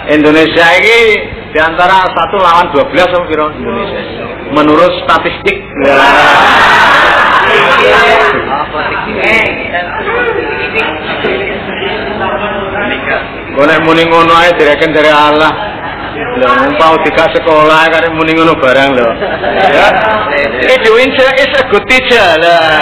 [0.08, 1.00] Indonesia ini
[1.52, 4.02] di antara satu lawan 12 sama kira Indonesia.
[4.54, 5.58] Menurut statistik.
[13.58, 15.77] Boleh muni ngono ae direken dari Allah.
[16.38, 19.10] Lho, umpau tiga sekolah karek muni ngono barang lho.
[19.74, 19.88] Ya.
[20.70, 22.78] Edwin is a good teacher lah.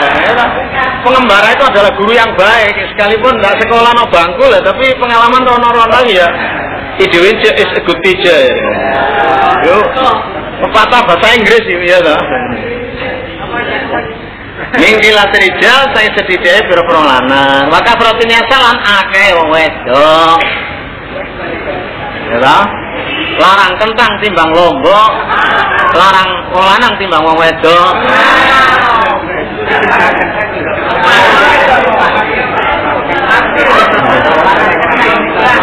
[1.00, 6.02] Pengembara itu adalah guru yang baik sekalipun tidak sekolah no bangku lah, tapi pengalaman rono-rono
[6.10, 6.28] ya
[6.96, 8.48] Idewin is a good teacher.
[9.68, 9.76] Yo,
[10.64, 12.20] pepatah bahasa Inggris ya toh.
[14.80, 17.68] Mingki latrija saya sedikit biro lanang.
[17.68, 20.40] Maka proteinnya salan akeh wong wedok.
[22.32, 22.56] Ya?
[23.36, 25.10] Larang kentang timbang lombok.
[25.96, 27.92] Larang lanang timbang wong wedok.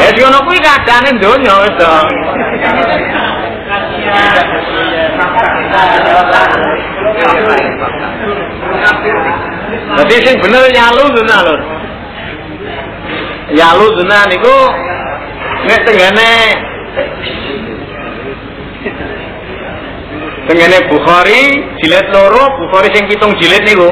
[0.04, 1.96] Ya ngono kuwi kadane donya wis to.
[9.94, 11.56] Tapi sing bener nyalu zina lho.
[13.54, 14.58] Nyalu zina niku
[15.70, 16.32] nek tenggane
[20.48, 21.42] tenggane Bukhari
[21.82, 23.90] jilid loro Bukhari sing pitung jilid niku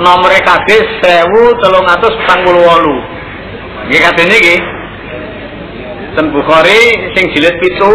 [0.00, 3.20] nomere kadis 1348
[3.90, 4.62] Nggih katene nggih.
[6.14, 7.90] Ten Bukhari sing jilid pitu,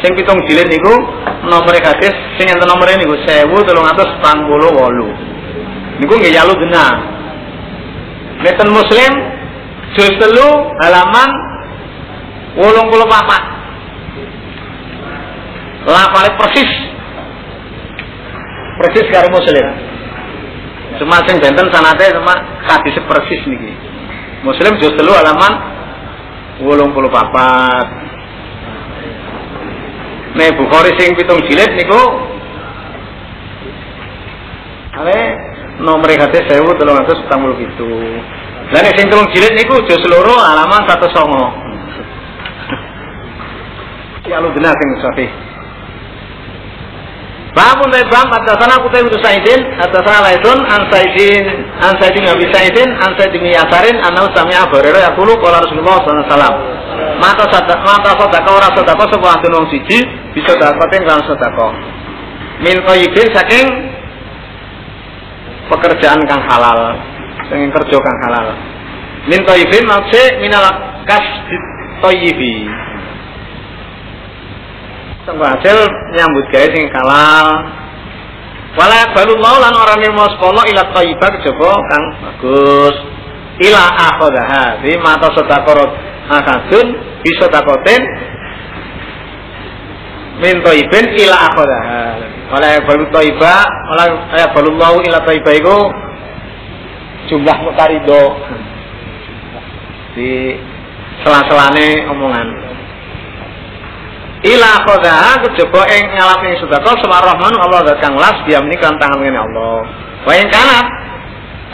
[0.00, 0.96] sing pitung jilid niku
[1.44, 6.00] nomor hadis sing enten nomore niku 1348.
[6.00, 6.92] Niku nggih yalu genah.
[8.40, 9.12] Nek Muslim
[9.92, 10.48] juz telu
[10.80, 11.30] halaman
[12.56, 12.64] 84.
[15.86, 16.72] Lafale persis.
[18.80, 19.66] Persis karo Muslim.
[20.96, 22.32] Cuma sing benten sanate cuma
[22.64, 23.76] hadis persis niki.
[24.42, 25.52] Muslim juz telu halaman
[26.64, 26.80] 84.
[30.36, 32.00] Nih Bukhari sing pitung jilid niku
[34.96, 35.36] Ale
[35.84, 38.72] nomor hadis 1347.
[38.72, 41.65] Lah nek sing telung jilid niku juz loro halaman 109.
[44.26, 45.30] Lu benar sing sahih.
[47.56, 51.44] Babun dari bab atasana kutai itu Saidin atasana Laidun an Saidin
[51.80, 56.76] an Saidin Abi Saidin an Saidin Yasarin an Sami'a Barero Yakulu Kala Rasulullah SAW
[57.16, 60.04] Mata sadaka mata sadaka ora sadaka sapa adun wong siji
[60.36, 61.66] bisa dapatin kan sadaka.
[62.60, 63.66] Min qayyibin saking
[65.72, 66.92] pekerjaan kang halal,
[67.48, 68.46] sing kerja kang halal.
[69.26, 70.66] Min thayyibin maksud minal
[71.08, 71.56] kasbi
[72.04, 72.54] thayyibi.
[75.26, 75.78] Tunggu hasil
[76.14, 77.46] nyambut gawe sing kalal.
[78.78, 82.96] Wala balullahu lan ora nirmo sekolah ila thayyibah kejaba kang bagus.
[83.58, 85.90] Ila akhadha di mata sedekah
[86.30, 86.86] akadun
[87.26, 88.02] bisa takoten
[90.46, 91.80] min thayyibin ila akhadha.
[92.46, 94.04] Wala balu thayyibah wala
[94.38, 95.78] ya balullahu ila thayyibah iku
[97.26, 98.38] jumlah mutarido
[100.14, 100.54] di
[101.26, 102.65] sela-selane omongan
[104.46, 109.38] ila khodaha ngalap ing sedekah sama rahman Allah zat kang las dia menika tangan ngene
[109.42, 109.82] Allah.
[110.22, 110.78] Wa ing kana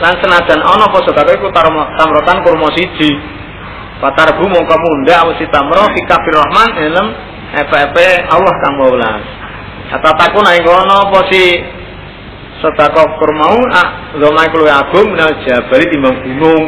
[0.00, 3.12] lan senajan ana apa sedekah iku tamrotan kurma siji.
[4.00, 7.06] Patarbu mongko munda wis tamro fi kafir rahman ilm
[7.54, 9.22] epe-epe Allah kang maulas
[9.92, 11.60] Kata takun ing kono apa si
[12.64, 16.64] sedekah kurmau ah lomai kuwi agung minal jabari timbang gunung.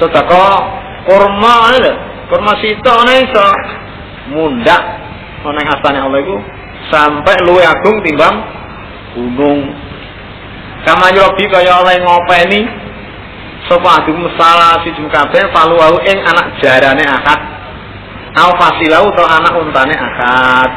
[0.00, 0.56] Sedekah
[1.04, 1.92] kurma lho
[2.32, 3.46] kurma sito iso
[4.30, 4.82] mundak.
[5.44, 6.36] Ana ing astane Allah iku
[6.90, 8.36] sampai luwe agung timbang
[9.14, 9.60] gunung.
[10.86, 12.60] Kama yobi kaya oleh ngopeni
[13.68, 17.40] sapa adum salah si kabeh faluau ing anak jarane akad
[18.40, 20.70] au fasilau to anak untane akad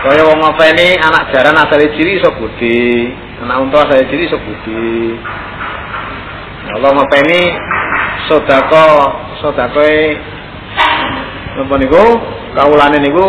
[0.00, 3.12] kaya wong ngopeni anak jaran asale ciri iso budi
[3.44, 5.12] anak unta asale ciri iso budi.
[6.70, 7.40] Allah ngopeni
[8.30, 8.88] sodako
[9.44, 10.16] sodakoe
[11.56, 12.04] napa niku
[12.54, 13.26] kawulane niku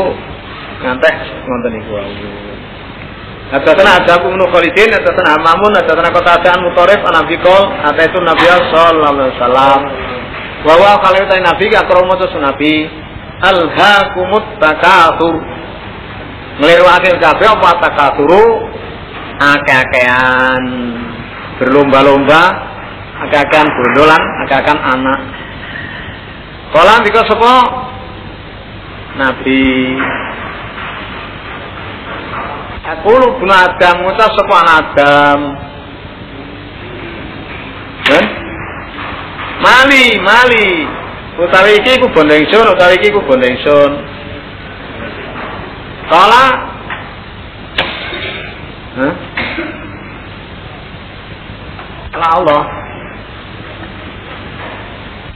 [0.82, 1.16] ngantek
[1.46, 1.96] ngonten niku
[3.52, 9.12] Hadatsana Adaku bin Khalidin, hadatsana Mamun, hadatsana Qatadan Mutarif an Nabi qol, ataitu Nabi sallallahu
[9.12, 9.80] alaihi wasallam.
[10.64, 12.74] Wa wa kalau ta Nabi akramu tu Nabi
[13.44, 15.36] alhaakumut takatsur.
[16.64, 18.44] Ngliruake kabeh apa takatsuru
[19.36, 20.64] akeh-akehan
[21.60, 22.42] berlomba-lomba
[23.28, 25.20] akeh-akehan bondolan akeh-akehan anak.
[26.72, 27.54] Kala ndika sapa
[29.20, 29.64] Nabi
[32.82, 35.40] Aku bin Adam ngucap sapa Adam.
[38.04, 38.26] Kan?
[39.62, 40.70] Mali, mali.
[41.40, 43.92] Utawi iki ku bondo ingsun, utawi iki ku bondo ingsun.
[46.12, 46.44] Kala?
[52.12, 52.62] Kala Allah.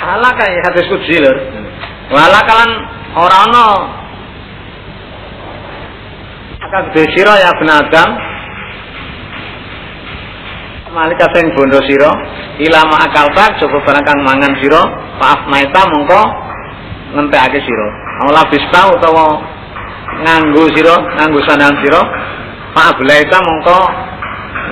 [0.06, 1.34] Allah kayak hadis kudsi lho.
[2.12, 2.70] Wala kalan
[3.16, 3.68] ora ana.
[6.66, 8.10] Akan sira ya ben Adam.
[10.96, 12.12] Malika sing bondo sira
[12.60, 14.80] ilama akal tak coba barang kang mangan sira
[15.20, 16.22] maaf maita mongko
[17.20, 17.88] ngentekake sira
[18.24, 19.44] awala bista utawa
[20.24, 22.00] nganggo sira nganggo sandang sira
[22.72, 23.80] maaf laita mongko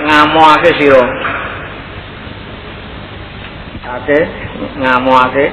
[0.08, 1.02] ngamoake sira
[3.84, 4.18] ake
[4.80, 5.44] ngamoake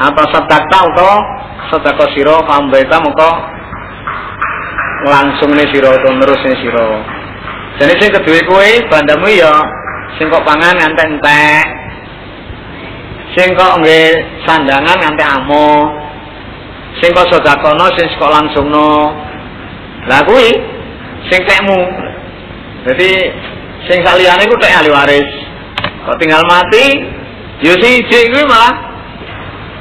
[0.00, 1.16] apa sedekah utawa
[1.68, 3.30] sedekah sira pambaita mongko
[5.04, 6.88] langsung nih siro atau terus nih siro.
[7.80, 9.54] Jadi sing kedua kue bandamu ya,
[10.20, 11.64] sing kok pangan ngantek entek,
[13.32, 15.88] sing kok nggih sandangan ngantek amo,
[17.00, 19.16] sing kok sodakono sing kok langsung no.
[20.04, 20.48] Lah kue
[21.32, 21.80] sing tekmu.
[22.84, 23.10] Jadi
[23.88, 25.30] sing saliyane ku tek ahli waris.
[26.04, 27.00] Kok tinggal mati,
[27.64, 28.89] yo siji kuwi malah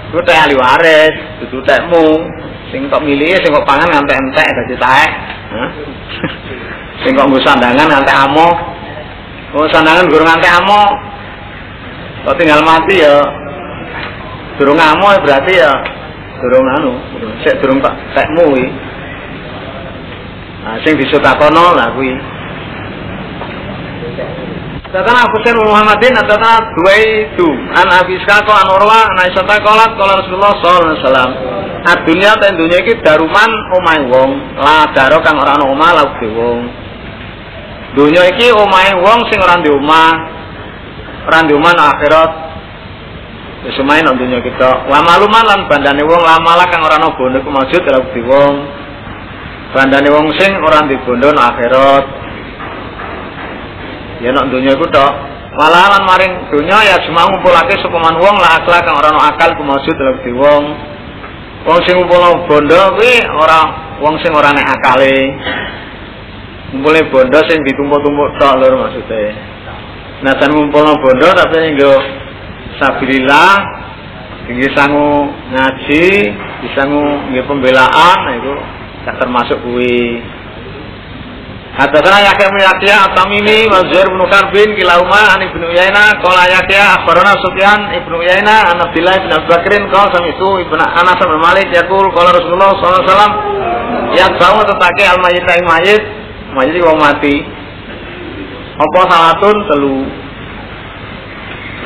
[0.09, 1.13] ku tek ahli waris,
[1.45, 2.25] dudu tekmu.
[2.69, 5.11] sing kok milih sing kok pangan ngantek entek dadi taek.
[7.01, 8.47] Sing kok nggo sandangan ngantek amo
[9.57, 10.81] oh sandangan gurung ngantek amo
[12.27, 13.17] kok tinggal mati ya?
[14.59, 15.73] Durung amo berarti ya?
[16.43, 16.93] Durung anu
[17.41, 18.67] sik durung tak tekmu kuwi.
[20.61, 22.13] Nah sing disutakono lah kuwi
[24.89, 27.45] Datana Husain Muhammadin datana itu
[27.77, 31.31] an Abi Iskako an Urwa an Aisyah kolat kola Rasulullah sallallahu alaihi wasallam.
[31.93, 34.31] Adunya ten dunya iki daruman omahe wong.
[34.57, 36.59] La daro kang ora ana omah la wong.
[38.01, 40.13] Dunya iki omahe wong sing ora ndek omah.
[41.29, 42.31] Ora ndek omah akhirat.
[43.69, 44.89] Wis omahe nang kita.
[44.89, 48.53] Wa maluman lan bandane wong lamala kang ora ana bondo ku maujud la wong.
[49.69, 52.28] Bandane wong sing ora ndek bondo akhirat
[54.19, 55.13] ya nak dunia iku tok.
[55.59, 59.49] Malah lan maring dunia ya cuma ngumpulake sepeman wong lah akal kang ora ono akal
[59.57, 60.63] ku maksud dalam di wong.
[61.67, 63.59] Wong sing ngumpulno bondo kuwi ora
[63.99, 65.17] wong sing ora nek akale.
[66.71, 69.23] Ngumpulne bondo sing ditumpuk-tumpuk tok lho maksude.
[70.23, 71.93] Nah jan ngumpulno bondo tapi nggo
[72.79, 73.51] sabilillah
[74.49, 76.05] tinggi sangu ngaji
[76.65, 78.53] bisa nggih pembelaan nah itu
[79.05, 80.17] tak termasuk kuwi
[81.79, 86.99] Hadatsana Yahya bin Yahya At-Tamimi wa Zuhair bin Karbin kilahuma an Ibnu Uyainah qala Yahya
[86.99, 91.71] akhbarana Sufyan Ibnu Uyainah an Abdullah bin Abu Bakrin qala sami'tu Ibnu Anas bin Malik
[91.71, 93.33] yaqul qala Rasulullah sallallahu alaihi wasallam
[94.11, 96.03] ya bau tetake al mayit ing mayit
[96.51, 97.35] mayit wong mati.
[98.75, 99.55] Apa salatun?
[99.71, 99.97] Telu.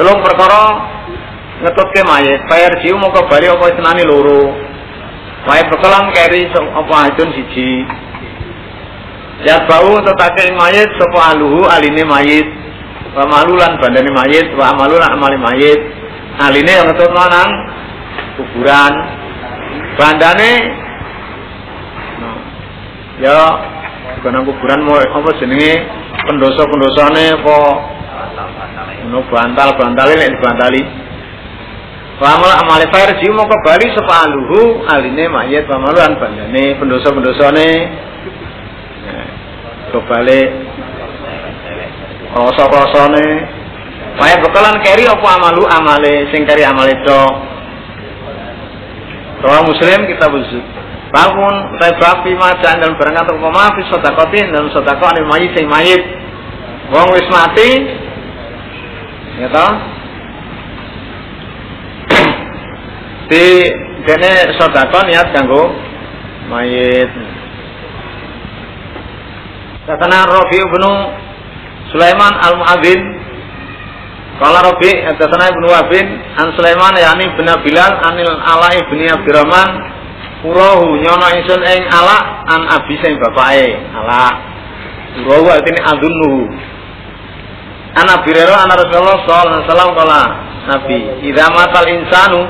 [0.01, 0.89] Telung perkara
[1.61, 2.41] ngetutke mayit.
[2.49, 4.57] Bayar mau bali apa senani loro.
[5.45, 8.01] Mayit bekelan keri apa ajun siji
[9.43, 12.47] Ya bau tetake ing mayit sapa aluhu aline mayit.
[13.11, 15.79] Wa malulan bandane mayit, wa amalulan amale mayit.
[16.39, 17.49] Aline yang ketutno nang
[18.39, 18.93] kuburan.
[19.99, 20.51] Bandane
[23.19, 23.35] ya
[24.23, 25.75] nang kuburan mau apa jenenge
[26.23, 27.57] pendosa-pendosane apa
[29.11, 30.81] ono bantal-bantale nek dibantali.
[32.23, 37.69] Wa amal amale farji mau kembali sapa aluhu aline mayit wa malulan bandane pendosa-pendosane
[40.01, 40.49] balik.
[42.33, 43.61] Rasa-rasane
[44.13, 45.65] Maya bekalan keri apa amalu?
[45.65, 47.21] Amale sing keri amale do.
[49.43, 50.63] Rawa Muslim kita busuk
[51.11, 55.69] Bangun utai babi macan dalam barang atau koma fi sodakotin dalam sodako anil mayit sing
[55.69, 56.01] mayit.
[56.89, 57.69] Wong wis mati.
[59.37, 59.71] Ya toh?
[63.29, 63.45] Di
[64.09, 65.69] dene sodako niat kanggo
[66.49, 67.32] mayit
[69.83, 70.83] Katana Rabi bin
[71.91, 73.01] Sulaiman al-Mu'adzin.
[74.39, 76.07] Kala Rabi Katana ibnu Wabin
[76.39, 79.69] An Sulaiman yakni bin Bilal Anil Ala ibni Abdurrahman
[80.47, 83.75] Urahu nyono insun ing Ala An Abi sing bapake.
[83.91, 84.23] Ala.
[85.27, 86.49] Urahu artine adunnuhu.
[87.99, 90.21] An Abi Rero An Rasulullah sallallahu alaihi wasallam kala
[90.63, 90.97] Nabi
[91.27, 92.41] Idza matal insanu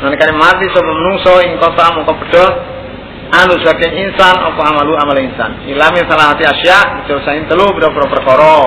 [0.00, 2.54] Nanti mati sebelum menungso ing kota mongko pedhot
[3.30, 5.62] anu saking insan apa amalu amal insan.
[5.70, 8.58] Ilami salah hati asya dicosain telu biro-biro perkara.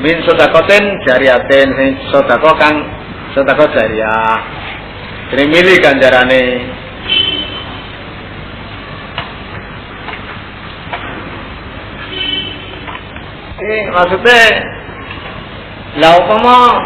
[0.00, 2.76] Min sodakoten jariaten sing sodako kang
[3.36, 4.36] sodako jariah.
[5.36, 6.44] Ini milih ganjarane.
[13.58, 14.44] Eh maksudnya
[15.98, 16.78] lah umpama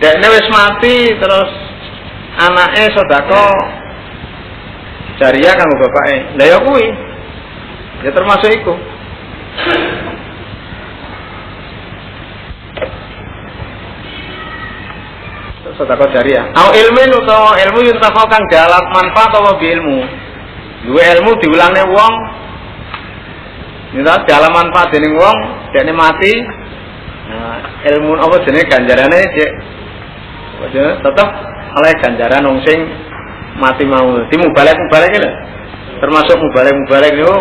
[0.00, 1.50] dekne wis mati terus
[2.40, 3.77] anaknya sodako
[5.18, 6.16] jariah kanggo bapake.
[6.38, 6.86] Lah ya kuwi.
[8.06, 8.74] Ya termasuk iku.
[15.78, 16.44] Sedekah jariah.
[16.58, 19.98] Au ilmu utawa ilmu tak kang dalam manfaat apa bi ilmu.
[20.90, 22.14] Dua ilmu diulangne wong.
[23.88, 25.38] Nita dalam manfaat dening wong,
[25.70, 26.34] dekne mati.
[27.28, 27.56] Nah,
[27.94, 29.50] ilmu apa jenenge ganjarane cek
[31.04, 31.28] tetap
[31.78, 32.80] oleh ganjaran wong sing
[33.58, 34.24] mati mau.
[34.30, 35.30] Di mubalek mubalek lho.
[35.98, 37.34] Termasuk mubalek mubalek itu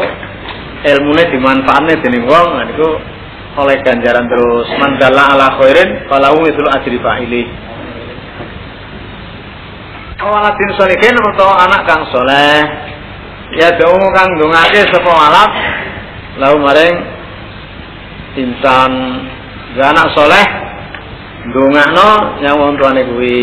[0.87, 2.89] ilmune dimanfaatne dening wong niku
[3.57, 7.43] oleh ganjaran terus mandala ala khairin falahu mithlu ajri fa'ili.
[10.17, 12.57] Awaladin solihin atau anak kang soleh
[13.57, 15.13] ya dong kang dongake sapa
[16.37, 16.95] lau maring
[18.37, 18.91] insan
[19.77, 20.45] anak soleh
[21.49, 22.09] ndongakno
[22.41, 23.37] nyang wong tuane kuwi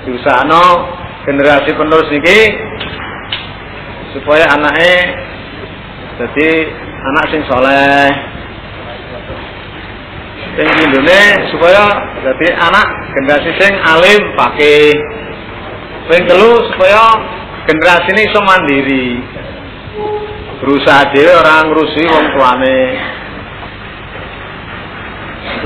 [0.00, 0.64] diusahno
[1.28, 2.40] generasi penerus niki
[4.16, 4.96] supaya anaknya
[6.16, 6.48] jadi
[7.12, 8.08] anak sing soleh.
[10.52, 11.82] Sing indune supaya
[12.20, 12.86] jadi anak
[13.16, 14.92] generasi sing alim pakai
[16.12, 17.02] sing telu supaya
[17.68, 19.06] generasi ini iso mandiri.
[20.62, 22.80] Berusaha dhewe orang ngurusi wong tuane.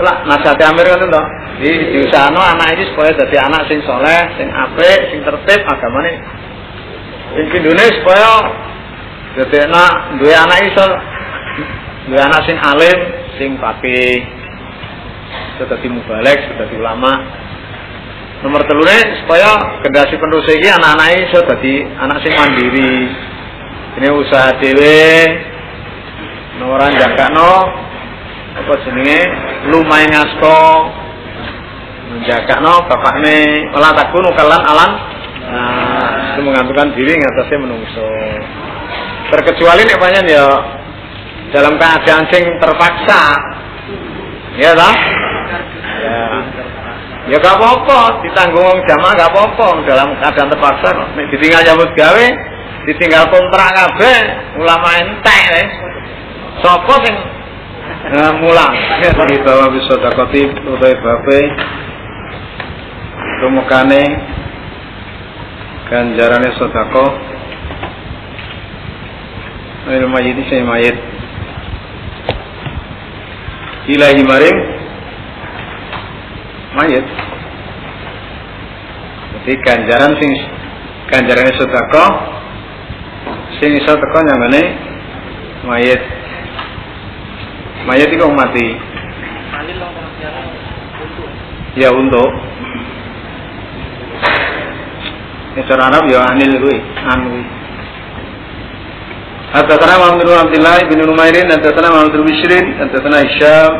[0.00, 1.22] Lah nasihat Amir kan to.
[1.56, 6.12] Di diusahano anak ini supaya jadi anak sing soleh, sing apik, sing tertib agamane.
[7.32, 8.28] Sing pindune supaya
[9.40, 10.86] jadi anak dua anak iso
[12.12, 12.98] dua anak sing alim,
[13.40, 14.20] sing pakai
[15.64, 17.12] dadi mubalek, dadi ulama.
[18.44, 22.94] Nomor telurnya supaya generasi penerus ini anak-anak iso dadi anak sing mandiri.
[23.96, 25.24] Ini usaha dhewe,
[26.60, 27.52] nomoran jagakno
[28.56, 29.20] apa jenenge
[29.72, 30.60] lumayan ngasto
[32.06, 34.90] menjaga no bapakne olah takun ukalan alam
[35.50, 38.08] nah, itu mengantungkan diri ngatasnya menungso
[39.34, 40.46] terkecuali nih banyak ya
[41.50, 43.22] dalam keadaan sing terpaksa
[44.58, 44.94] ya lah
[46.02, 46.22] ya
[47.26, 50.88] ya gak apa-apa ditanggung jamaah gak apa-apa dalam keadaan terpaksa
[51.18, 52.26] nih ditinggal nyambut gawe
[52.86, 54.18] ditinggal kontrak kabeh
[54.62, 55.68] ulama entek eh.
[56.62, 57.16] sopo sing
[58.06, 58.70] Nah, mulang.
[59.02, 61.40] Di bawah bisa dakoti utai bape.
[63.42, 64.02] Rumukane
[65.90, 67.26] ganjarane sodako
[69.86, 70.98] Ail mayit sing mayit.
[73.86, 74.58] Ilahi maring
[76.74, 77.06] mayit.
[79.30, 80.32] Jadi ganjaran sing
[81.06, 82.10] ganjarane sedekah
[83.62, 84.62] sing iso teko nyangane
[85.70, 86.02] mayit.
[87.86, 88.66] Mayit iku mati.
[91.78, 92.34] Ya untuk Ya
[95.64, 96.78] cara Arab ya anil kuwi,
[97.08, 97.20] an.
[99.56, 101.00] Hadatsana Muhammad bin Abdullah bin
[101.48, 103.24] hadatsana Muhammad bin Bishrin, hadatsana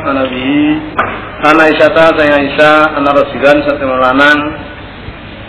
[0.08, 0.80] an Abi
[1.44, 1.68] ana
[2.16, 2.40] saya
[2.96, 3.04] an
[4.00, 4.40] lanang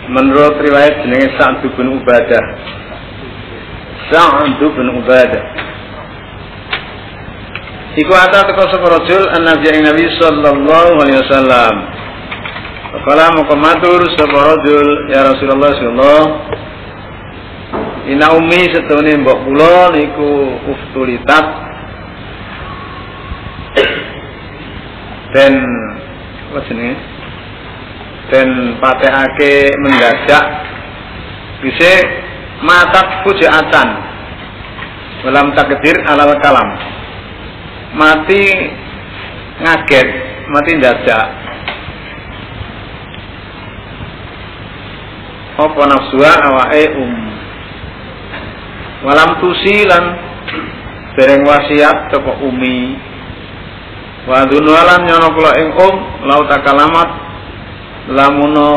[0.08, 2.44] menurut riwayat jenenge Sa'd bin Ubadah.
[4.12, 5.44] Sa'd bin Ubadah.
[7.98, 11.74] Iku ada teko sapa rajul annabi Nabi sallallahu alaihi wasallam.
[12.88, 16.24] Kala moko matur sapa rajul ya Rasulullah sallallahu
[18.08, 21.46] Ina umi setune mbok kula niku uftulitat.
[25.36, 25.52] Dan
[26.48, 26.96] apa jenenge?
[28.32, 28.48] Dan
[28.80, 30.44] patekake mendadak.
[31.60, 31.92] Bisa
[32.64, 33.88] matat fujaatan.
[35.28, 36.68] Dalam takdir alal kalam.
[37.92, 38.44] Mati
[39.60, 40.08] ngaget
[40.48, 41.47] mati dadak
[45.58, 47.12] apa nafsuha awake um.
[49.02, 50.04] Walam tusilan
[51.18, 52.94] dereng wasiat teko umi.
[54.30, 55.94] Wa dunwalan nyono kula ing um
[56.30, 57.08] lau takalamat
[58.14, 58.70] lamuno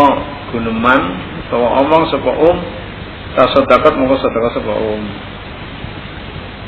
[0.49, 1.02] guneman
[1.45, 2.58] utawa omong sapa um
[3.38, 5.03] tasodakat mongko sedekah sapa um.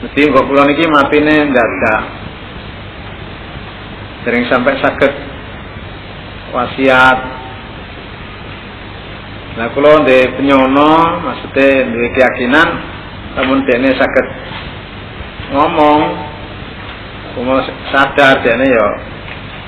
[0.06, 2.04] Mesti kok kula niki matine dadak
[4.24, 5.14] sering sampai sakit
[6.54, 7.43] wasiat
[9.54, 12.70] nah kalau di penyono maksudnya di keyakinan
[13.38, 14.28] namun dene sakit
[15.54, 16.00] ngomong
[17.38, 17.62] kuma
[17.94, 18.88] sadar dene ya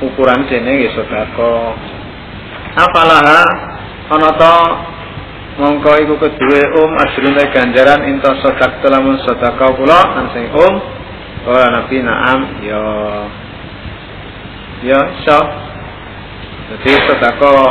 [0.01, 1.77] ukuran dene ya sodako
[2.75, 3.45] apalah
[4.09, 4.55] ana to
[5.55, 10.01] mongko iku kedue um asrun ganjaran inta sodak telamun sodako kula
[10.33, 10.73] sing um
[11.45, 12.81] ora nabi naam ya.
[14.85, 15.39] Ya iso.
[16.65, 17.69] Jadi sedekah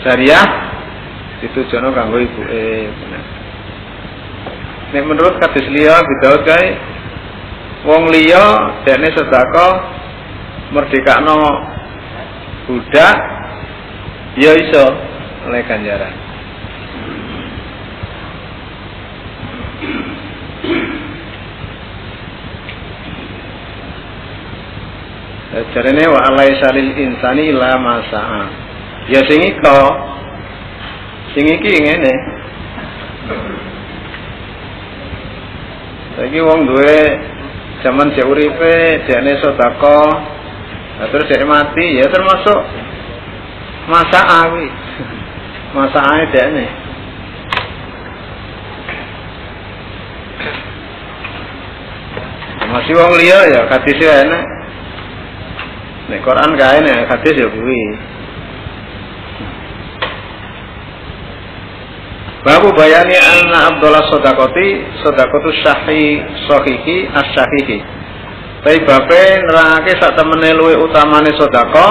[0.00, 0.46] syariah
[1.40, 2.88] ditujono kanggo ibuke
[4.92, 6.68] nek menurut hadis liya bidaud kae
[7.84, 8.44] wong liya
[8.84, 9.72] dekne sedekah
[10.72, 11.38] merdekakno
[12.68, 13.16] budak
[14.40, 14.86] ya iso
[15.48, 16.30] oleh ganjaran
[25.50, 28.69] Jarene wa alaisa lil insani la masa'a.
[29.08, 29.80] Ya sing iko
[31.32, 32.14] sing iki ngene.
[36.18, 37.00] Saiki wong duwe
[37.80, 38.74] zaman cek uripe
[39.08, 40.10] dekne sedekah
[41.00, 42.60] nah, terus dia mati ya termasuk
[43.88, 44.68] masa awi.
[45.76, 46.66] Masa awi dekne.
[52.70, 54.44] Masih wong liya ya kadise enak.
[56.10, 58.09] Nek Quran kae nek hadis ya kuwi.
[62.40, 64.68] Babu bayani anna Abdullah Sodakoti
[65.04, 67.78] Sodakotu Syahi Sohihi Asyahihi.
[68.64, 71.88] Tapi bape nerangake sak temene luwe utamane sodako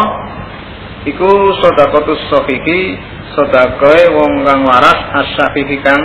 [1.06, 2.98] Iku Sodakotu Sohihi
[3.38, 6.02] Sodakoe wong kang waras Asyahihi kang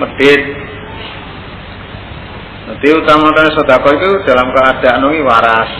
[0.00, 0.42] medit.
[2.72, 5.70] Jadi utamane sodako itu dalam keadaan nungi waras.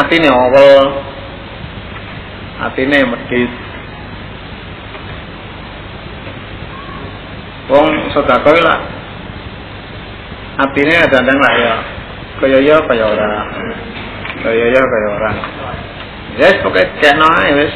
[0.00, 0.86] Atine owel
[2.64, 3.63] atine medhit
[7.70, 8.80] wong sedekah lah.
[10.54, 11.74] Atine dandang lah ya
[12.44, 13.30] kaya ya kaya ora.
[14.42, 15.30] Kaya ya kaya ora.
[16.34, 17.72] Wis pokoke kena wis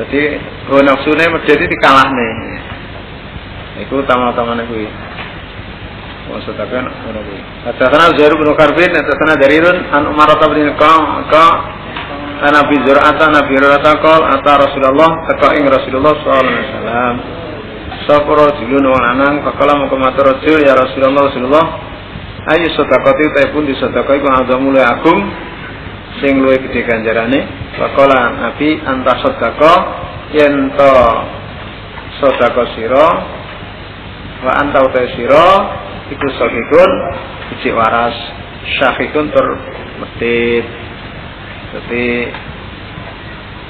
[0.00, 0.20] dadi
[0.66, 2.28] go nafsune medhit dikalahne.
[3.86, 4.88] Iku utama-utamane kuwi.
[6.32, 7.40] Wong sedekah ngono kuwi.
[7.70, 11.46] Hadatsana Zuhair bin Karbin, hadatsana Darirun an Umar bin Qam, ka
[12.50, 17.39] Nabi Zur'ata Nabi Rata qol ata Rasulullah teka ing Rasulullah sallallahu alaihi wasallam
[18.10, 21.66] sapa rajulun wong lanang kakala mongko matur rajul ya Rasulullah Rasulullah.
[22.50, 24.26] Ayo sedekati ta pun di sedekah iku
[24.58, 25.22] mulai agung
[26.18, 27.46] sing luwih gedhe ganjarane.
[27.78, 29.78] Fakala Nabi anta sedekah
[30.34, 30.94] yen to
[32.18, 33.08] sedekah sira
[34.42, 35.46] wa anta uta sira
[36.10, 36.90] iku sahihun
[37.54, 38.18] ijik waras.
[38.74, 39.46] Syahikun tur
[40.02, 40.66] medit
[41.78, 42.26] dadi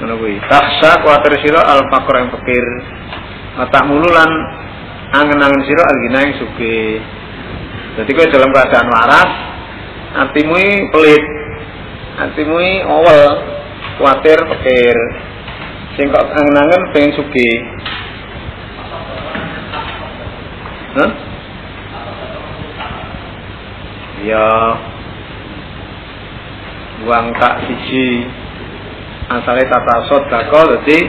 [0.01, 0.41] kuwi.
[0.49, 2.65] Taksa kuwatir sira al fakir yang fakir
[3.57, 4.31] tak mululan
[5.11, 7.03] angen-angen sira algina ing sugih.
[7.99, 9.31] Dadi kowe dalam keadaan waras,
[10.27, 11.25] atimu pelit.
[12.21, 13.21] Atimu awal,
[13.99, 14.97] kuatir pikir.
[15.99, 17.55] Sing kok angen-angen pengen sugih.
[20.91, 21.11] Hah?
[24.21, 24.47] Ya
[27.01, 28.29] uang tak siji
[29.25, 30.99] asale tata sodako dadi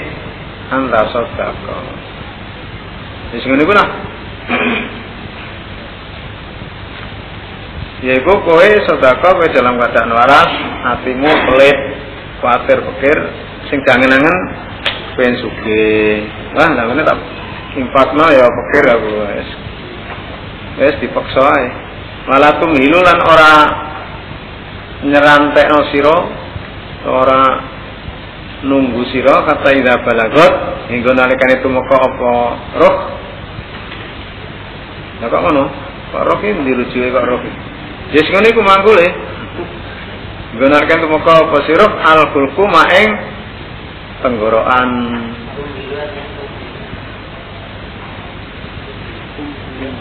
[0.73, 1.77] anta sodako
[3.33, 3.89] wis ngene ku lah.
[8.05, 10.51] Yaiku kowe sodako kowe dalam keadaan waras
[10.85, 11.79] hatimu pelit
[12.43, 13.19] khawatir pikir
[13.71, 14.37] sing jangan-jangan
[15.17, 15.87] pengen suge.
[16.53, 17.19] Wah lah ngene tak
[17.79, 19.51] impakno ya pikir aku wis
[20.77, 21.67] wis dipaksa ae.
[22.29, 23.55] Malah tumhilu lan ora
[25.03, 26.17] nyerantekno sira
[27.09, 27.43] ora
[28.63, 30.55] nunggu sira kata ida balagot
[30.91, 32.33] hingga nalikane tumeka apa
[32.79, 32.97] roh
[35.23, 35.65] Lah kok ngono?
[36.11, 37.41] Kok roh iki dirujuke kok roh?
[38.11, 39.09] Yes ngono iku manggule.
[40.55, 42.21] Hingga nalikane tumeka apa sira al
[42.71, 43.11] maeng
[44.23, 44.91] tenggorokan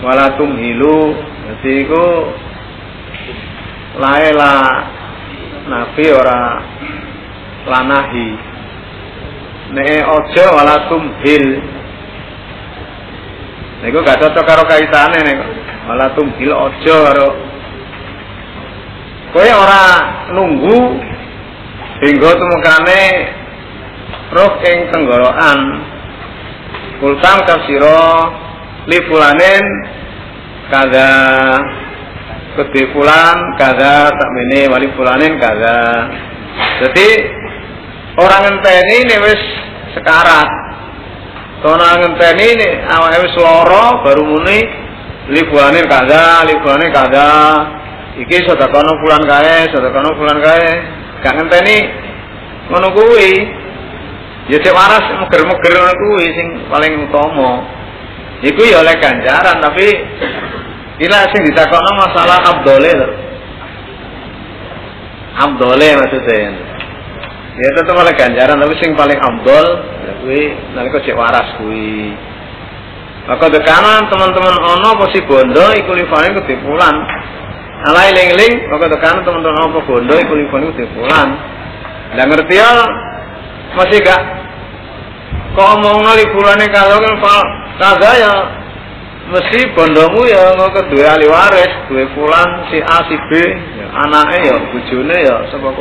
[0.01, 1.13] wala tumhilu
[1.45, 2.05] dadi iku
[3.97, 4.53] lae la
[5.69, 6.41] nabi ora
[7.65, 8.50] lanahi
[9.71, 11.45] nek aja wala tumhil
[13.81, 15.39] niku gak cocok karo kaitane nek
[15.87, 17.29] wala tumhil aja karo
[19.31, 19.85] kowe ora
[20.35, 20.79] nunggu
[22.01, 23.01] hingga tumekane
[24.31, 25.59] roh ing tenggorokan.
[27.01, 28.29] Kultam kasira
[28.85, 29.65] li fulanin
[30.69, 31.09] kada
[32.57, 35.77] kedhe fulan kada sakmene wali fulanin kada
[36.81, 37.09] jadi
[38.21, 39.41] orang ngenteni ini wis
[39.97, 40.49] sekarat.
[41.61, 44.59] Orang ngenteni ini awake wis lara baru muni
[45.29, 47.29] li fulanin kada li fulanin kada
[48.17, 50.69] iki sedakono fulan kae sedakono fulan kae.
[51.21, 51.77] Gak ngenteni
[52.69, 53.33] ngono kuwi.
[54.49, 57.61] Ya cek waras meger-meger ngono kuwi sing paling utama.
[58.41, 59.85] Iku ya oleh ganjaran tapi
[61.05, 63.09] ila sing ditakokno masalah abdole lho.
[65.31, 66.70] Abdole maksudnya
[67.59, 69.65] ya tetep oleh ganjaran tapi sing paling abdol
[70.07, 70.41] ya kuwi
[70.75, 72.15] nalika cek waras kuwi.
[73.21, 76.95] Maka dekanan teman-teman ono apa si bondo iku lifane ketipulan
[77.85, 81.27] ala eling-eling maka dekanan teman-teman ono bondo iku lifane ketipulan
[82.11, 82.71] lah ngerti ya
[83.77, 84.21] masih gak
[85.55, 87.15] kok omongno liburane kalau kan
[87.79, 88.33] kagak ya
[89.31, 93.31] mesti bondomu ya engko kedue ahli waris, duwe fulan si A si B,
[93.79, 95.71] ya anake ya bojone ya sapa.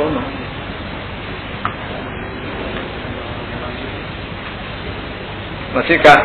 [5.71, 6.21] Masih kak,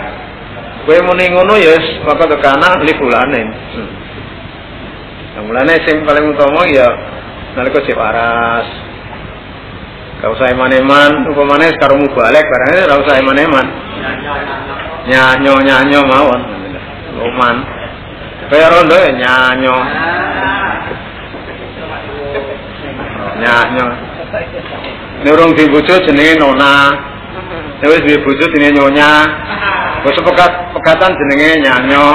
[0.89, 3.41] kowe muni ngono ya maka tekana li fulane.
[3.77, 3.89] Hmm.
[5.38, 6.89] Yang mulane sing paling utama ya
[7.53, 8.65] nalika sik waras.
[10.15, 13.67] Gak usah eman-eman, upamane karo balik barangnya gak usah eman-eman.
[15.05, 16.41] Nyanyo nyanyo mawon.
[17.22, 17.55] Luman.
[18.49, 19.76] Kaya rondo ya nyanyo.
[23.45, 23.88] Nyanyo.
[25.22, 26.73] Ini urung di bojo jenenge Nona.
[27.82, 29.12] Ini wis di bojo jenenge Nyonya.
[30.07, 32.06] Wis pekat pekatan jenenge nyanyo.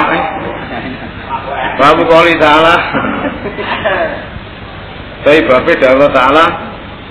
[1.77, 2.75] Babu kali taala.
[5.21, 6.45] Tapi bapak Allah taala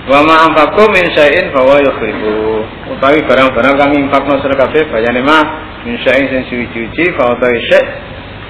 [0.01, 2.65] wa ma anfaqu min syai'in fa huwa yukhlifu.
[2.97, 5.43] Utawi barang-barang kami infakno sira kabeh bayane mah
[5.87, 7.87] min syai'in sing suci-suci fa utawi syai'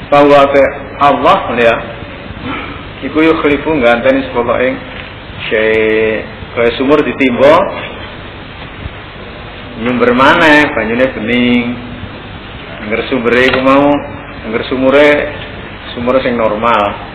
[0.09, 0.49] fa huwa
[1.03, 1.75] Allah ya.
[3.05, 4.75] Iku yukhlifu nganteni sepuluh ing
[5.51, 6.25] syai'
[6.55, 7.53] kaya sumur ditimba
[9.81, 11.65] nyumber mana banyune bening
[12.85, 13.89] angger sumbere iku mau
[14.45, 15.09] angger sumure
[15.97, 17.09] sumur sing normal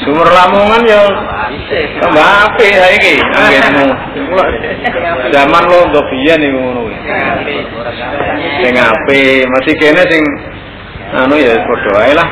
[0.00, 1.02] Sumur Lamongan ya
[2.00, 3.92] tambah apik saiki anggenmu.
[5.28, 6.82] Zaman lo ndo biyen iku ngono.
[8.64, 10.24] Sing apik, masih kene sing
[11.12, 11.52] anu ya
[12.00, 12.28] ae lah.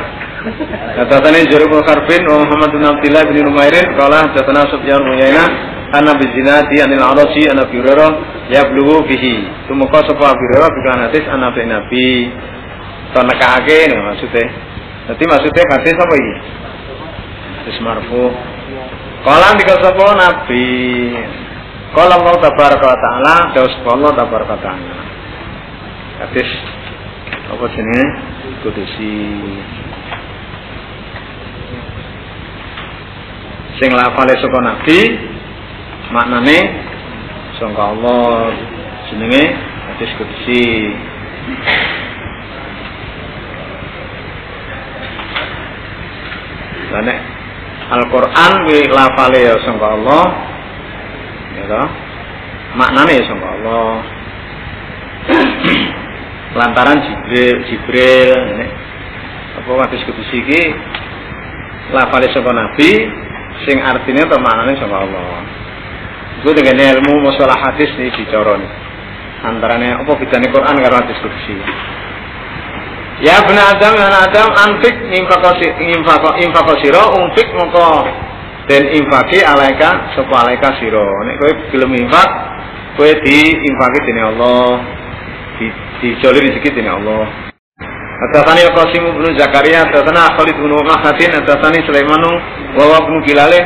[0.49, 5.45] Kata-katanya Juru Karbin Muhammad bin Abdullah bin Numairin Kala Datana Subyan Muyaina
[5.93, 8.09] Anna bizina di anil arasi Anna birara
[8.49, 9.45] Ya bluhu bihi.
[9.69, 12.33] Tumuka sopa birara Bukan hadis Anna bin Nabi.
[13.13, 14.45] Tonekake nih maksudnya?
[15.09, 16.33] Jadi maksudnya hadis apa ini?
[17.61, 18.25] Hadis marfu.
[19.25, 20.69] Kala sopa Nabi?
[21.93, 24.95] Kala Allah tabaraka wa ta'ala Daus Allah tabaraka wa ta'ala.
[26.25, 26.49] Hadis
[27.49, 28.09] Apa jenis?
[28.61, 29.13] Kudusi
[33.79, 34.99] sing lafale saka nabi
[36.11, 36.57] maknane
[37.55, 38.51] sangka Allah
[39.07, 39.43] jenenge
[39.87, 40.91] hadis kudsi
[46.89, 47.19] Lah nek
[47.89, 50.25] Al-Qur'an kuwi lafale ya sangka Allah.
[51.57, 51.87] Ya toh?
[52.77, 53.89] Maknane ya sangka Allah.
[56.57, 58.69] Lantaran Jibril, Jibril nek
[59.59, 60.61] apa hadis kudus iki
[61.93, 62.89] lafale sangka Nabi
[63.67, 65.43] sing artinya atau maknane sangka Allah.
[66.39, 68.71] Iku dengan ilmu masalah hadis nih bicara nih.
[69.39, 71.47] Antaranya apa bedanya Quran karo hadis kudus
[73.19, 78.07] Ya benar Adam ya Adam anfik infako infako infako siro unfik moko
[78.71, 81.03] dan infaki alaika sapa alaika siro.
[81.27, 82.29] Nek kowe gelem infak
[82.95, 84.79] kowe di infaki dening Allah.
[85.59, 85.67] Di
[85.99, 87.48] dijoli rezeki dening Allah.
[88.19, 92.31] Atasani Qasim bin Zakaria, atasana Khalid bin Mahatin, atasani Sulaimanu
[92.75, 93.65] wa wa bin Kilalin,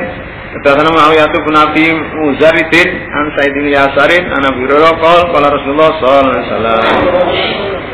[0.61, 1.85] atasana Muawiyah bin Abi
[2.21, 6.79] Muzaridin, an Said bin Yasarin, an Abi Hurairah qala qala Rasulullah sallallahu alaihi wasallam.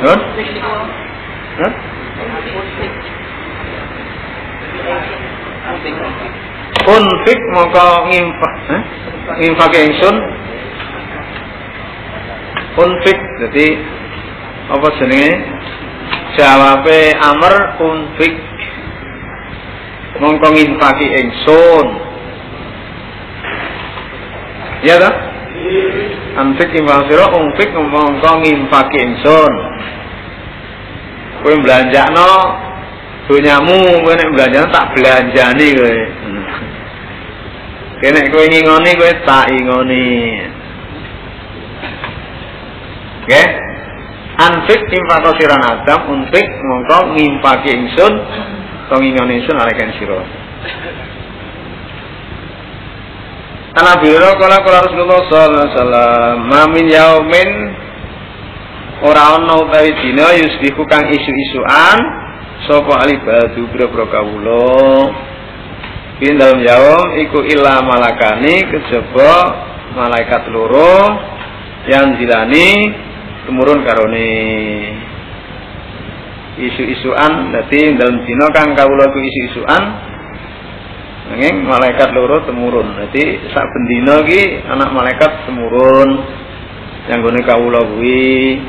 [0.04, 0.20] Hah?
[6.90, 8.82] Unfik mongko ngimpak eh?
[9.38, 10.16] Ngimpak ingsun
[12.80, 13.68] Unfik Jadi
[14.74, 15.59] Apa jenenge
[16.38, 18.36] Jawabe Amr Unfik.
[20.20, 21.88] Mongko ngimpaki ingsun.
[24.84, 25.16] Iya tak?
[26.40, 29.54] Anfik imbang sira unfik mongko ngimpaki ingsun.
[31.40, 32.30] Kowe belanjakno
[33.32, 35.98] donyamu kowe nek belanjano tak belanjani kowe.
[38.04, 40.08] Kene kowe ngingoni kowe tak ingoni.
[43.24, 43.69] Oke
[44.40, 48.14] Anfik infako siran adam Unfik mongko ngimpaki ingsun
[48.88, 50.20] Kau ngingoni ingsun alaikan siro
[53.80, 57.50] Nabi kala kala Rasulullah sallallahu alaihi wasallam mamin yaumin
[59.08, 61.98] ora ana utawi dina yusbihu kang isu-isuan
[62.68, 64.76] sapa alibadu boro kawula?
[66.20, 69.36] Bin dalam yaum iku illa malakani kejaba
[69.96, 71.00] malaikat loro
[71.88, 72.92] yang jilani
[73.50, 74.30] tumurun karone
[76.62, 77.50] isu-isuan.
[77.50, 79.84] Dadi dalam dina kang kawula iku isu-isuan
[81.30, 86.10] nanging malaikat loro temurun dadi sak bendina iki anak malaikat temurun
[87.10, 88.62] yang gone kawula kuwi.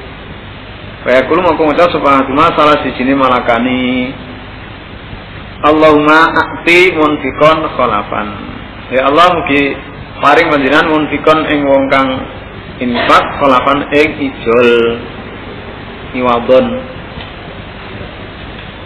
[1.00, 4.12] Kaya kulo mau ngucap subhanallah salah sini malakani
[5.60, 8.28] Allahumma akti munfikon kholafan.
[8.92, 9.76] Ya Allah mugi
[10.20, 12.08] paring panjenengan munfikon ing wong kang
[12.80, 14.70] infak kholafan ing ijol
[16.16, 16.66] iwadon.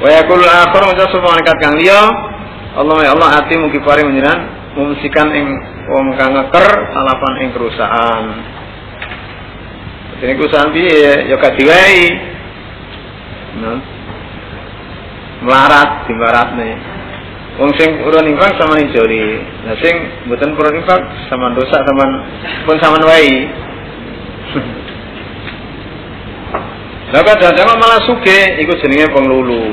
[0.02, 2.02] Wa yaqul akhir ngucap subhanallah kang liya
[2.74, 4.40] Allah ya Allah ati mugi paring panjenengan
[4.74, 5.46] mumsikan ing
[5.86, 8.22] wong kang ngeker salafan ing kerusakan.
[10.18, 12.06] Ini kusahan piye ya gak diwehi.
[13.62, 13.78] Nah.
[15.44, 16.70] Melarat dimlaratne.
[17.60, 19.38] Wong sing urun infak sama njoli.
[19.62, 19.94] Lah sing
[20.26, 22.04] mboten urun infak sama dosa sama
[22.66, 23.46] pun sama wae.
[27.14, 29.70] Lah kadang malah suge iku jenenge penglulu.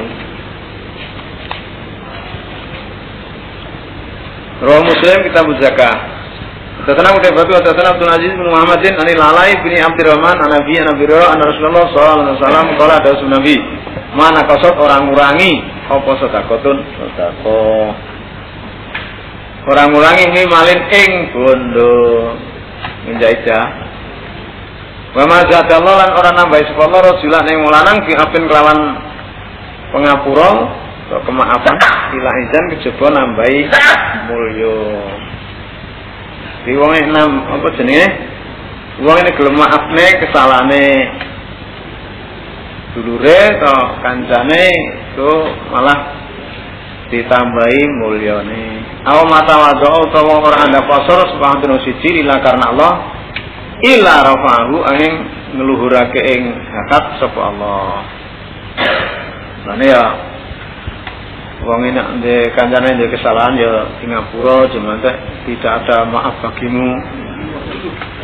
[4.61, 5.95] Rawa Muslim kita zakah.
[6.81, 10.89] Tentang udah batu tentang Abdul Aziz bin Muhammadin ani lalai bin Abdurrahman an Nabi an
[10.93, 13.56] Nabi an Rasulullah sallallahu alaihi wasallam kala ada Nabi.
[14.14, 15.61] Mana kosot orang ngurangi?
[15.89, 17.89] Apa sedekatun sedekah.
[19.65, 21.98] Orang ngurangi ini malin ing bondo.
[23.10, 23.90] Menjajah
[25.11, 28.79] wa ma zadallahu lan ora nambahi sapa Allah rajulan ing lanang fi apin kelawan
[29.91, 30.49] pengapura
[31.11, 31.75] atau kemaafan
[32.15, 33.67] ila izan kejaba nambahi
[34.31, 34.79] mulya.
[36.63, 38.07] Di wong enam apa jenenge?
[39.03, 40.88] Wong ini gelem maafne kesalahane
[42.95, 44.65] dulure to kancane
[45.11, 45.31] itu
[45.71, 45.99] malah
[47.11, 48.63] ditambahi mulyane.
[49.03, 52.91] Aw mata wado utawa ora anda pasor subhanahu siji ila karena Allah
[53.81, 55.13] ila rafahu angin
[55.57, 58.05] ngeluhurake ing zakat sapa Allah.
[59.65, 60.05] Lane ya
[61.61, 64.97] wong ini di kancane di kesalahan ya Singapura cuma
[65.45, 66.91] tidak ada maaf bagimu.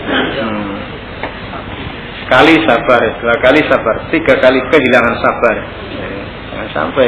[0.07, 0.75] Hmm.
[2.23, 5.55] sekali sabar dua kali sabar tiga kali kehilangan sabar.
[6.53, 7.07] Jangan sampai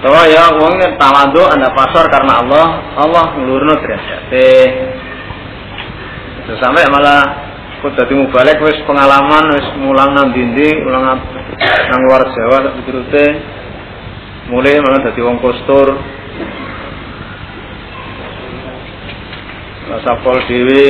[0.00, 2.66] Tawa ya wong tawadu anda pasar karena Allah.
[2.96, 4.20] Allah ngelurno derajat
[6.58, 7.22] sampai malah
[7.78, 13.26] kok dadi mubalek wis pengalaman wis mulang nang dindi ulang nang luar Jawa tak piturute
[14.50, 15.94] mulai malah dadi wong postur
[20.00, 20.84] sapol dhewe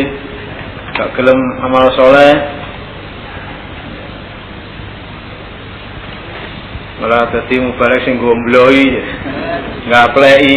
[0.92, 2.32] gak gelem amal soleh
[7.00, 8.84] malah dadi mubalek sing gombloi
[9.88, 10.54] nggak plei.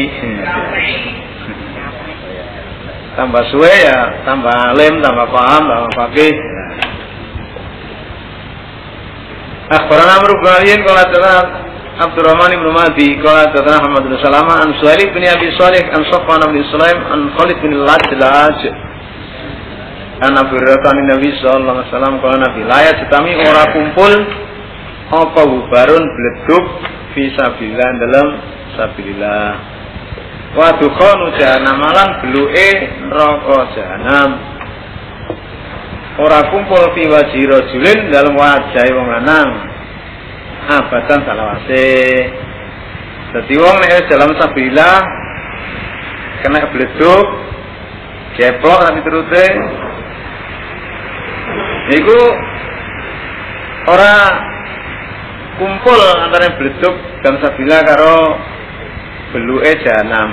[3.13, 6.33] Tambah suwe ya tambah alim tambah paham tambah fakih.
[9.73, 11.35] Akhbarana Amr bin Aliyin qala ta'ala
[12.03, 16.43] Abdurrahman bin Mahdi qala ta'ala Muhammad bin Salama an Suhaili bin Abi Salih an Safwan
[16.51, 18.59] bin Sulaim an Khalid bin Lajlaj
[20.25, 24.13] an Abu Hurairah Nabi sallallahu alaihi wasallam qala Nabi la yajtami ora kumpul
[25.13, 26.65] apa bubarun bleduk
[27.13, 28.27] fi sabilillah dalam
[28.73, 29.49] sabilillah.
[30.57, 32.69] Wa dukhanu jahannam lan beluke
[33.09, 34.29] neraka jahanam
[36.17, 39.49] ora kumpul fi wajhi rajulin dalam wajah wong lanang.
[40.63, 41.89] Abadan salawase.
[43.33, 44.97] Dadi wong nek dalam sabilillah
[46.45, 47.25] kena bleduk
[48.37, 49.45] jeplok nanti terute
[51.83, 52.19] Iku
[53.91, 54.15] ora
[55.57, 58.19] kumpul antara bleduk dan sabila karo
[59.33, 60.29] beluke jahanam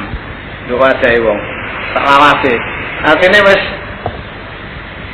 [0.69, 1.41] yo wajahe wong.
[1.97, 2.55] Tak lawase
[3.05, 3.63] artine wis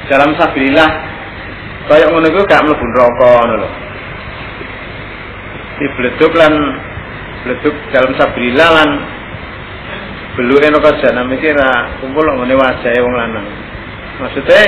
[0.07, 0.91] dalam sabilillah
[1.87, 3.69] kaya ngono iku gak mlebu neraka ngono
[5.77, 6.55] di bleduk lan
[7.47, 8.91] bleduk dalam sabilillah lan
[10.35, 13.47] beluke neraka jahanam iki ra kumpul ngene wajahe wong lanang.
[14.17, 14.63] Maksudnya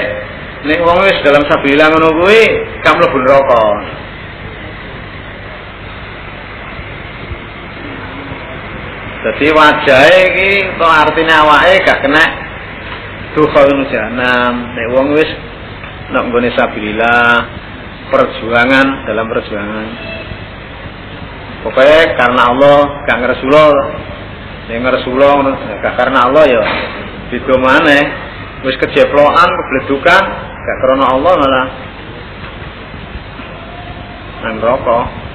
[0.67, 2.43] nek wong wis dalam sabilillah ngono kuwi
[2.83, 3.63] gak mlebu neraka
[9.29, 10.51] Jadi wajah iki
[10.81, 12.25] to artinya awake gak kena
[13.37, 14.73] dukhul jahanam.
[14.73, 15.29] Nek wong wis
[16.17, 16.49] nek nggone
[18.09, 19.89] perjuangan dalam perjuangan.
[21.61, 23.67] Pokoknya karena Allah gak ngeresulo
[24.73, 25.29] yang ngeresulo
[25.85, 26.63] gak karena Allah ya
[27.29, 28.05] beda maneh
[28.65, 30.23] wis kejeplokan kebledukan
[30.65, 31.67] gak karena Allah malah
[34.39, 35.28] nang rokok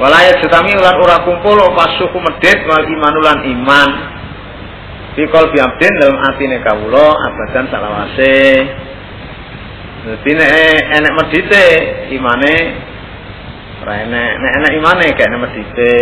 [0.00, 3.90] Walaya jetami ulan ora kumpul apa suku medit wal iman ulan iman.
[5.12, 8.40] Fi qalbi abdin dalam atine kawula abadan salawase.
[10.02, 10.50] Dadi nek
[10.96, 11.64] enek medite
[12.16, 12.54] imane
[13.84, 15.94] ora enek, nek enek imane gak enek medite.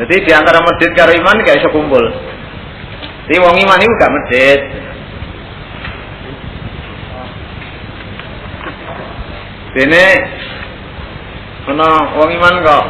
[0.00, 2.04] Dadi di antara medit karo iman gak iso kumpul.
[3.28, 4.60] Jadi wong iman iku gak medit.
[9.76, 10.04] Dene
[11.66, 12.86] ana wong iman kok.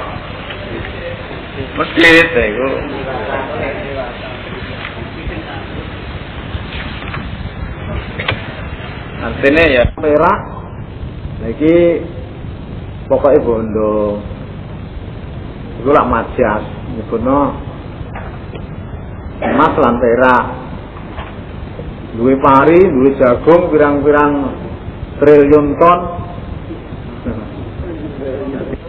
[1.80, 2.68] Mesjid iku.
[9.24, 10.38] Artinya ya perak.
[11.40, 11.76] Lagi
[13.08, 14.20] pokoknya bondo.
[15.80, 16.62] Itu lah majas
[16.92, 17.40] nyebutno.
[19.40, 20.44] Emas lan perak.
[22.16, 24.32] Duwe pari duwe jagung pirang-pirang
[25.20, 26.25] triliun ton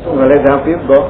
[0.07, 1.05] oleh David boh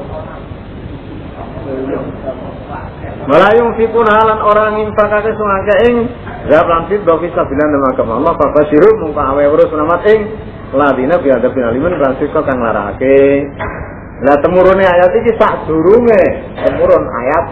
[3.28, 5.96] Melayung fikun halan orang infakake sungake ing
[6.48, 10.00] Zab lan fit do bisa bilan nama agama Allah Papa siru mungka awe urus selamat
[10.08, 10.20] ing
[10.68, 13.48] Ladina biada binaliman Francisco kang larake.
[14.20, 16.24] Lah temurune ayat iki sak durunge
[16.60, 17.44] temurun ayat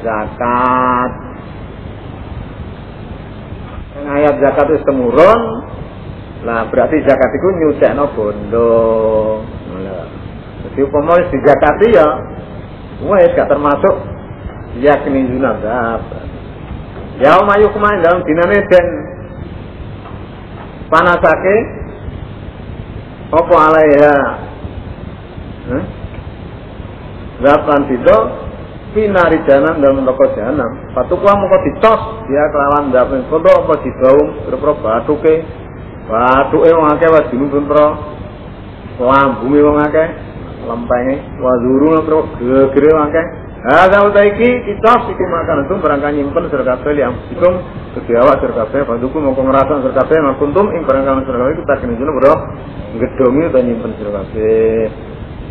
[0.00, 1.10] zakat.
[4.08, 5.40] Ayat zakat itu temurun
[6.48, 8.80] lah berarti zakat itu nyucekno bondo
[10.60, 12.06] jadi umpama wis dijakati ya
[13.00, 13.94] wis gak termasuk
[14.78, 16.02] yakni zunazab.
[17.20, 18.86] Ya umayu kumain dalam dinane den
[20.88, 21.56] panasake
[23.30, 24.16] apa alaiha
[25.68, 25.84] hmm?
[27.40, 28.16] Zapan itu
[28.92, 30.70] pinari jahanam dalam neraka jahanam.
[30.92, 35.34] Patukwa mengko ditos dia kelawan zapan foto apa dibaum berpro batuke.
[36.04, 37.80] Batuke wong akeh wae dinuntur
[39.00, 40.29] lambunge wong akeh
[40.70, 43.26] lempenge wa zuru ngro gegere akeh
[43.60, 47.60] Ada utaiki kita iki makan itu berangkat nyimpen surga kabeh yang ikum
[47.92, 51.74] kedhe awak surga kabeh panduku mongko ngrasa surga kabeh makuntum ing berangkat surga kabeh kita
[51.84, 52.34] kene jono bro.
[52.96, 54.84] Gedongi utawa nyimpen surga kabeh.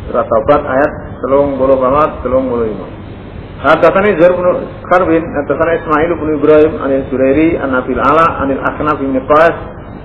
[0.09, 0.91] Surat taubat ayat
[1.21, 4.47] 30 banget 35 Hadatsani Zair bin
[4.89, 9.55] Kharbin, hadatsani Ismail bin Ibrahim anil Surairi an Nabil Ala anil Aknaf bin Qais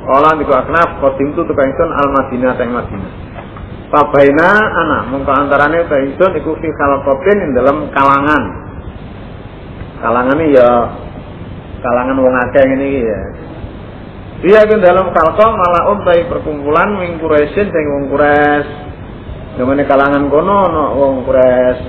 [0.04, 3.33] Qala niku Aknaf qadim tu tukang al Madinah teng Madinah
[3.94, 8.42] Fabaina anak mongko antarane ta ingsun iku fi khalaqatin ing dalam kalangan.
[10.02, 10.70] Kalangan ini ya
[11.78, 13.20] kalangan wong akeh ngene iki ya.
[14.42, 18.66] Dia ke dalam kalko malah umtai perkumpulan wing Quraisyin sing wong Quraisy.
[19.62, 21.86] Demene kalangan kono ana wong Quraisy.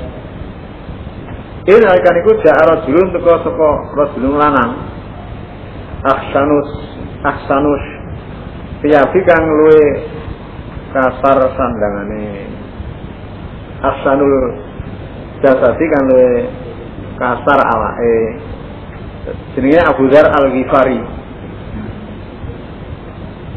[1.65, 4.71] Ini nalikan iku ja'ara julun teko saka rajulun lanang.
[6.05, 6.69] Ahsanus
[7.25, 7.83] ahsanus
[8.85, 9.81] Tiyabi kang luwe
[10.95, 12.47] kasar sandangane.
[13.83, 14.35] Asanul
[15.43, 16.31] jasadi kang luwe
[17.19, 18.15] kasar awake.
[19.57, 21.01] Jenenge Abu Dzar Al Ghifari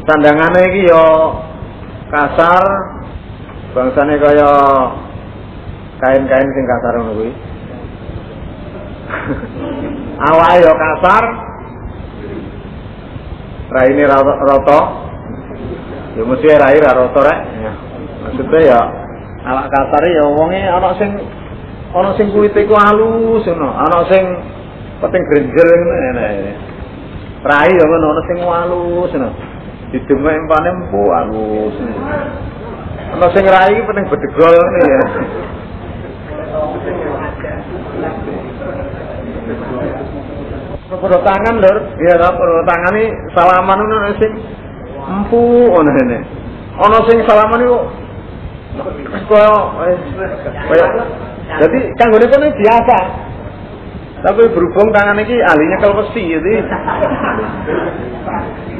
[0.09, 1.05] sandangane iki yo
[2.09, 2.65] kasar
[3.77, 4.51] bangsane kaya
[6.01, 7.31] kain-kain sing kasar ngono kuwi.
[10.33, 11.23] Awake yo kasar.
[13.69, 15.08] Raine rata
[16.19, 17.71] ya mesti rai ra rata rek ya.
[18.27, 18.81] maksudnya ya
[19.47, 21.15] awak kasar ya wonge ana sing
[21.95, 23.69] ana sing kulite ku halus ngono.
[23.71, 24.23] Ana sing
[24.99, 26.27] penting grenjel ngene
[27.47, 27.83] rai ya.
[27.87, 29.29] Ngono ana sing halus ngono.
[29.95, 31.75] Didemek empane empu halus
[33.15, 35.03] ana sing rai penting bedegol ngene ya.
[40.89, 44.31] Perut tangan lur, ya perut tangan ini salaman ngono sing
[45.09, 45.41] empu
[45.73, 46.17] ngono ngene.
[46.79, 47.77] Ana sing salaman iku
[49.25, 49.53] kaya
[50.69, 50.87] kaya
[51.59, 52.97] jadi kanggone kono biasa.
[54.19, 56.59] Tapi berhubung tangan iki ahlinya kalau besi jadi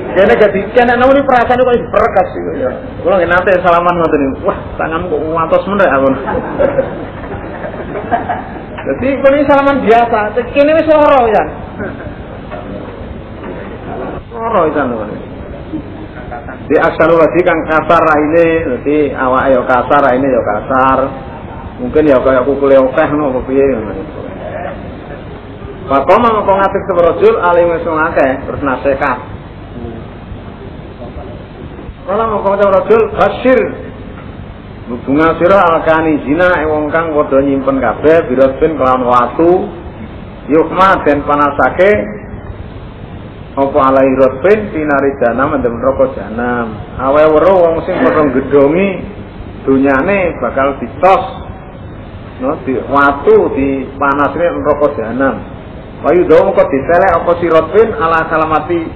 [0.09, 2.71] Kene jadi kene namun ini perasaan kok berkas gitu ya.
[3.05, 6.09] Kalau nanti salaman ngoten niku, wah tanganku kok ngantos men rek aku.
[8.89, 10.19] Jadi ini salaman biasa,
[10.49, 11.43] kene wis loro ya.
[14.33, 15.28] Loro itu lho.
[16.69, 18.47] Di asal lagi kang kasar raine,
[18.77, 20.99] jadi awak yo kasar raine yo kasar.
[21.81, 23.93] Mungkin ya kayak okeh ngono apa piye ngono.
[25.89, 29.17] Maka mangko ngatik sebrojul alim wis ngakeh terus nasihat.
[32.05, 33.59] Kala mangko sebrojul basyir
[34.89, 39.69] Bunga sira alkani zina wong kang padha nyimpen kabeh birosbin kelawan watu
[40.49, 41.93] yukma den panasake
[43.59, 48.89] apa alai rosbin pinari janam mendem rokok janam awe weruh wong sing padha gedhongi
[49.67, 51.23] dunyane bakal ditos.
[52.39, 55.59] No di watu di panasne rokok janam
[55.99, 58.87] Wayu dawa mengko diselek apa sirotbin ala salamati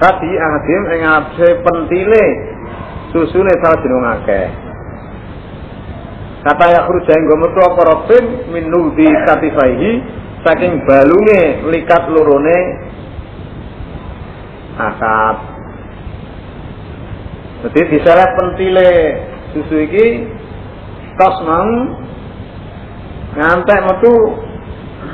[0.00, 2.24] tadi ahadim ing atase pentile
[3.12, 4.46] susune salah jeneng akeh.
[6.48, 8.24] Kata ya kru jenggo metu apa robin
[8.56, 9.90] min nudi katifaihi
[10.48, 12.58] saking balunge likat lorone
[14.76, 15.36] akad.
[17.66, 18.90] Jadi diseret pentile
[19.56, 20.06] susu iki
[21.16, 21.68] tos mang
[23.36, 24.14] ngantek metu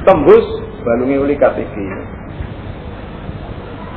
[0.05, 0.47] tembus
[0.83, 1.87] balunge likat iki.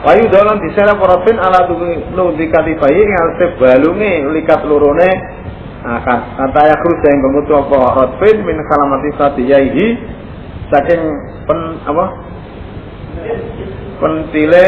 [0.06, 1.66] Wayu dalam diseret robin ala
[2.14, 5.10] nudi katifaihi ngantek balunge likat lorone
[5.86, 9.86] akan kata ya kru yang kemutu apa rotbin min kalamati sadiyaihi
[10.74, 11.02] saking
[11.46, 12.06] pen apa
[14.02, 14.68] pentile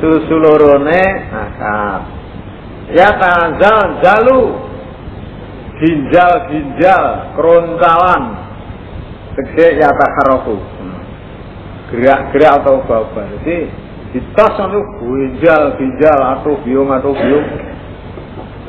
[0.00, 2.02] susu lorone akad
[2.96, 4.42] ya tanzal jalu.
[5.80, 7.04] Ginjal ginjal
[7.38, 8.22] kerontalan.
[9.32, 10.58] Tegese ya takharofu
[11.90, 13.66] gerak-gerak atau baba jadi
[14.14, 16.90] di tas itu ginjal ginjal atau biung.
[16.90, 17.46] Atau biung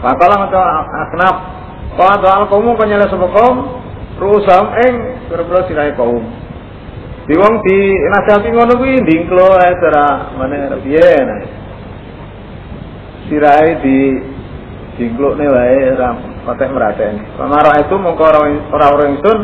[0.01, 0.61] Fakala maca
[1.05, 1.35] aknaf
[1.91, 3.57] Qad al kaum kanyala sapa kaum?
[4.15, 4.63] Rusam
[5.27, 6.23] pira-pira sirahe kaum.
[7.31, 7.79] Di wong di
[8.11, 11.39] nasihati ngono kuwi ndingklo ae cara mane piye nah.
[13.31, 14.19] Sirahe di
[14.99, 16.11] dingklokne wae ora
[16.43, 17.23] patek merateni.
[17.39, 18.35] Pamara itu mongko
[18.75, 19.39] ora ora ingsun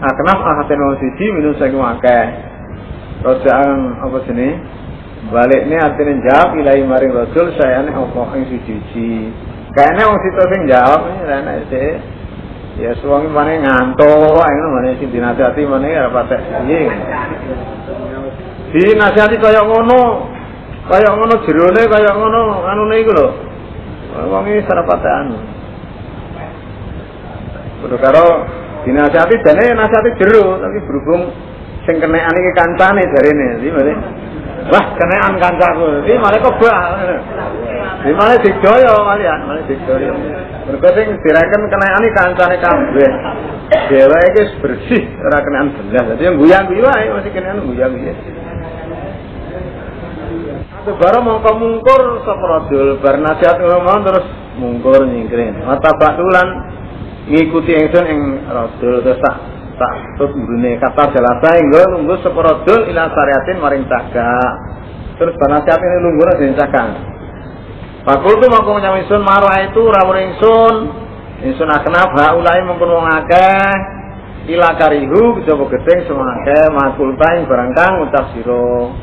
[0.00, 2.24] aknaf ahaten wong siji minus saking akeh.
[3.20, 4.48] Rojaan apa sini?
[5.28, 9.12] Baliknya artinya jawab ilahi maring rasul saya ini apa yang siji
[9.76, 12.15] Kayaknya wong situ sing jawab rene sih.
[12.76, 16.92] Ya suwangi mana ngantuk, ngono mana sing dinasihati mana ya patek piye.
[18.76, 20.28] Dinasihati kaya ngono.
[20.86, 23.28] Kaya ngono jerone kaya ngono anune iku lho.
[24.28, 25.36] Wong iki sarapate anu.
[27.80, 28.44] Kudu karo
[28.84, 31.32] dinasihati jane nasihati jero tapi berhubung
[31.88, 33.48] sing kenekan iki kancane jarene.
[33.56, 33.68] Jadi
[34.66, 36.02] Wah, kenekan kancaku.
[36.02, 36.80] Iki malah kebak.
[38.02, 40.12] Di mana dijoyo kalian, mana dijoyo.
[40.66, 43.12] Mergo sing direken kenekane kancane kabeh.
[43.90, 46.04] Dheweke iki bersih, ora kenaan belas.
[46.14, 48.14] Dadi yang guyu-guyu wae masih kenaan guyu-guyu.
[50.86, 54.26] Baru mongko mungkur sapa rajul bar nasihat terus
[54.58, 55.62] mungkur nyingkring.
[55.66, 56.46] Mata batulan
[57.26, 63.02] ngikuti ingsun ing rajul terus tak tak terus mrene kata jalasa enggo nunggu rajul ila
[63.12, 64.52] syariatin maring cagak.
[65.16, 67.16] Terus nasihat ini nunggu ning cagak.
[68.06, 70.76] Fakul tu mongko nyam ingsun marah itu rawuh ingsun.
[71.42, 73.72] Ingsun akenap ulai mengkon wong akeh
[74.56, 78.94] ila karihu kejaba gedeng semua akeh makul taing barang kang ucap sira.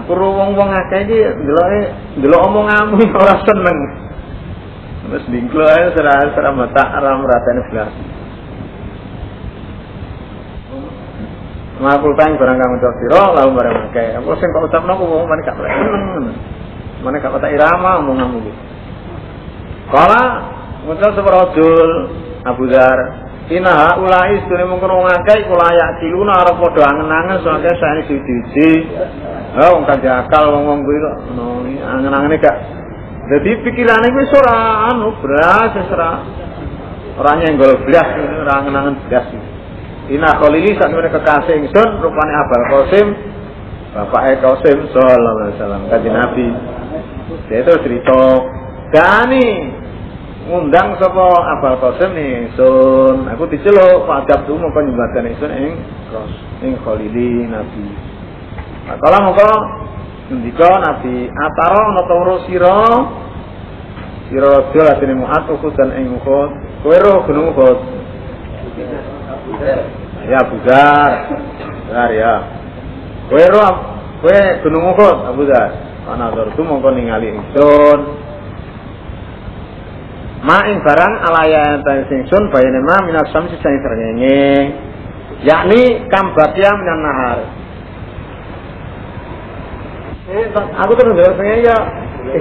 [0.00, 1.80] Aku ro wong-wong akeh iki ndeloke
[2.18, 3.78] ndelok omonganmu ora seneng.
[5.12, 7.92] Wis dingklo ae sera sera mata aram ratene belas.
[11.78, 14.08] Makul tang barang kamu cok sira lalu barang akeh.
[14.18, 16.34] Aku sing kok ucapno wong mana gak seneng.
[17.06, 18.52] Mana gak kata irama omonganmu iki.
[19.94, 20.22] Kala
[20.84, 21.88] ngucap separojul
[22.44, 27.72] Abu Dar Ina haulai sedene mung kena ngakeh kula ayak kiluna arep padha angen-angen soalnya
[27.80, 28.92] saya siji-siji.
[29.56, 31.16] Ha wong kan akal wong-wong kuwi kok
[31.80, 32.56] angen-angene gak.
[33.32, 36.10] Dadi pikirane wis ora anu blas wis ora
[37.16, 39.26] ora nyenggol blas ora angen-angen blas.
[40.08, 43.06] Ina khalili sak meneh kekasih ingsun rupane Abul Qasim
[43.92, 46.48] Bapak Qasim sallallahu alaihi wasallam kanjeng Nabi.
[47.52, 48.20] Dia itu cerita
[48.88, 49.48] Gani
[50.48, 53.28] ngundang sapa Abul Qasim nih sun.
[53.36, 55.76] Aku diceluk Pak tuh mau nyembahkan sun ing
[56.64, 57.86] ing Khalili Nabi.
[58.88, 59.52] Nah, kalau mau
[60.32, 62.80] ngendika Nabi ataro ana ta ora sira?
[64.32, 66.48] Sira raja latine muat ukut dan ing ukut
[66.80, 66.96] kowe
[67.28, 67.76] gunung ukut
[70.28, 71.12] ya Budar
[71.88, 72.34] Budar ya.
[73.32, 73.68] Kowe ro
[74.20, 75.72] kowe gunung ukut Abu Dar.
[76.08, 78.00] Ana tur mongko ningali ingsun?
[80.44, 84.72] Ma'ing barang alaya tan singsun bayane ma minas samsi sing srengenge.
[85.44, 87.38] Yakni kambatya minan nahar.
[90.28, 91.72] Eh aku terus srengenge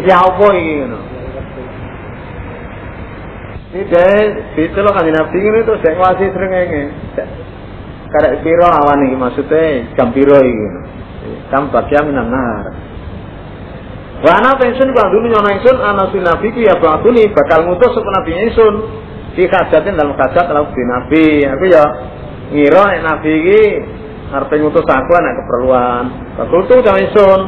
[0.04, 1.17] ya apa iki ngono
[3.68, 5.38] Tidak, itu loh kan nabi.
[5.44, 6.84] Ini tuh saya ngasih srengenge
[8.08, 9.84] karek piro awan iki maksudnya?
[10.00, 10.68] Jam piro iki?
[11.52, 12.72] Kambatya minan nahar
[14.18, 17.94] Wa ana pensun kang dulu nyono ingsun ana sin nabi ku ya batuni bakal ngutus
[17.94, 18.74] sapa nabi ingsun.
[19.38, 21.26] Di kajatin dalam kajat lalu di nabi.
[21.46, 21.84] Aku ya
[22.50, 23.62] ngira nek nabi iki
[24.34, 26.04] arep ngutus aku ana keperluan.
[26.34, 27.42] Bakul tu kang ingsun.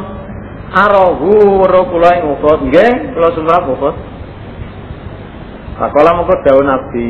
[0.70, 3.96] Arahu ro kula ing ukut nggih kula sembah ukut.
[5.80, 7.08] Pakola mengko dawuh nabi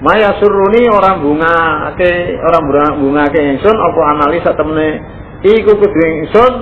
[0.00, 1.54] Maya suruni orang bunga
[1.92, 4.96] ake orang bunga bunga ke ingsun apa analisa temene
[5.44, 6.52] iku kudu ingsun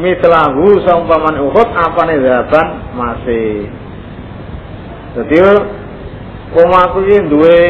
[0.00, 3.68] mitlahu saumpaman Uhud apane zaban masih.
[5.20, 5.36] Dadi
[6.56, 7.60] omahku iki duwe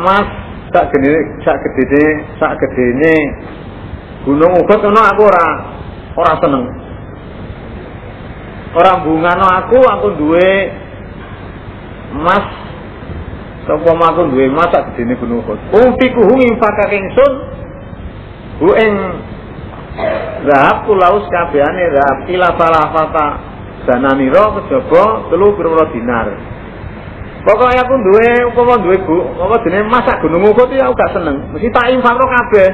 [0.00, 0.24] emas
[0.72, 1.12] sak gede
[1.44, 2.04] sak gedene
[2.40, 3.14] sak gedene
[4.24, 5.48] gunung Uhud ngono aku ora
[6.16, 6.64] ora seneng.
[8.72, 10.80] Ora bungano aku aku duwe
[12.12, 12.44] emas
[13.64, 15.58] sapa aku duwe emas sak gunung Uhud.
[15.72, 17.32] Umpiku ngifakake ingsun
[18.60, 18.94] hu ing
[20.42, 23.26] Zahab kulaus kabehane zahab ila salafata
[23.84, 26.28] dananira kejaba telu pira dinar.
[27.42, 31.50] Pokoknya aku duwe upama duwe bu, apa jenenge masak gunung ukut ya aku gak seneng.
[31.50, 32.68] Mesti tak infakno kabeh.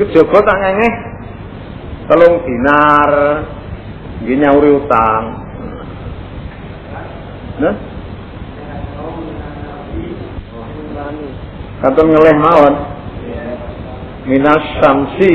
[0.00, 0.94] Kejaba tak ngengeh
[2.08, 3.10] telung dinar.
[4.24, 5.24] Nggih nyauri utang.
[7.60, 7.74] Nah?
[11.82, 12.74] Kanton ngeleh mawon.
[14.24, 15.34] Minas samsi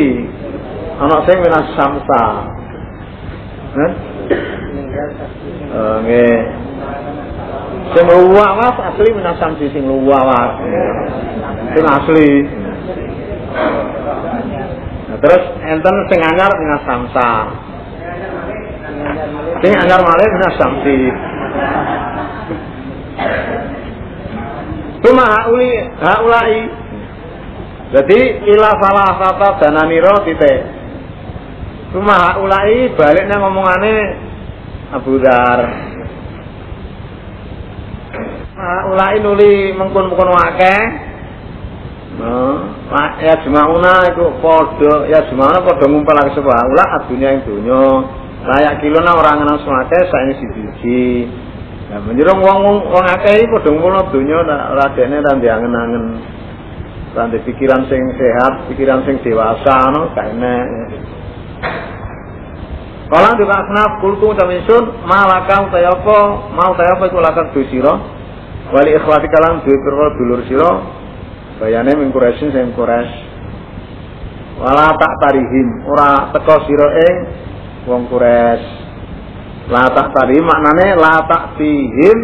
[0.99, 2.23] anak sing minas samsa.
[3.75, 3.91] Eh,
[6.03, 6.39] nggih.
[7.91, 10.63] Sing luwawas asli minas samsi sing luwawas.
[11.75, 12.31] Sing asli.
[15.09, 17.29] Nah, terus enten sing anyar minas samsa.
[19.59, 20.97] Sing anyar malih minas samsi.
[24.99, 25.71] Tuma hauli
[26.03, 26.57] haulai.
[27.89, 28.19] Jadi
[28.53, 30.59] ila salah kata dananiro titik.
[31.89, 33.95] Cuma ulai baliknya ngomongane
[34.93, 35.59] Abu Dar.
[38.59, 40.81] Nah, ulai nuli mengkon-mengkon akeh.
[42.19, 47.85] Nah, ya jumauna itu podo, ya jumauna podo ngumpul lagi sebuah ula adunya yang dunya.
[48.39, 51.27] Layak kilo na orang ngenang semake saya siji.
[51.89, 52.61] Ya menjerong wong
[52.93, 56.05] wong akeh iki padha ngumpul dunya ora dene ra diangen-angen.
[57.17, 60.65] Rantai pikiran sing sehat, pikiran sing dewasa no, gak enak.
[63.09, 64.29] Kala juga asnaf kultu
[64.69, 66.19] sun malaka utawa apa?
[66.53, 67.97] Mau utawa apa iku lakak du sira?
[68.69, 70.71] Wali ikhwati kalam duwe pira dulur sira?
[71.57, 73.17] Bayane ming Quraisyin sing Quraisy.
[74.61, 75.89] Wala tak tarihim.
[75.89, 77.15] Ora teko sira ing
[77.89, 78.88] wong Quraisy
[79.69, 82.17] la tak tarihim maknane la tak tihim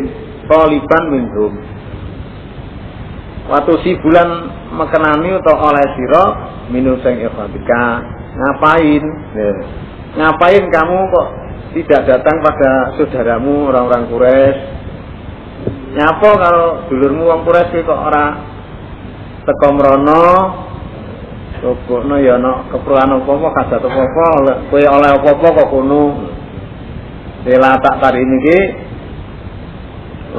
[0.50, 1.54] taliban minhum.
[3.46, 6.26] Waktu si bulan mekenani atau oleh siro
[6.74, 8.02] minum sing ikhwatika
[8.34, 9.04] ngapain?
[10.18, 11.28] Ngapain kamu kok
[11.78, 14.58] tidak datang pada saudaramu orang-orang Quraisy?
[15.96, 18.26] Nyapa kalau dulurmu orang Quraisy kok ora
[19.46, 20.26] teko mrono?
[21.66, 24.26] Pokoknya ya ana keperluan apa-apa kasat apa-apa
[24.70, 26.04] oleh apa-apa kok kono.
[27.46, 28.60] Dela tak tari niki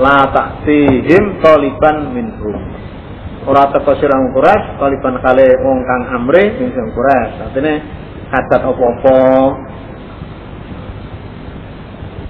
[0.03, 2.57] la taktihim taliban minhum.
[3.47, 7.47] Ora teko sirang Quraisy taliban kale wong kang amre min sing Quraisy.
[7.47, 7.75] Artine
[8.35, 9.19] kasat apa-apa.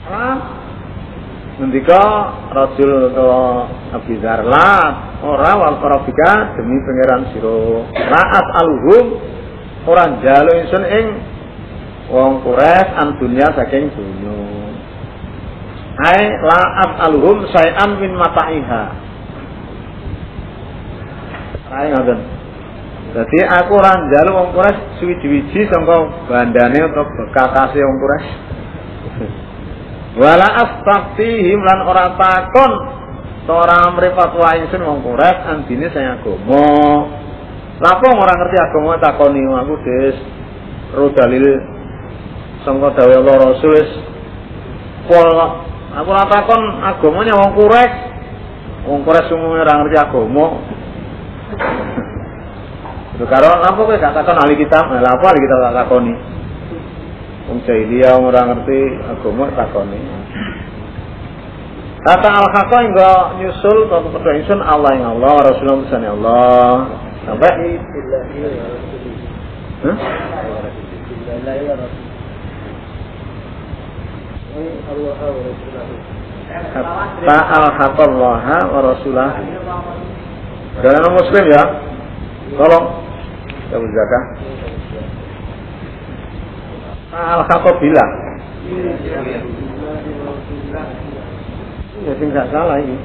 [0.07, 0.37] Ah,
[1.57, 2.05] Ngendika
[2.53, 3.65] rajul utawa
[3.97, 5.81] Abi Zarlat ora wal
[6.53, 7.81] demi pangeran sira.
[7.97, 9.07] Ra'at aluhum
[9.89, 11.07] ora njalu ingsun ing
[12.13, 14.46] wong Quraisy an dunya saking dunya.
[15.97, 18.83] Ai la'at aluhum sayan min mataiha.
[21.73, 22.21] Ai ngoten.
[23.17, 28.33] Dadi aku ora njalu wong Quraisy suwi-wiji sangka bandane utawa bekakase wong Quraisy.
[30.17, 32.73] wala astaftihim lan ora takon
[33.49, 36.65] ora mripat wae ingsun wong Quraisy andine saya agama
[37.77, 40.17] Lapo ora ngerti agama takoni aku Des
[40.97, 41.45] ro dalil
[42.65, 43.91] sangka dawuh Allah Rasul wis
[45.97, 46.63] aku ora takon
[47.09, 47.95] wong Quraisy
[48.85, 50.47] wong Quraisy umumnya ora ngerti agama
[53.17, 56.15] Lho karo lapo kowe gak takon ahli kitab, lha apa ahli kitab tak takoni?
[57.49, 60.01] Wong jahiliyah ora ngerti agama takoni.
[62.05, 63.11] Kata al haqqo hingga
[63.41, 66.77] nyusul ke kepada insun Allah yang Allah, Rasulullah misalnya Allah.
[67.25, 67.51] Sampai
[69.77, 69.97] Hah?
[76.47, 78.41] Kata al Allah
[78.73, 79.31] wa Rasulah.
[80.81, 81.63] Jangan muslim ya.
[82.57, 82.87] Tolong.
[83.67, 84.25] Kita zakah.
[87.17, 88.05] Al-Khatobila.
[92.07, 92.97] Ya sing gak salah ini.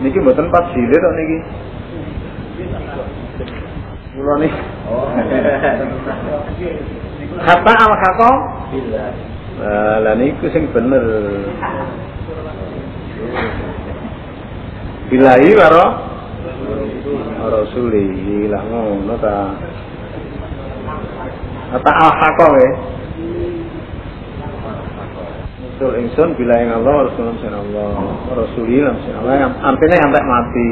[0.00, 1.38] Niki mboten pas jilid kok niki.
[4.16, 4.52] Mula nih.
[7.36, 8.32] Kata al-Khato
[9.56, 11.00] Nah, lah niku sing bener.
[15.08, 15.86] Bilahi karo
[17.46, 19.56] Rasuli lah ngono ta.
[21.72, 22.68] Kata al-haqqo we.
[25.76, 30.68] Rasul ingsun bila yang Allah Rasulullah sallallahu Rasuli Allah artinya sampai mati.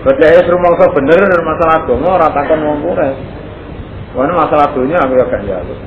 [0.00, 3.18] Berarti rumangsa bener masalah agama ora takon wong kures.
[4.16, 5.80] Wana masalah dunia aku ya gak njaluk.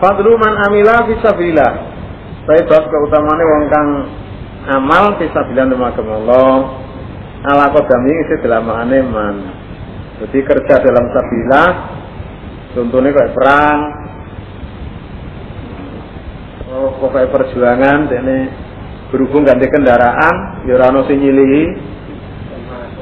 [0.00, 1.72] Fadlu man amila fisabilillah.
[2.44, 3.88] Saya bab keutamane wong kang
[4.74, 6.54] amal fisabilillah nama Allah.
[7.40, 9.36] Ala kodami isi dalam man.
[10.20, 11.68] Jadi kerja dalam sabilah
[12.74, 13.78] contohnya kayak perang
[16.70, 18.38] oh, kayak perjuangan ini
[19.10, 21.62] berhubung ganti kendaraan ya ora ono sing nyilihi.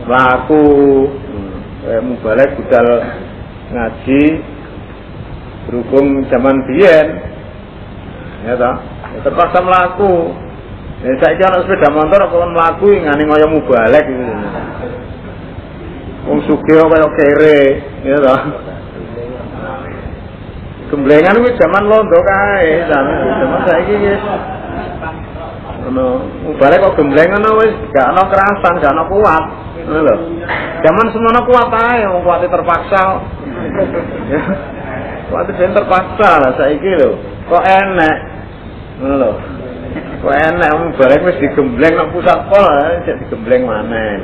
[0.09, 0.65] Laku.
[1.05, 1.53] Hmm,
[1.85, 2.87] kayak mubalek budal
[3.77, 4.23] ngaji.
[5.69, 7.09] Berhubung zaman biyen.
[8.49, 8.81] Ya ta
[9.13, 10.31] ya terpaksa melaku
[11.03, 14.25] ya saya kira sepeda motor kalau melaku ngani ngoyo mubalek gitu.
[16.29, 17.61] Wong sugih kaya kere,
[18.05, 18.37] ya ta.
[20.89, 24.21] Gemblengan kuwi zaman londo kae, zaman saiki wis
[25.89, 26.07] ono
[26.61, 29.45] balik kok gembleng ngono wis gak ono kerasan, gak ono kuat.
[29.89, 30.17] Ngono lho.
[30.85, 33.03] Zaman semono kuat ae, wong kuat terpaksa.
[35.29, 37.21] Kuat ben terpaksa lah saiki lho.
[37.53, 38.17] Kok enek.
[39.01, 39.33] Ngono lho.
[40.25, 42.65] Kok enek wong balik wis digembleng nang pusat pol,
[43.05, 44.21] cek digembleng maneh.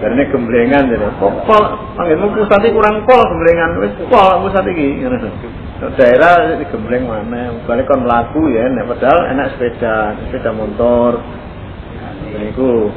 [0.00, 1.08] Karena gemblengan jadi.
[1.16, 1.64] Kok pol,
[1.96, 5.00] panggilmu pusat kurang pol gemblengan, wis pol pusat iki.
[5.92, 7.60] Daerah digembleng mana?
[7.68, 11.20] Balik kon melaku ya, nek padahal enak sepeda, sepeda motor.
[12.32, 12.74] Niku.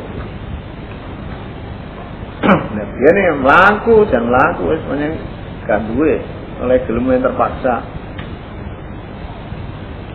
[2.47, 5.17] Nah, dia nih melaku, jangan melaku, wis banyak
[5.65, 6.21] gak duwe
[6.63, 7.81] oleh gelem yang terpaksa.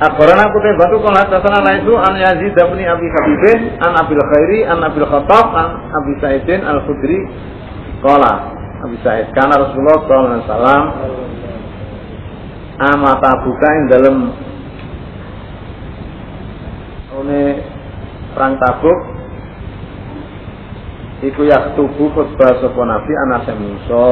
[0.03, 4.83] Akbaran aku tebatu kalau hatasana laitu an Yazid bin Abi Habibin an Abil Khairi an
[4.83, 7.23] Abil Khattab an Abi Sa'idin Al Khudri
[8.03, 8.51] Kala
[8.83, 10.83] Abi Sa'id karena Rasulullah sallallahu alaihi wasallam
[12.83, 14.17] amata buka ing dalem
[17.15, 17.43] one
[18.35, 18.99] perang Tabuk
[21.23, 24.07] iku yak tubuh khutbah sapa Nabi anase Musa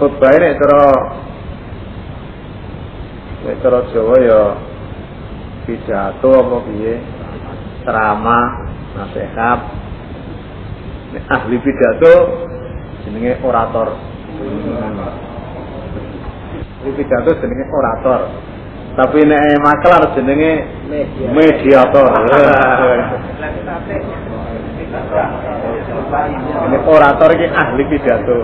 [0.00, 0.82] khutbah ini cara
[3.46, 4.40] Nek cara Jawa ya
[5.70, 6.98] pidato apa piye?
[7.86, 8.48] Ceramah,
[8.98, 9.60] nasihat.
[11.14, 12.14] Nek ahli pidato
[13.06, 13.94] jenenge orator.
[16.86, 18.30] Ahli pidato jenenge orator.
[18.94, 20.86] Tapi nek maklar jenenge
[21.34, 22.06] mediator.
[26.70, 28.38] Ini orator iki ahli pidato.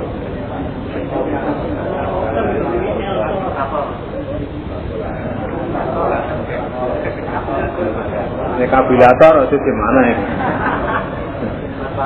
[8.58, 10.00] Ini kabilator itu gimana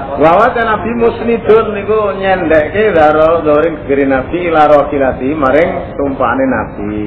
[0.05, 0.20] ini?
[0.20, 7.05] Bahwa Nabi musnidun niku nyendekke daro doring gegeri Nabi laro kilati maring tumpane Nabi.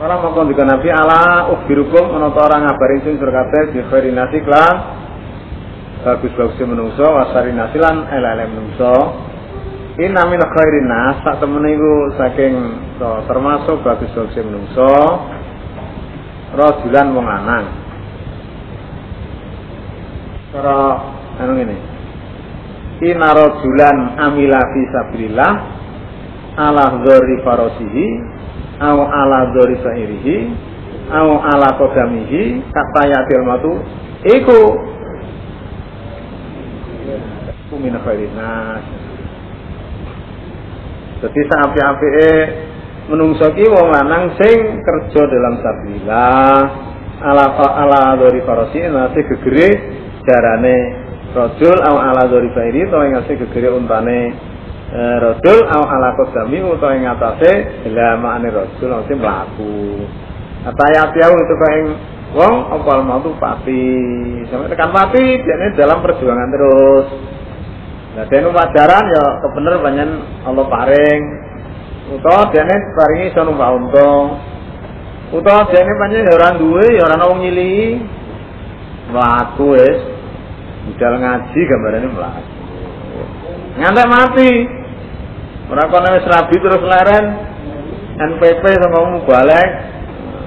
[0.00, 4.96] Orang mau juga Nabi ala ukhbirukum menonton orang ngabarin sing surkate di khairin nasi klan
[6.00, 8.96] bagus-bagusnya menungso wasari nasilan elele menungso
[10.00, 12.54] Inna min khairin nas tak temen iku saking
[13.28, 14.92] termasuk bagus-bagusnya menungso
[16.56, 17.64] rajulan wong lanang.
[20.50, 20.78] Cara
[21.38, 21.76] anu ngene.
[23.06, 25.52] Inna rajulan amila fi sabilillah
[26.58, 28.06] ala dzari farasihi
[28.82, 30.36] au ala dzari sa'irihi
[31.14, 33.72] au ala qadamihi kata yatil matu
[34.26, 34.60] iku
[37.80, 38.84] min khairin nas.
[41.22, 42.30] Jadi saapi-apike
[43.06, 46.58] menungso ki wong lanang sing kerja dalam sabilillah
[47.22, 50.00] ala ala dari farasi nate gegere
[50.30, 50.76] jarane
[51.34, 54.30] rajul au ala dari fairi to ing ase gegere untane
[54.94, 57.50] e, rajul au ala qadami utawa ing atase
[57.90, 60.06] lamane rajul ate mlaku
[60.60, 61.84] Ataya tiau itu kayak
[62.36, 63.88] wong opal mau pati
[64.52, 67.06] sampai tekan pati dia dalam perjuangan terus
[68.10, 70.10] Nah, dene pacaran ya kebener banyak
[70.42, 71.22] Allah paring.
[72.18, 74.10] Utawa dene paringi iso numpak unta.
[75.30, 78.02] Utawa dene pancen ya ora duwe ya ora wong nyili.
[79.14, 79.98] Mlaku wis.
[80.88, 82.42] Budal ngaji gambarane mlaku.
[83.80, 84.50] Ngantek mati.
[85.70, 87.24] Ora kono wis rabi terus leren.
[88.20, 89.70] NPP sama balik.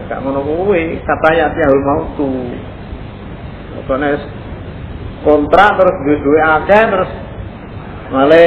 [0.10, 2.30] Gak ngono kuwi, katanya tiahul mautu.
[3.88, 4.24] Kono wis
[5.24, 7.12] kontrak terus duwe-duwe akeh terus
[8.14, 8.46] Male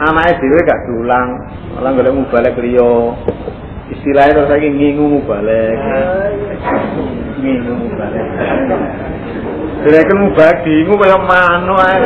[0.00, 1.28] anake dhewe gak diulang,
[1.76, 3.12] malah golek mubalek liya.
[3.92, 5.76] Istilahnya terus saiki ngingu mubalek.
[7.36, 8.26] Ngingu mubalek.
[9.86, 11.98] Mubalek dingu kaya manuk ae.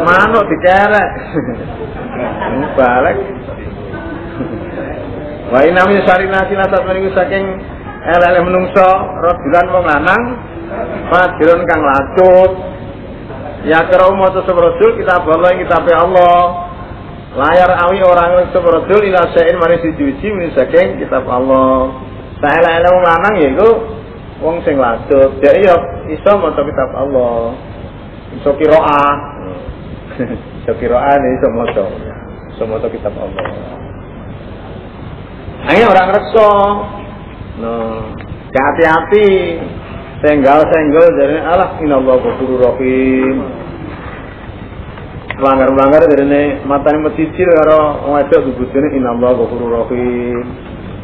[0.00, 1.08] Manuk dikerek.
[2.56, 3.16] Mubalek.
[5.52, 7.44] Wa inna min sari nasi nasat meniku saking
[8.16, 8.88] elek menungso
[9.22, 10.22] rodulan wong lanang
[11.06, 12.50] Fajrun kang lacut
[13.66, 16.70] Ya kerau maca rasul kitab Allah kitab Allah.
[17.36, 21.92] Layar awi orang yang rasul ila sain manis dicuci min saking kitab Allah.
[22.40, 23.70] Saya elek wong lanang ya iku
[24.40, 24.76] wong sing.
[25.40, 25.76] Jadi ya
[26.12, 27.56] iso maca kitab Allah.
[28.36, 29.14] Iso qiraah.
[30.64, 31.84] Iso qiraah iso maca.
[32.56, 33.46] Iso maca kitab Allah.
[35.66, 36.50] Ayo orang rekso.
[37.56, 37.72] No,
[38.52, 39.28] hati-hati.
[40.24, 43.36] Senggal senggal dari Allah inallahu ghafurur rahim.
[45.36, 50.40] Melanggar-melanggar dari ini matanya mesicil karo wong wedok dibujune inallahu ghafurur rahim.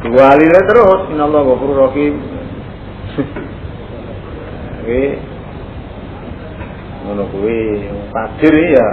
[0.01, 2.15] Diwalile terus inallahu ghafurur rahim.
[4.83, 5.03] Oke.
[7.03, 7.83] Ngono kuwi
[8.15, 8.89] takdir ya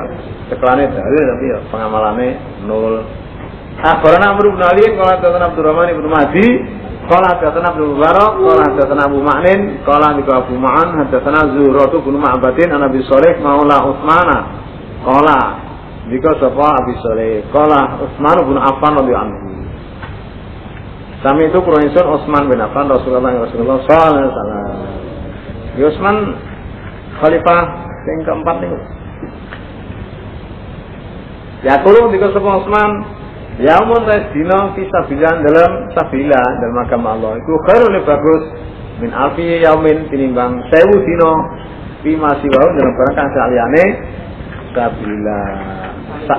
[0.49, 2.27] ceklane dalil tapi ya pengamalane
[2.65, 3.06] nol.
[3.80, 6.48] Akhbarana Amr bin Ali qala hadatsana Abdurrahman bin Mahdi
[7.07, 12.19] qala hadatsana Abdul Mubarak qala hadatsana Abu Ma'nin qala juga Abu Ma'an hadatsana Zuhratu bin
[12.19, 14.38] Ma'badin an Abi Shalih maula Utsmana
[15.06, 15.39] qala
[16.11, 19.49] jika sapa Abi Shalih qala Utsman bin Affan radhiyallahu anhu
[21.19, 24.67] Sami itu Quraisy Utsman bin Affan Rasulullah Rasulullah sallallahu alaihi wasallam.
[25.80, 26.15] Utsman
[27.19, 27.61] khalifah
[28.07, 28.72] yang keempat nih.
[31.59, 32.91] Ya kulo dika sapa Utsman
[33.59, 37.35] Yaumun tes dino fisabilan dalam sabila dalam agama Allah.
[37.43, 38.43] Iku khairul bagus
[39.03, 41.31] min alfi yaumin tinimbang sewu dino
[41.99, 43.85] fi masih wau dalam barang kang saliyane
[44.72, 45.41] sabila.
[46.31, 46.35] Sa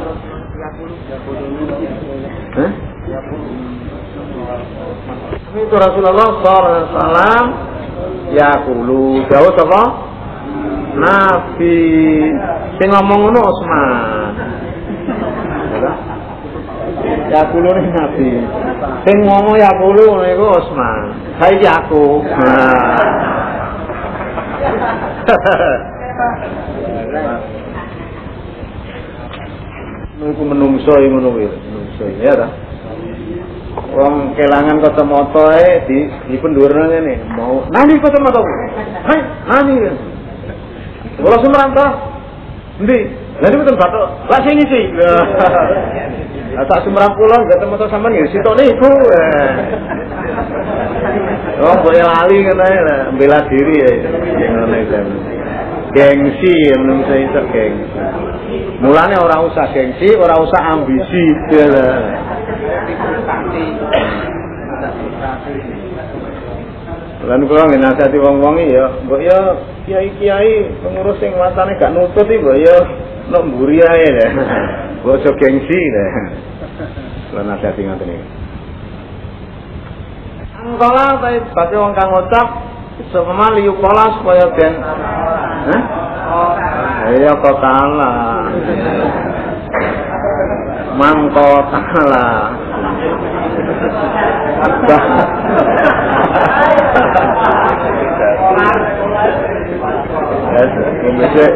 [2.56, 2.89] Hah?
[5.50, 7.42] Itu Rasulullah SAW
[8.30, 9.82] ya kulu jauh apa?
[10.94, 11.78] Nabi
[12.78, 14.30] sing ngomong ngono Utsman.
[17.34, 18.30] Ya kulo ning Nabi.
[19.02, 21.18] Sing ngomong ya kulo niku Utsman.
[21.42, 22.22] Saiki aku.
[30.14, 32.69] Niku menungso ngono kuwi, menungso ya ta.
[33.70, 35.98] Wong kelangan kacamata e di
[36.30, 38.50] di pendurna ngene, mau nani kacamata ku.
[39.06, 39.74] Hai, nani.
[41.22, 41.86] Kula sumranta.
[42.80, 42.98] Endi?
[43.40, 44.84] Nanti betul batuk, lah sini sih.
[46.52, 48.92] Lah tak semerang pulang gak temu sampean ya sitone iku.
[51.60, 53.92] Oh, boleh lali kan lah, bela diri ya.
[54.92, 55.06] Kan.
[55.90, 57.98] Gengsi ya menurut saya itu gengsi.
[58.80, 61.24] Mulanya orang usah gengsi, orang usah ambisi.
[61.52, 61.68] Ya.
[67.20, 69.38] Lan kula nggih nasihati wong-wong ya, mbok ya
[69.84, 72.76] kiai-kiai pengurus sing watane gak nutut iki mbok ya
[73.30, 74.28] nek mburi ae ya.
[75.00, 76.04] Mbok aja gengsi ya.
[77.30, 78.26] Kula nasihati ngoten iki.
[80.60, 82.48] Angkola tapi bagi wong kang ngucap
[83.08, 85.82] semua liu pola supaya ben Hah?
[87.16, 88.52] Iya kok kalah.
[91.00, 91.48] Mangko.
[101.00, 101.46] Bisa.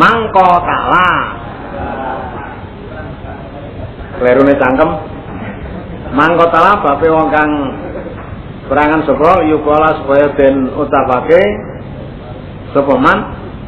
[0.00, 1.08] Mangko kala.
[4.16, 4.90] Klerune cangkem.
[6.16, 7.52] Mangko kala bape wong kang
[8.72, 11.69] perangan sapa yukola supaya den ucapake
[12.72, 13.18] sapa man?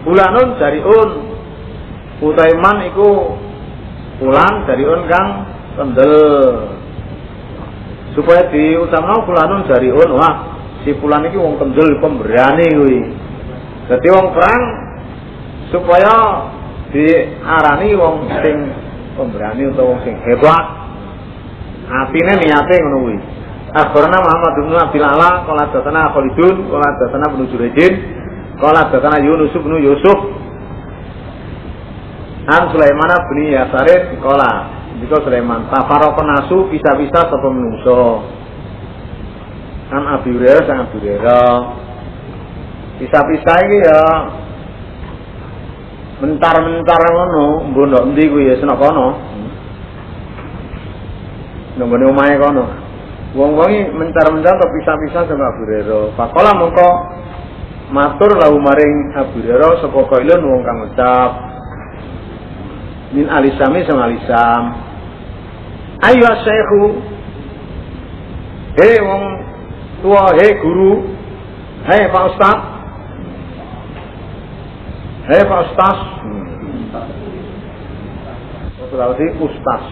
[0.02, 1.10] Bulanun dari un.
[2.22, 3.10] Utai man iku
[4.66, 5.28] dari un kang
[5.74, 6.14] kendel
[8.14, 10.34] supaya diutamno fulanun jariun wah
[10.84, 13.00] si fulan iki wong kendel pemberani kuwi.
[13.90, 14.62] Dadi wong perang
[15.74, 16.14] supaya
[16.94, 18.56] diarani wong sing
[19.18, 20.64] pemberani utawa wong sing hebat.
[21.90, 23.18] Atine niate ngono kuwi.
[23.72, 27.92] Akhbarana Muhammad bin Abdul Ala qala datana Khalidun qala datana Ibnu Jurayjin
[28.62, 30.18] qala datana Yunus bin Yusuf.
[32.47, 34.50] An Sulaiman bin Yasarin qala
[35.02, 38.23] jika Sulaiman tafaroko nasu bisa-bisa sapa menungso
[39.91, 41.55] kan Abi Hurairah sang Abi Hurairah.
[43.02, 44.00] Bisa-bisa iki ya
[46.23, 49.08] mentar-mentar ngono mbok ndok kuwi ya senok kono.
[51.76, 52.65] Nggone omahe kono.
[53.32, 56.15] Wong-wong mentar-mentar kok bisa-bisa sama Abu Hurairah.
[56.16, 56.89] Pakola mongko
[57.92, 61.30] matur lahu maring Abu Hurairah sapa kailun wong kang ngucap
[63.12, 64.64] min alisami sama alisam.
[66.02, 66.82] Ayo syekhu.
[68.72, 69.24] He wong
[70.00, 71.12] tua he guru.
[71.84, 72.58] He pak ustad
[75.28, 75.98] he pak ustaz.
[78.88, 79.84] Sulawesi ustaz.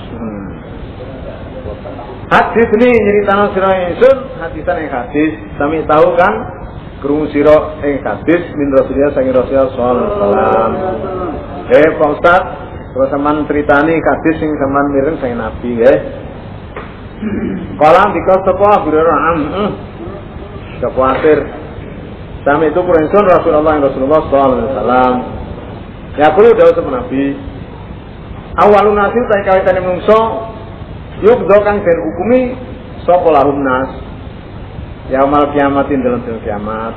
[2.30, 5.32] Hadis ini nyeritaan sirah ingsun hadisan yang hadis.
[5.58, 6.59] Kami tahu kan
[7.00, 12.42] kerungu siro yang hadis min rasulullah sangi rasulullah sallallahu alaihi eh pak ustad
[12.90, 15.98] Terus sampean critani hadis sing sampean mireng saya Nabi nggih.
[17.78, 19.40] Kala dika sapa Hurairah am.
[20.82, 21.38] Sapa akhir
[22.40, 25.14] Sami itu kurensun Rasulullah Rasulullah sallallahu alaihi wasallam.
[26.18, 27.24] Ya kulo dawuh sapa Nabi.
[28.58, 30.18] Awalun nasil ta kawitane menungso
[31.22, 32.58] yuk do kang den hukumi
[33.06, 33.90] sapa lahum nas.
[35.10, 36.94] Yaumal kiamatin dalam dina kiamat.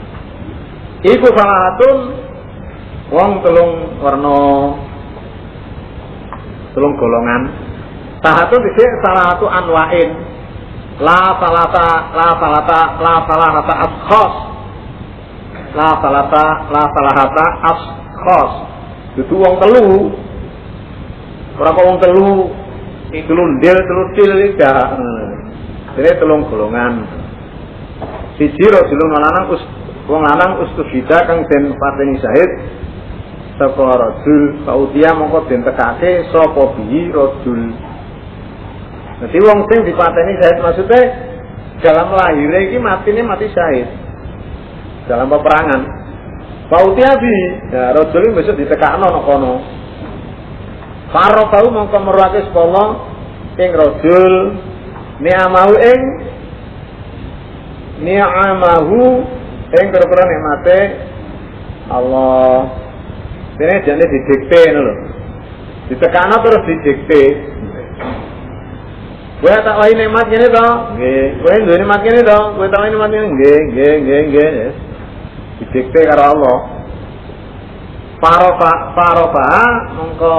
[1.02, 1.98] Iku salahatun
[3.10, 3.74] wong telung
[4.06, 4.38] warna
[6.78, 7.42] telung golongan.
[8.22, 8.62] Sahatu
[9.02, 10.10] salah satu anwain.
[11.02, 14.34] La salata la salata la salata ashkhas
[15.74, 18.52] la salata la salata ashkhas
[19.18, 20.14] dudu wong telu.
[21.58, 22.30] Kok wong telu?
[23.10, 24.70] Iki telu ndil telu til iki
[25.94, 27.23] Ini telung golongan.
[28.34, 29.64] Siji rajulun lanang us
[30.10, 32.52] wong lanang ustufida kang den pateni syahid.
[33.62, 37.62] Sapa rajul saudia mongko den tekake sapa bihi rajul?
[39.22, 41.02] Jadi wong sing dipateni syahid maksudnya
[41.86, 43.86] dalam lahirnya iki matine mati syahid.
[45.06, 45.82] Dalam peperangan.
[46.74, 47.36] Pautia bi
[47.70, 49.54] ya rajul besok ditekakno nang kono.
[51.14, 53.14] Faro bau mongko meruake sepolo
[53.62, 54.34] ing rajul
[55.22, 56.02] ni'amahu ing
[58.04, 59.02] ni'amahu
[59.74, 60.80] ing kira-kira nikmate
[61.90, 62.84] Allah
[63.54, 64.96] ini jane didikte ngono lho.
[65.94, 67.24] Ditekano terus didikte.
[69.44, 70.68] Kowe tak wae nikmat ngene to?
[70.98, 71.26] Nggih.
[71.44, 72.40] Kowe duwe nikmat ngene to?
[72.58, 74.52] Kowe tak wae nikmat ngene nggih, nggih, nggih, nggih.
[75.62, 76.58] Didikte karo Allah.
[78.24, 79.50] Parofa parofa
[80.00, 80.36] mongko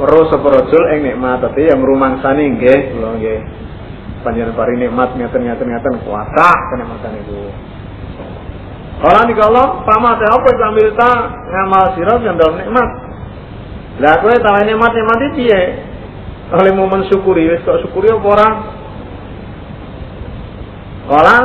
[0.00, 3.40] weruh sapa rajul ing nikmat tapi yang rumangsani nggih, kula nggih.
[4.20, 7.48] Panjenengan pari nikmat ngeten-ngeten ngeten kuasa kenikmatan itu.
[9.00, 11.12] Kalau nih kalau pama teh apa itu ambil ta
[11.48, 12.88] ngamal sirot yang dalam nikmat.
[14.04, 15.62] Lah kowe tahu nikmat nikmat itu piye?
[16.50, 18.48] Oleh mau mensyukuri, wis kok syukuri apa ora?
[21.08, 21.36] Kala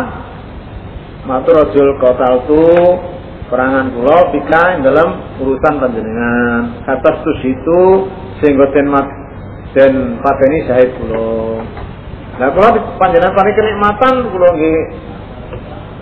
[1.26, 1.96] matur rajul
[2.46, 2.64] tu
[3.50, 7.82] perangan kula pika ing dalam urusan panjenengan atas tus itu
[8.42, 9.08] sehingga den mat
[9.78, 11.62] den pateni syahid kula
[12.36, 14.80] nah kula panjenengan paling kenikmatan kula nggih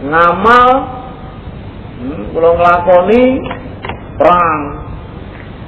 [0.09, 0.69] ngamal
[2.01, 3.23] hmm, kula nglakoni
[4.19, 4.61] perang.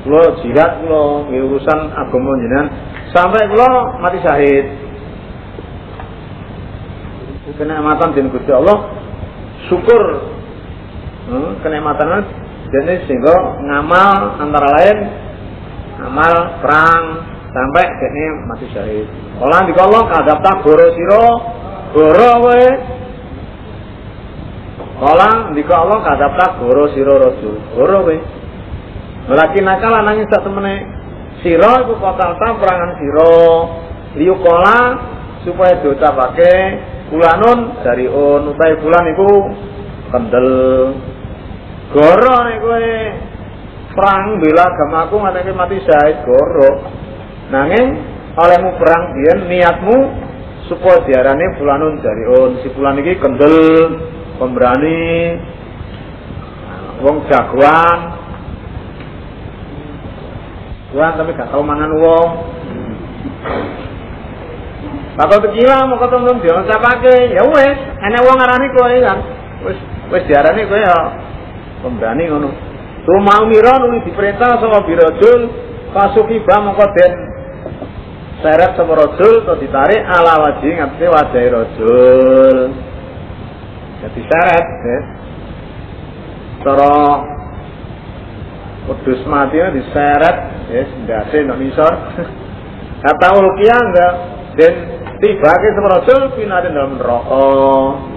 [0.05, 2.67] Kula jihad nggih urusan agama jenengan.
[3.13, 4.65] Sampai kula mati syahid.
[7.55, 8.91] Kenikmatan den Gusti Allah
[9.71, 10.03] syukur.
[11.25, 12.25] Hmm, kenikmatan
[12.69, 14.97] jadi sehingga ngamal antara lain
[16.01, 17.03] ngamal perang
[17.55, 19.07] sampai kene mati syahid.
[19.39, 21.25] Kalau di kalau kadap tak goro siro
[21.95, 22.63] goro we.
[24.99, 28.19] Kalau di kalau kadap tak goro siro rojo goro we.
[29.31, 30.83] Lagi nakal nangis satu menit
[31.39, 33.35] siro itu kota perangan siro
[34.19, 34.79] liu kola
[35.47, 36.55] supaya dosa pakai
[37.05, 39.29] Fulanun dari on utai fulan iku
[40.09, 40.49] kendel.
[41.93, 42.87] Goro nek kowe
[43.93, 46.71] perang bela agamaku ngatake mati syahid goro.
[47.53, 47.87] Nanging
[48.35, 49.97] olehmu perang biyen niatmu
[50.65, 53.57] supaya diarani fulanun dari on si fulan iki kendel,
[54.41, 55.37] pemberani,
[57.05, 57.99] wong jagoan.
[60.89, 62.29] Tuhan tapi gak tau mangan wong.
[65.15, 69.19] Bakal ketemu dia sapake, ya wes, enak wong ngarani kowe kan.
[69.63, 69.77] Wes
[70.11, 70.97] wes diarani kowe ya
[71.85, 72.49] pemberani ngono.
[73.05, 75.41] mau mira nuli diperintah sama birojul
[75.93, 77.34] pasuki ba mongko den
[78.45, 82.57] seret sama rojul atau ditarik ala wajih ngatasi wajah rojul.
[84.05, 84.99] Jadi seret, ya.
[86.61, 86.93] Cara
[88.85, 90.37] kudus mati diseret,
[90.69, 91.93] ya, ndase ndak misor.
[93.05, 94.13] Kata ulkiah enggak,
[94.61, 94.73] dan
[95.17, 98.13] tiba ke sama Rasul pindah dalam rokok.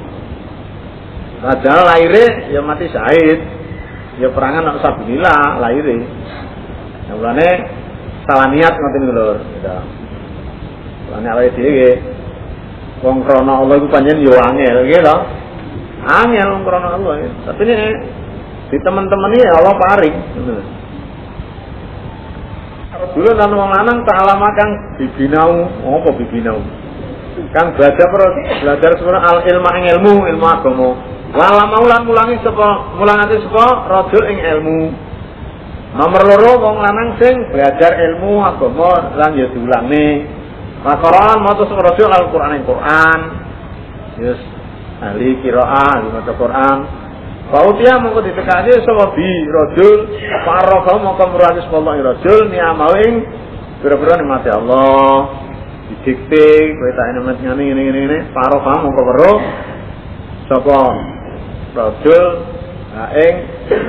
[1.40, 3.40] Padahal lahirnya ya mati syahid.
[4.18, 6.04] Ya perangan nak sabilillah lahirnya.
[7.06, 7.50] Nah, mulane
[8.26, 9.28] salah niat niku lho.
[9.40, 9.97] Gitu.
[11.08, 11.90] Mulane awake dhewe
[13.00, 15.16] wong krana Allah iku pancen yo angel gitu lho.
[16.04, 17.12] Angel wong krana Allah.
[17.48, 17.88] Tapi ini
[18.68, 20.16] di teman-teman ini Allah paring.
[23.16, 24.70] Dulu kan wong lanang tak alama kang
[25.00, 26.58] bibinau, apa bibinau?
[27.54, 28.06] Kang belajar
[28.60, 30.90] belajar sebenarnya al ilmu ilmu, ilmu agama.
[31.28, 34.80] Wala maulan mulangi sapa mulangake sapa rajul ing ilmu.
[35.96, 40.37] Nomor loro wong lanang sing belajar ilmu agama lan ya diulangi.
[40.78, 43.20] Makaran maca sapa rajul Al-Qur'an ing Qur'an.
[44.22, 44.38] Yes,
[45.02, 46.78] ahli qiraah, ahli maca Qur'an.
[47.48, 49.98] Fautia mongko ditekake sapa bi rajul
[50.44, 53.14] faraka mongko murahis Allah rajul niamawing
[53.80, 55.34] pira-pira nikmate Allah.
[55.88, 58.00] Didikte kowe tak nemet ngene ngene ngene.
[58.04, 59.38] Ngene faraka mongko weruh.
[60.46, 60.82] Sapa?
[61.74, 62.26] Rajul
[63.18, 63.34] ing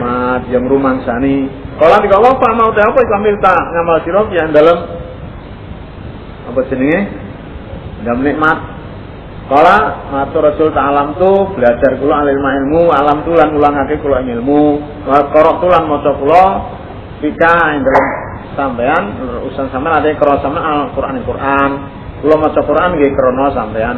[0.02, 1.52] mat yang rumangsani.
[1.78, 4.99] Kala dikala pak mau apa iku ambil tak ngamal sira yang dalam
[6.50, 7.00] apa jenenge
[8.04, 8.80] dalam nikmat
[9.50, 14.78] Kala matur Rasul ta'alam tu belajar kula alim ilmu, alam tu lan ulangake kula ilmu,
[15.10, 16.46] korok tu lan maca kula
[17.18, 18.06] pika ing dalam
[18.54, 19.04] sampean
[19.42, 21.72] urusan sampean ada karo sampean Al-Qur'an Al-Qur'an.
[22.22, 23.98] Kula maca Qur'an nggih krana sampean.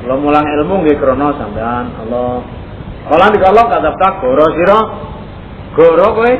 [0.00, 1.84] Kula mulang ilmu nggih krana sampean.
[2.08, 2.40] Allah.
[3.04, 4.80] Kala dikala kadapta goro sira.
[5.76, 6.32] Goro kowe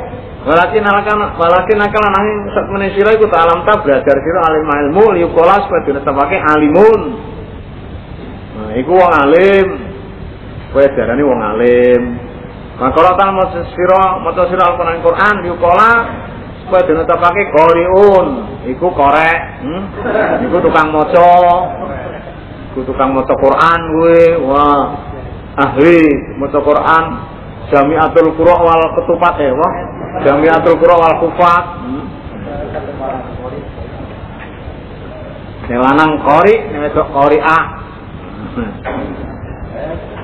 [0.47, 5.29] Walakin alakan walakin akal nanging sak menisira iku alam ta belajar sira alim ilmu liu
[5.35, 7.01] kolas kowe ditetepake alimun.
[8.55, 9.67] Nah, iku wong alim.
[10.71, 12.03] Kowe darani wong alim.
[12.79, 16.07] Maka ta maca sira maca sira Al-Qur'an Qur'an kolas
[16.71, 18.29] kowe ditetepake qoriun.
[18.71, 19.83] Iku korek, hmm?
[20.47, 21.31] Iku tukang maca.
[22.71, 24.23] Iku tukang maca Qur'an kowe.
[24.47, 24.83] Wah.
[25.59, 25.99] Ahli
[26.39, 27.05] maca Qur'an
[27.69, 29.75] Jami'atul Qura wal ketupat eh wah
[30.25, 31.65] Jamiatul Qura wal Kufat.
[35.69, 37.65] Ini lanang kori, ini wedok kori ah.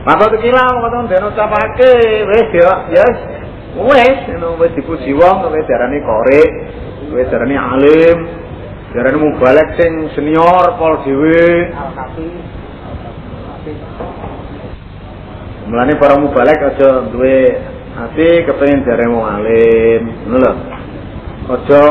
[0.09, 3.17] Mata tu kila, mau tahu wis nusa pakai, wes dia, yes,
[3.77, 6.45] wes, ini wes dipuji wong, wes darah ni kori,
[7.13, 8.19] wes alim,
[8.97, 11.73] darah ni mubalek sing senior, pol dewi.
[15.69, 17.37] Mulane para mubalek aja duwe
[17.95, 20.53] Ati kepengen jare wong alim, ngono lho.
[21.47, 21.83] Aja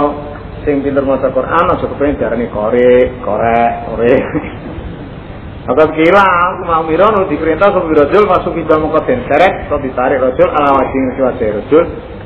[0.68, 4.24] sing pinter maca Quran aja kepengen jarane korek, korek, korek.
[5.68, 10.20] Maka kira aku mau mira nu diperintah ke rajul masuk kita muka seret atau ditarik
[10.20, 11.84] rajul ala wajing wajah rajul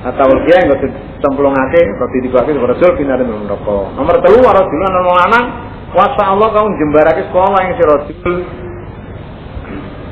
[0.09, 0.81] atau dia yang nggak
[1.21, 3.93] cemplungake roti dibagi kepada rajul pindah dengan rokok.
[3.93, 5.45] Nomor telu rajul nomor lanang
[5.93, 8.35] kuasa Allah kau jembarake sekolah yang si rajul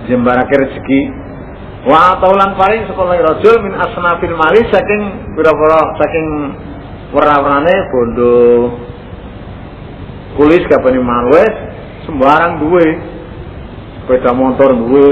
[0.05, 1.24] jembarake rezeki
[1.85, 5.01] wa taulan paring sekolah rajul min asnafil mali saking
[5.37, 6.27] pira-pira saking
[7.13, 8.35] warna-warnane bondo.
[10.35, 11.53] Kulis kapane malwes
[12.09, 12.87] sembarang duwe.
[14.05, 15.07] Sepeda motor duwe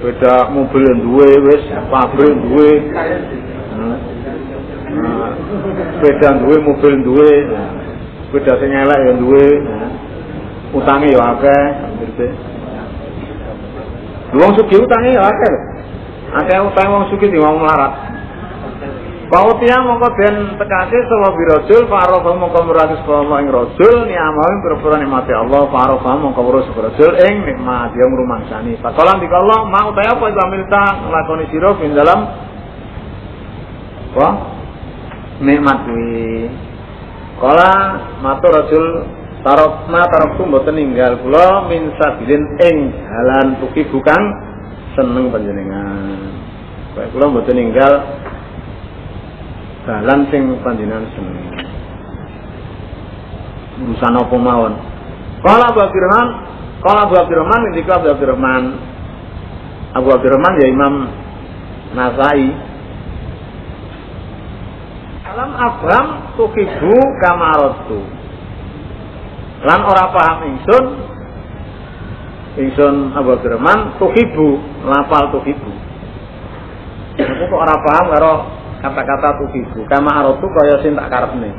[0.00, 1.62] sepeda mobil duwe wis
[1.92, 2.70] pabrik duwe.
[3.76, 3.98] Nah,
[6.00, 7.32] sepeda duwe mobil duwe.
[8.32, 9.46] Sepeda sing elek ya duwe.
[10.70, 11.62] Utange ya akeh
[11.98, 12.28] ngerti
[14.38, 15.54] Wong sugih utange ya akeh.
[16.30, 18.20] Akeh utang wong sugih wong melarat.
[19.30, 25.30] Pautia mongko den tekake sapa birajul farofa mongko murati sapa ing rajul ni'amahin pira-pira nikmate
[25.30, 28.74] Allah farofa mongko weruh sapa rajul ing nikmat yang rumangsani.
[28.82, 32.18] Fakalan dikala mau ta apa itu amilta nglakoni sira ing dalam
[34.10, 34.28] apa?
[35.46, 36.50] Nikmat kuwi.
[37.38, 37.72] Kala
[38.18, 38.84] matur rajul
[39.46, 42.76] tarokna tarokku mboten ninggal kula min sabilin ing
[43.06, 44.49] dalan tuki bukan
[44.98, 46.18] seneng panjenengan.
[46.94, 47.92] Baik kula mboten ninggal
[49.86, 51.38] dalan sing panjenengan seneng.
[53.80, 54.74] Urusan apa mawon.
[55.40, 56.28] Kala Abu Abdurrahman,
[56.84, 58.64] kala Abu Abdurrahman ngendika Abu Abdurrahman.
[59.90, 60.94] Abu Abdurrahman ya Imam
[61.96, 62.46] Nasai.
[65.30, 68.00] Alam Abram tukibu kamarotu.
[69.64, 71.09] Lan ora paham ingsun
[72.58, 75.70] ingsun Abu Abdurrahman tukibu, lapal tukibu.
[77.20, 78.32] Aku kok ora paham karo
[78.80, 81.50] kata-kata tukibu kama arotu kaya sing tak karepne.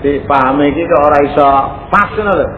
[0.00, 1.48] Di paham iki kok ora iso
[1.90, 2.48] pas ngono lho.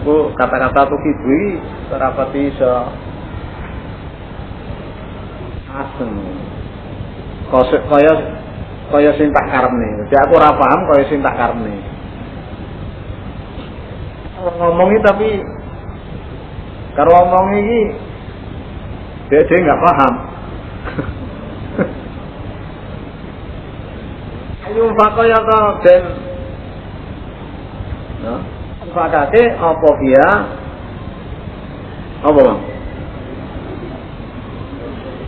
[0.00, 1.50] Aku kata-kata tukibu iki
[1.92, 2.72] ora pati iso
[5.74, 6.10] asem.
[7.50, 8.12] Kaya
[8.88, 10.06] kaya sing tak karepne.
[10.06, 11.85] Jadi aku ora paham kaya sing tak karepne
[14.54, 15.42] ngomongi tapi
[16.94, 17.82] karo ngomong iki
[19.26, 20.14] dia dia nggak paham.
[24.66, 25.60] Ayo fakaya to
[28.22, 28.34] no
[28.94, 30.28] fakate apa dia?
[32.22, 32.60] Apa bang?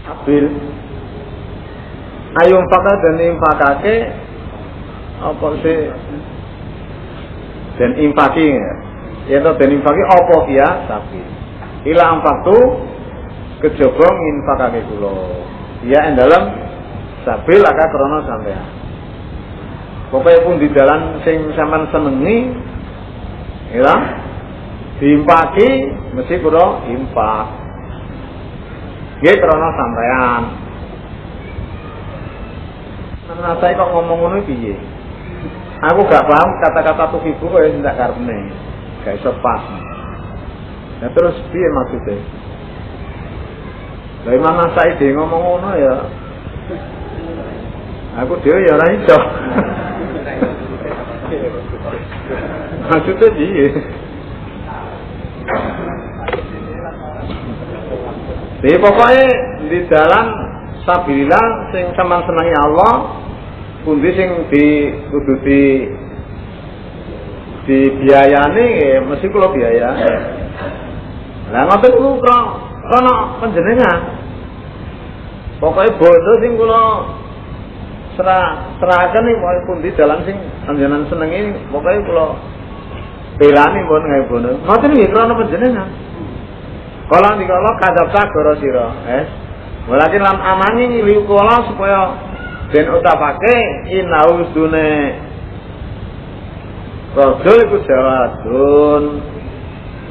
[0.08, 0.46] Abil.
[2.38, 3.96] Ayo fakate dan infakake
[5.18, 5.80] apa sih?
[7.78, 8.87] Dan infaki ya
[9.28, 10.68] to dan infaki apa dia?
[10.88, 11.20] Tapi
[11.92, 12.56] ila amfaktu
[13.60, 15.18] kejaba nginfakake kula.
[15.84, 16.42] Ya ing dalem
[17.22, 18.66] sabil aka krana sampean.
[20.08, 22.56] Pokoke pun di dalan sing sampean senengi
[23.76, 23.94] ya
[24.98, 25.68] diimpaki
[26.16, 27.46] mesti kula impak.
[29.20, 30.42] Nggih krana sampean.
[33.28, 34.72] Nah, saya kok ngomong ngono piye?
[35.78, 38.40] Aku gak paham kata-kata tuh ibu kok ya tidak karene.
[39.04, 39.62] Gak iso pas.
[40.98, 42.18] Nah terus piye maksudnya?
[44.26, 45.94] Lah Imam Sa'id ngomong ngono ya.
[48.24, 49.18] Aku dhewe ya ora iso.
[52.88, 53.68] Maksudnya piye?
[58.58, 59.26] Jadi pokoknya
[59.70, 60.26] di dalam
[60.82, 63.22] sabilillah sing sampean senangi Allah
[63.86, 65.62] pundi sing di kudu di
[67.68, 69.92] di biayane ya mesti kula biaya.
[71.52, 72.16] Lah ngoten kuwi
[72.88, 73.14] ana
[73.44, 74.00] panjenengan.
[75.60, 76.82] Pokoke bondo sing kula
[78.16, 82.26] serah serahaken iki pokoke pundi dalan sing panjenengan senengi pokoke kula
[83.36, 84.50] belani pun gawe bondo.
[84.64, 85.88] Ngoten nggih krana panjenengan.
[87.08, 89.24] Kala dikala kadap sagara sira, eh.
[89.88, 92.00] Walakin lan amani liu kala supaya
[92.68, 93.56] den utapake
[93.88, 94.44] inau
[97.18, 99.04] Rasul iku jawadun.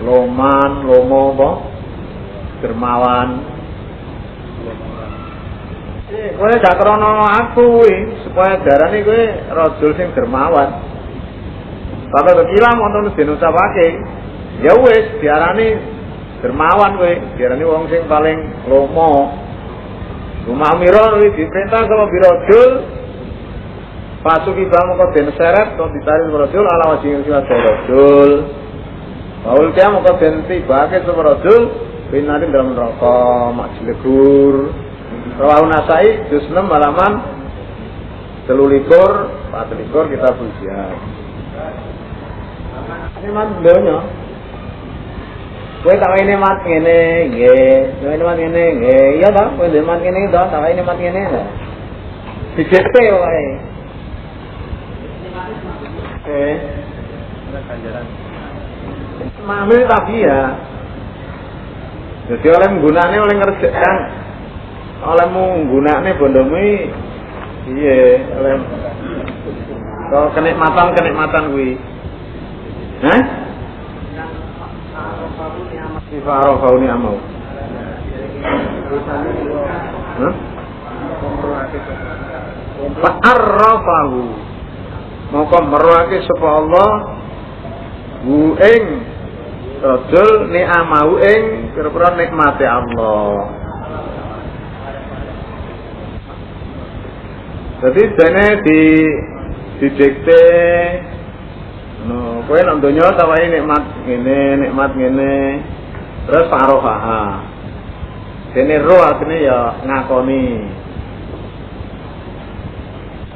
[0.04, 1.50] Loman lomo apa?
[2.62, 3.30] Dermawan.
[6.08, 7.96] Kowe gak krana aku kuwi
[8.28, 9.24] supaya darane kowe
[9.56, 10.84] rajul sing dermawan.
[12.08, 13.88] Tapi kekilam wonten den ucapake
[14.64, 15.80] ya wis diarani
[16.44, 19.32] dermawan kowe diarani wong sing paling lomo.
[20.48, 22.72] Rumah Miro kuwi diperintah sama birojul
[24.28, 28.32] Pasuki bamu kok den seret kok ditarik birojul ala wajib sing birojul
[29.48, 31.62] Paul kia mau den tibake sama birojul
[32.12, 34.76] Binarin dalam neraka mak jelegur
[35.40, 37.38] Rawahu Nasai juz 6 halaman
[38.48, 39.12] telulikur,
[39.52, 40.96] patelikur kita pujian.
[43.22, 44.00] Ini man donya.
[45.84, 47.00] Kowe tak ini mat ngene,
[47.32, 47.80] nggih.
[48.02, 49.06] Kowe ini mat ngene, nggih.
[49.22, 49.44] Iya ta?
[49.54, 51.24] Kowe ini mat ngene to, tak ini mat ngene.
[52.58, 53.67] Dijepe wae.
[56.28, 56.56] Eh.
[59.48, 60.42] Mamil tapi ya.
[62.28, 63.96] Jadi oleh menggunanya oleh ngerjakan
[64.98, 66.90] oleh menggunanya bondomi
[67.70, 68.54] iya oleh
[70.10, 71.72] kalau kenikmatan kenikmatan gue
[72.98, 73.22] Hah?
[76.10, 77.14] Sifa arafau ni amau.
[80.18, 80.34] Hah?
[82.98, 84.22] Fa'arrafahu
[85.32, 86.92] Maka merwake sapa Allah.
[88.28, 88.84] Hu ing
[89.78, 91.44] Rajul ni'amahu ing
[91.78, 93.30] Kira-kira nikmati Allah.
[97.78, 98.82] Jadi dene di
[99.78, 100.44] didikte
[102.10, 105.36] no kowe nang donya tawahi nikmat ngene nikmat ngene.
[106.26, 107.46] Terus farofaha
[108.58, 110.46] dene ro artine ya ngakoni.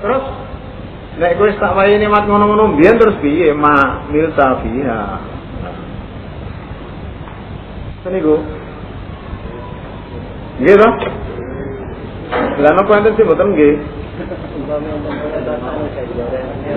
[0.02, 0.26] Terus
[1.22, 5.02] nek kowe tak wahi nikmat ngono-ngono mbiyen terus piye ma milta fiha
[8.02, 8.42] Seniku.
[10.58, 10.90] Nggih to?
[12.66, 13.78] Lah napa enten sing boten nggih?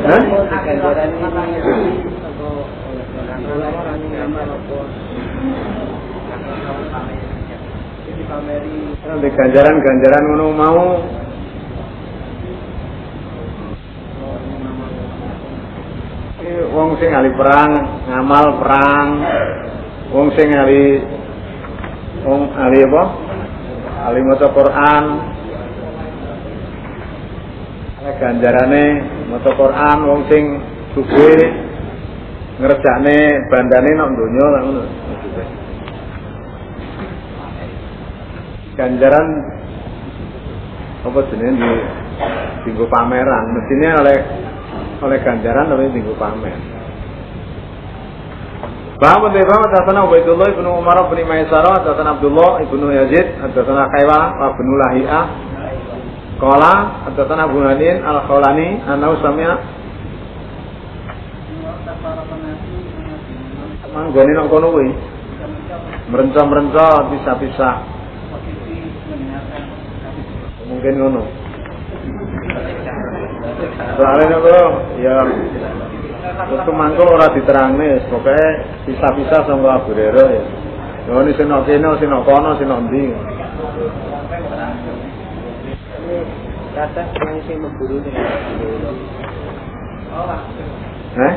[0.04, 0.22] Hah?
[9.24, 10.80] Ganjaran-ganjaran ngono mau
[16.44, 17.72] wong sing ahli perang,
[18.04, 19.06] ngamal perang,
[20.12, 21.00] wong sing ahli
[22.24, 23.04] wong ahli apa?
[24.04, 25.04] Ahli maca Quran,
[28.20, 28.84] ganjarane
[29.32, 30.44] maca Quran wong sing
[30.92, 31.40] sugih
[32.60, 33.16] ngerjakne
[33.48, 34.82] bandane nang donya ngono.
[38.74, 39.28] Ganjaran
[41.04, 41.72] apa jenenge di
[42.68, 44.18] tinggu pameran, mestinya oleh
[45.02, 46.58] oleh ganjaran tapi tinggu pamer.
[48.94, 54.18] Bahwa Bahwa Hadatana Ubaidullah ibnu Umar bin Maisarah, Hadatana Abdullah ibnu Yazid, Hadatana Kaiwa,
[54.54, 55.24] ibnu Lahiyah,
[56.38, 56.72] Kala
[57.10, 59.54] Hadatana Abu Hanin Al-Khawlani Anau Samia.
[63.94, 64.90] Manggoni nang kono kuwi.
[66.10, 67.74] Merenca-merenca pisah-pisah.
[70.64, 71.22] Mungkin ngono
[73.96, 74.48] Soale niku
[75.04, 75.14] ya
[76.34, 78.36] Waktu mangkel ora diterangne, pokoke
[78.88, 80.42] sisa-sisa sanggo aburero ya.
[81.08, 83.04] Yo ni sing nokene, sing kono, sing ndi.
[86.74, 87.02] Kata
[87.46, 88.16] sing mburu ning
[91.14, 91.34] Eh?